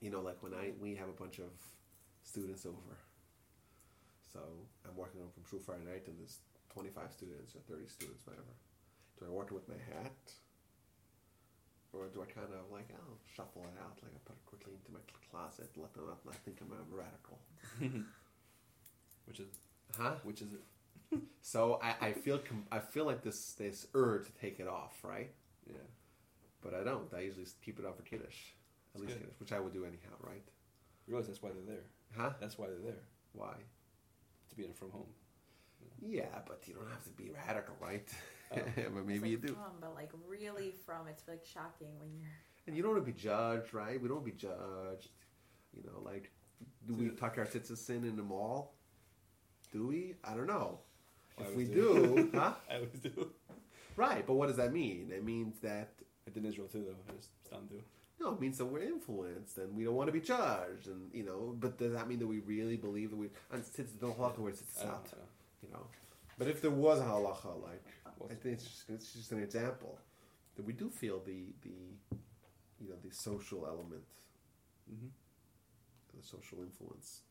You 0.02 0.10
know, 0.10 0.22
like 0.22 0.42
when 0.42 0.54
I 0.54 0.72
we 0.80 0.96
have 0.96 1.10
a 1.10 1.14
bunch 1.14 1.40
of 1.40 1.52
students 2.24 2.66
over. 2.66 2.98
So 4.34 4.40
I'm 4.88 4.96
working 4.96 5.22
on 5.22 5.30
from 5.30 5.44
True 5.44 5.60
Friday 5.60 5.84
night, 5.86 6.08
and 6.08 6.18
there's 6.18 6.40
25 6.74 7.12
students 7.12 7.54
or 7.54 7.60
30 7.68 7.88
students, 7.88 8.26
whatever. 8.26 8.54
Do 9.20 9.26
I 9.26 9.30
walk 9.30 9.50
in 9.52 9.56
with 9.56 9.68
my 9.68 9.76
hat, 9.94 10.16
or 11.94 12.08
do 12.08 12.22
I 12.24 12.26
kind 12.32 12.48
of 12.48 12.72
like 12.72 12.88
I'll 12.96 13.20
shuffle 13.36 13.68
it 13.68 13.78
out, 13.84 14.00
like 14.02 14.14
I 14.16 14.20
put 14.26 14.38
it 14.40 14.46
quickly 14.48 14.74
into 14.74 14.90
my 14.92 15.04
closet, 15.30 15.70
let 15.76 15.94
them 15.94 16.08
not, 16.08 16.26
not 16.26 16.36
think 16.48 16.58
I'm 16.62 16.72
a 16.72 16.80
radical, 16.96 17.38
Which 19.28 19.40
is 19.42 19.50
huh? 19.98 20.16
which 20.24 20.42
is 20.42 20.54
it? 20.54 20.64
So 21.42 21.80
I, 21.82 22.08
I 22.08 22.14
feel 22.14 22.38
com- 22.38 22.66
I 22.72 22.80
feel 22.80 23.06
like 23.06 23.24
this 23.24 23.54
this 23.54 23.88
urge 23.94 24.26
to 24.28 24.32
take 24.34 24.60
it 24.60 24.68
off, 24.68 25.04
right? 25.04 25.32
Yeah. 25.68 25.78
But 26.62 26.74
I 26.74 26.84
don't. 26.84 27.12
I 27.14 27.22
usually 27.22 27.46
keep 27.66 27.80
it 27.80 27.86
on 27.86 27.94
for 27.94 28.04
kiddush, 28.04 28.26
at 28.94 28.94
That's 28.94 29.02
least 29.02 29.14
good. 29.14 29.22
kiddush, 29.24 29.40
which 29.40 29.52
I 29.52 29.60
would 29.60 29.74
do 29.74 29.84
anyhow, 29.84 30.14
right? 30.22 30.44
You 31.08 31.14
realize 31.14 31.28
that's 31.28 31.42
why 31.42 31.50
they're 31.50 31.76
there. 31.76 31.84
Huh? 32.16 32.32
That's 32.40 32.58
why 32.58 32.68
they're 32.68 32.84
there 32.84 33.02
Why? 33.34 33.54
to 34.50 34.56
be 34.56 34.66
in 34.66 34.74
frum 34.74 34.92
home. 34.92 35.08
Yeah, 36.02 36.26
but 36.48 36.62
you 36.68 36.74
don't 36.74 36.90
have 36.90 37.04
to 37.06 37.10
be 37.12 37.32
radical, 37.32 37.76
right? 37.80 38.08
Oh. 38.52 38.58
but 38.76 39.06
maybe 39.06 39.16
It's 39.16 39.28
you 39.28 39.38
do. 39.38 39.54
Frum, 39.54 39.74
but 39.80 39.96
like 39.96 40.12
really 40.28 40.74
frum, 40.86 41.08
it's 41.10 41.28
like 41.28 41.46
shocking 41.46 41.98
when 42.00 42.10
you're. 42.14 42.30
And 42.68 42.76
you 42.76 42.84
don't 42.84 42.94
want 42.94 43.06
to 43.06 43.12
be 43.12 43.18
judged, 43.20 43.74
right? 43.74 44.00
We 44.00 44.08
don't 44.08 44.18
want 44.18 44.28
to 44.28 44.32
be 44.34 44.38
judged. 44.38 45.10
You 45.76 45.84
know, 45.84 46.02
like, 46.04 46.32
do 46.88 46.94
we 46.94 47.10
tuck 47.10 47.38
our 47.38 47.46
tzitzis 47.46 47.90
in 47.90 48.04
in 48.04 48.16
the 48.16 48.24
mall? 48.24 48.76
Do 49.72 49.88
we? 49.88 50.16
I 50.24 50.36
don't 50.36 50.48
know. 50.48 50.80
I 51.40 51.44
If 51.44 51.56
we 51.56 51.66
do, 51.66 52.30
huh? 52.34 52.54
I 52.70 52.76
always 52.76 53.00
do. 53.02 53.32
Right, 53.96 54.26
but 54.26 54.34
what 54.34 54.48
does 54.48 54.58
that 54.58 54.74
mean? 54.74 55.12
It 55.14 55.24
means 55.24 55.60
that 55.60 55.90
I 56.28 56.32
did 56.32 56.44
in 56.44 56.50
Israel 56.50 56.68
too, 56.68 56.86
though. 56.88 57.14
I 57.14 57.18
just 57.18 57.30
stopped 57.46 57.70
doing. 57.70 57.84
No, 58.20 58.34
it 58.34 58.40
means 58.40 58.60
that 58.60 58.66
we're 58.66 58.84
influenced 58.84 59.58
and 59.58 59.76
we 59.76 59.84
don't 59.84 59.96
want 59.96 60.08
to 60.08 60.14
be 60.14 60.22
judged, 60.22 60.88
and 60.88 61.10
you 61.14 61.24
know. 61.24 61.56
But 61.60 61.78
does 61.78 61.94
that 61.94 62.08
mean 62.08 62.20
that 62.20 62.28
we 62.28 62.40
really 62.40 62.78
believe 62.78 63.10
that 63.10 63.18
we? 63.18 63.30
And 63.52 63.62
it's 63.62 63.94
the 63.94 64.08
halacha 64.08 64.38
where 64.40 64.52
it's 64.52 64.62
don't 64.76 65.14
you 65.64 65.70
know. 65.72 65.86
But 66.38 66.48
if 66.48 66.62
there 66.62 66.72
was 66.72 67.00
a 67.00 67.04
halacha, 67.04 67.62
like 67.64 67.84
I 68.30 68.34
think 68.36 68.56
it's 68.56 68.64
just, 68.64 68.90
it's 68.90 69.14
just 69.14 69.32
an 69.32 69.42
example 69.42 69.98
that 70.56 70.66
we 70.66 70.74
do 70.74 70.90
feel 70.90 71.20
the 71.26 71.46
the 71.64 72.18
you 72.80 72.90
know 72.90 72.96
the 73.04 73.14
social 73.14 73.66
element, 73.66 74.04
hmm 74.90 75.08
the 76.16 76.28
social 76.28 76.60
influence. 76.62 77.22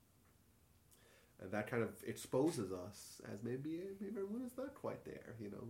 And 1.41 1.51
that 1.53 1.71
kind 1.71 1.83
of 1.83 1.91
exposes 2.07 2.73
us 2.73 3.21
as 3.33 3.43
maybe 3.43 3.81
maybe 4.01 4.19
our 4.19 4.27
moon 4.27 4.45
is 4.47 4.57
not 4.59 4.75
quite 4.75 5.05
there. 5.05 5.35
You 5.41 5.51
know, 5.51 5.65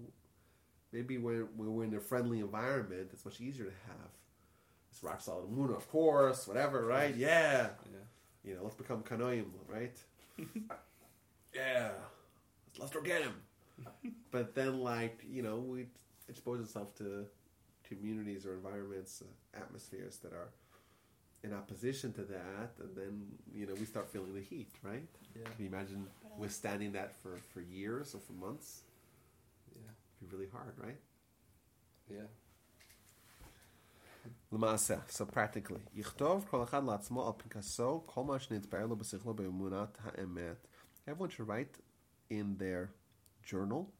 maybe 0.92 1.18
when 1.18 1.48
when 1.56 1.74
we're 1.74 1.84
in 1.84 1.94
a 1.94 2.00
friendly 2.00 2.40
environment, 2.40 3.10
it's 3.12 3.24
much 3.24 3.40
easier 3.40 3.64
to 3.64 3.70
have 3.86 4.10
this 4.90 5.02
rock 5.02 5.20
solid 5.20 5.50
moon, 5.50 5.70
of 5.70 5.88
course, 5.90 6.48
whatever, 6.48 6.84
right? 6.84 7.14
Yeah, 7.14 7.68
Yeah. 7.86 7.98
you 8.44 8.54
know, 8.56 8.62
let's 8.64 8.74
become 8.74 9.02
kanoim, 9.02 9.46
right? 9.68 9.96
yeah, 11.54 11.90
let's 12.78 12.92
go 12.92 13.00
get 13.00 13.22
him. 13.22 13.34
but 14.30 14.54
then, 14.54 14.80
like 14.80 15.22
you 15.28 15.42
know, 15.42 15.56
we 15.58 15.86
expose 16.28 16.60
ourselves 16.60 16.96
to 16.98 17.26
communities 17.84 18.46
or 18.46 18.54
environments, 18.54 19.22
uh, 19.22 19.58
atmospheres 19.58 20.18
that 20.18 20.32
are 20.32 20.50
in 21.45 21.53
opposition 21.53 22.11
to 22.13 22.23
that, 22.35 22.71
and 22.83 22.91
then 22.99 23.13
you 23.53 23.65
know 23.67 23.75
we 23.83 23.85
start 23.85 24.05
feeling 24.13 24.33
the 24.33 24.45
heat, 24.51 24.71
right? 24.83 25.07
Yeah. 25.35 25.43
Can 25.51 25.59
you 25.65 25.69
imagine 25.73 26.01
withstanding 26.37 26.91
that 26.93 27.09
for 27.21 27.33
for 27.51 27.61
years 27.61 28.07
or 28.15 28.21
for 28.27 28.33
months? 28.33 28.67
Yeah. 29.75 29.91
It'd 30.15 30.29
be 30.29 30.35
really 30.35 30.51
hard, 30.57 30.75
right? 30.87 31.01
Yeah. 32.09 32.29
למעשה, 34.51 34.95
so 35.09 35.25
practically, 35.25 35.79
יכתוב 35.93 36.45
כל 36.49 36.63
אחד 36.63 36.83
לעצמו 36.83 37.27
על 37.27 37.33
פנקסו 37.37 38.03
כל 38.05 38.23
מה 38.23 38.39
שנתבהר 38.39 38.85
לו 38.85 38.95
בשכלו 38.95 39.33
באמונת 39.33 39.97
האמת. 40.01 40.67
Everyone 41.07 41.29
should 41.29 41.47
write 41.47 41.79
in 42.31 42.57
their 42.57 42.89
journal 43.51 43.91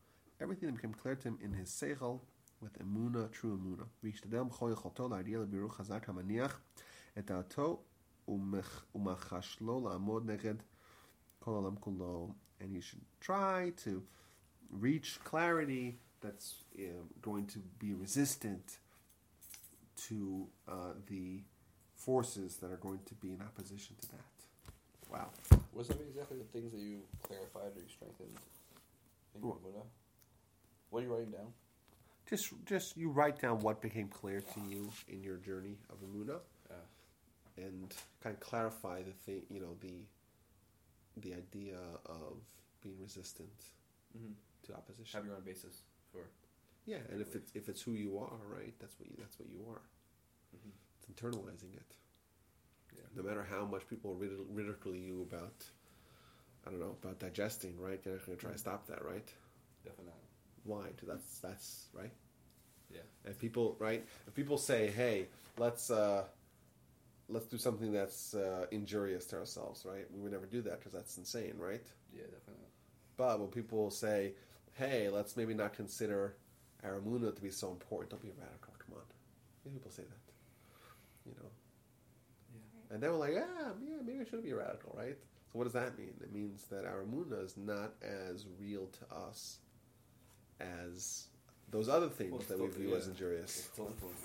everything 0.42 0.68
that 0.68 0.76
became 0.76 0.94
clear 0.94 1.16
to 1.16 1.28
him 1.28 1.38
in 1.42 1.54
his 1.54 1.70
seichel 1.70 2.20
with 2.62 2.82
אמונה, 2.82 3.28
true 3.32 3.46
אמונה. 3.46 3.84
וישתדל 4.04 4.44
בכל 4.44 4.70
יכולתו 4.74 5.10
להגיע 5.10 5.40
לבירור 5.40 5.74
חזק 5.74 6.10
המניח 6.10 6.62
את 7.19 7.27
דעתו 7.27 7.83
ומחש 8.95 9.61
לו 9.61 9.89
לעמוד 9.89 10.31
נגד 10.31 10.55
כל 11.39 11.51
העולם 11.51 11.77
כולו. 11.77 12.35
And 12.61 12.77
he 12.77 12.81
should 12.81 13.05
try 13.21 13.73
to 13.85 14.03
reach 14.71 15.19
clarity 15.25 15.99
that's 16.21 16.65
uh, 16.79 16.83
going 17.23 17.47
to 17.47 17.59
be 17.79 17.95
resistant 17.95 18.79
to 20.09 20.47
uh, 20.69 20.93
the 21.07 21.43
forces 21.95 22.57
that 22.57 22.71
are 22.71 22.83
going 22.89 23.01
to 23.07 23.15
be 23.15 23.29
in 23.33 23.41
opposition 23.41 23.97
to 24.01 24.09
that. 24.09 24.37
Wow. 25.13 25.29
Was 25.73 25.89
that 25.89 26.01
exactly 26.01 26.39
the 26.39 26.45
things 26.45 26.73
that 26.73 26.81
you 26.81 27.01
clarified 27.23 27.73
or 27.77 27.81
you 27.81 27.89
strengthened 27.89 28.37
in 29.35 29.43
your 29.43 29.57
Buddha? 29.57 29.85
What 30.91 31.01
are 31.01 31.07
you 31.07 31.13
writing 31.13 31.31
down? 31.31 31.53
Just, 32.29 32.53
just 32.65 32.97
you 32.97 33.11
write 33.11 33.41
down 33.41 33.59
what 33.61 33.81
became 33.81 34.09
clear 34.09 34.41
to 34.41 34.61
you 34.69 34.91
in 35.09 35.23
your 35.23 35.37
journey 35.37 35.77
of 35.91 35.97
emuna 36.07 36.39
and 37.57 37.95
kind 38.23 38.35
of 38.35 38.41
clarify 38.41 39.03
the 39.03 39.13
thing. 39.13 39.43
You 39.51 39.61
know 39.61 39.77
the 39.81 40.05
the 41.17 41.35
idea 41.35 41.79
of 42.07 42.37
being 42.83 42.97
resistant 43.01 43.51
Mm-hmm. 44.17 44.33
to 44.67 44.75
opposition. 44.75 45.17
Have 45.19 45.25
your 45.27 45.37
own 45.37 45.43
basis 45.45 45.83
for. 46.11 46.19
Yeah, 46.85 46.97
and 47.13 47.21
if 47.21 47.37
it's 47.37 47.53
if 47.55 47.69
it's 47.69 47.81
who 47.81 47.93
you 47.93 48.19
are, 48.19 48.41
right? 48.53 48.75
That's 48.81 48.99
what 48.99 49.09
you, 49.09 49.15
that's 49.19 49.39
what 49.39 49.49
you 49.49 49.61
are. 49.71 49.81
Mhm. 50.57 50.73
It's 50.99 51.07
internalizing 51.13 51.75
it. 51.77 51.95
Yeah. 52.97 53.03
No 53.15 53.23
matter 53.23 53.45
how 53.49 53.65
much 53.65 53.87
people 53.89 54.15
ridicule, 54.17 54.47
ridicule 54.51 54.97
you 54.97 55.23
about, 55.23 55.65
I 56.67 56.71
don't 56.71 56.81
know, 56.81 56.97
about 57.03 57.21
digesting, 57.21 57.79
right? 57.79 58.01
You're 58.05 58.17
not 58.17 58.27
going 58.27 58.37
to 58.39 58.43
try 58.45 58.53
to 58.53 58.59
stop 58.59 58.89
that, 58.89 59.05
right? 59.05 59.29
Definitely. 59.85 60.27
Why? 60.65 60.87
That's 61.07 61.39
that's 61.39 61.87
right. 61.93 62.13
Yeah. 62.93 63.03
If 63.25 63.39
people 63.39 63.77
right, 63.79 64.05
if 64.27 64.35
people 64.35 64.59
say, 64.59 64.89
"Hey, 64.89 65.29
let's 65.57 65.89
uh, 65.91 66.25
let's 67.31 67.47
do 67.47 67.59
something 67.59 67.93
that's 67.93 68.35
uh, 68.35 68.67
injurious 68.71 69.27
to 69.27 69.37
ourselves," 69.37 69.85
right? 69.85 70.07
We 70.13 70.21
would 70.21 70.33
never 70.33 70.47
do 70.47 70.63
that 70.63 70.79
because 70.79 70.93
that's 70.93 71.17
insane, 71.19 71.55
right? 71.59 71.83
Yeah, 72.15 72.23
definitely. 72.25 72.67
But 73.17 73.41
when 73.41 73.49
people 73.49 73.91
say, 73.91 74.35
"Hey, 74.75 75.09
let's 75.09 75.37
maybe 75.37 75.55
not 75.55 75.73
consider 75.75 76.37
emuna 76.85 77.35
to 77.35 77.43
be 77.43 77.51
so 77.51 77.71
important," 77.71 78.11
don't 78.11 78.23
be 78.23 78.29
a 78.31 78.41
radical. 78.41 78.75
Come 78.79 78.97
on, 78.97 79.03
Many 79.65 79.77
people 79.79 79.91
say 79.91 80.03
that, 80.03 80.33
you 81.27 81.35
know. 81.41 81.49
Yeah. 82.55 82.95
And 82.95 83.03
then 83.03 83.11
we're 83.11 83.19
like, 83.19 83.35
ah, 83.37 83.73
yeah, 83.83 83.97
maybe 84.05 84.21
I 84.21 84.25
should 84.25 84.43
be 84.43 84.51
a 84.51 84.57
radical, 84.57 84.95
right? 84.97 85.17
So 85.53 85.59
what 85.59 85.65
does 85.65 85.75
that 85.75 85.99
mean? 85.99 86.15
It 86.23 86.33
means 86.33 86.65
that 86.71 86.85
emuna 86.85 87.45
is 87.45 87.57
not 87.57 87.93
as 88.03 88.47
real 88.59 88.87
to 88.87 89.15
us 89.15 89.59
as 90.61 91.27
those 91.71 91.89
other 91.89 92.09
things 92.09 92.33
Well, 92.33 92.41
that 92.49 92.61
we 92.61 92.69
view 92.69 92.91
yeah. 92.91 92.97
as 92.97 93.09
injurious. 93.09 93.45
It's 93.59 93.65
still 93.73 93.87
influenced. 93.87 94.25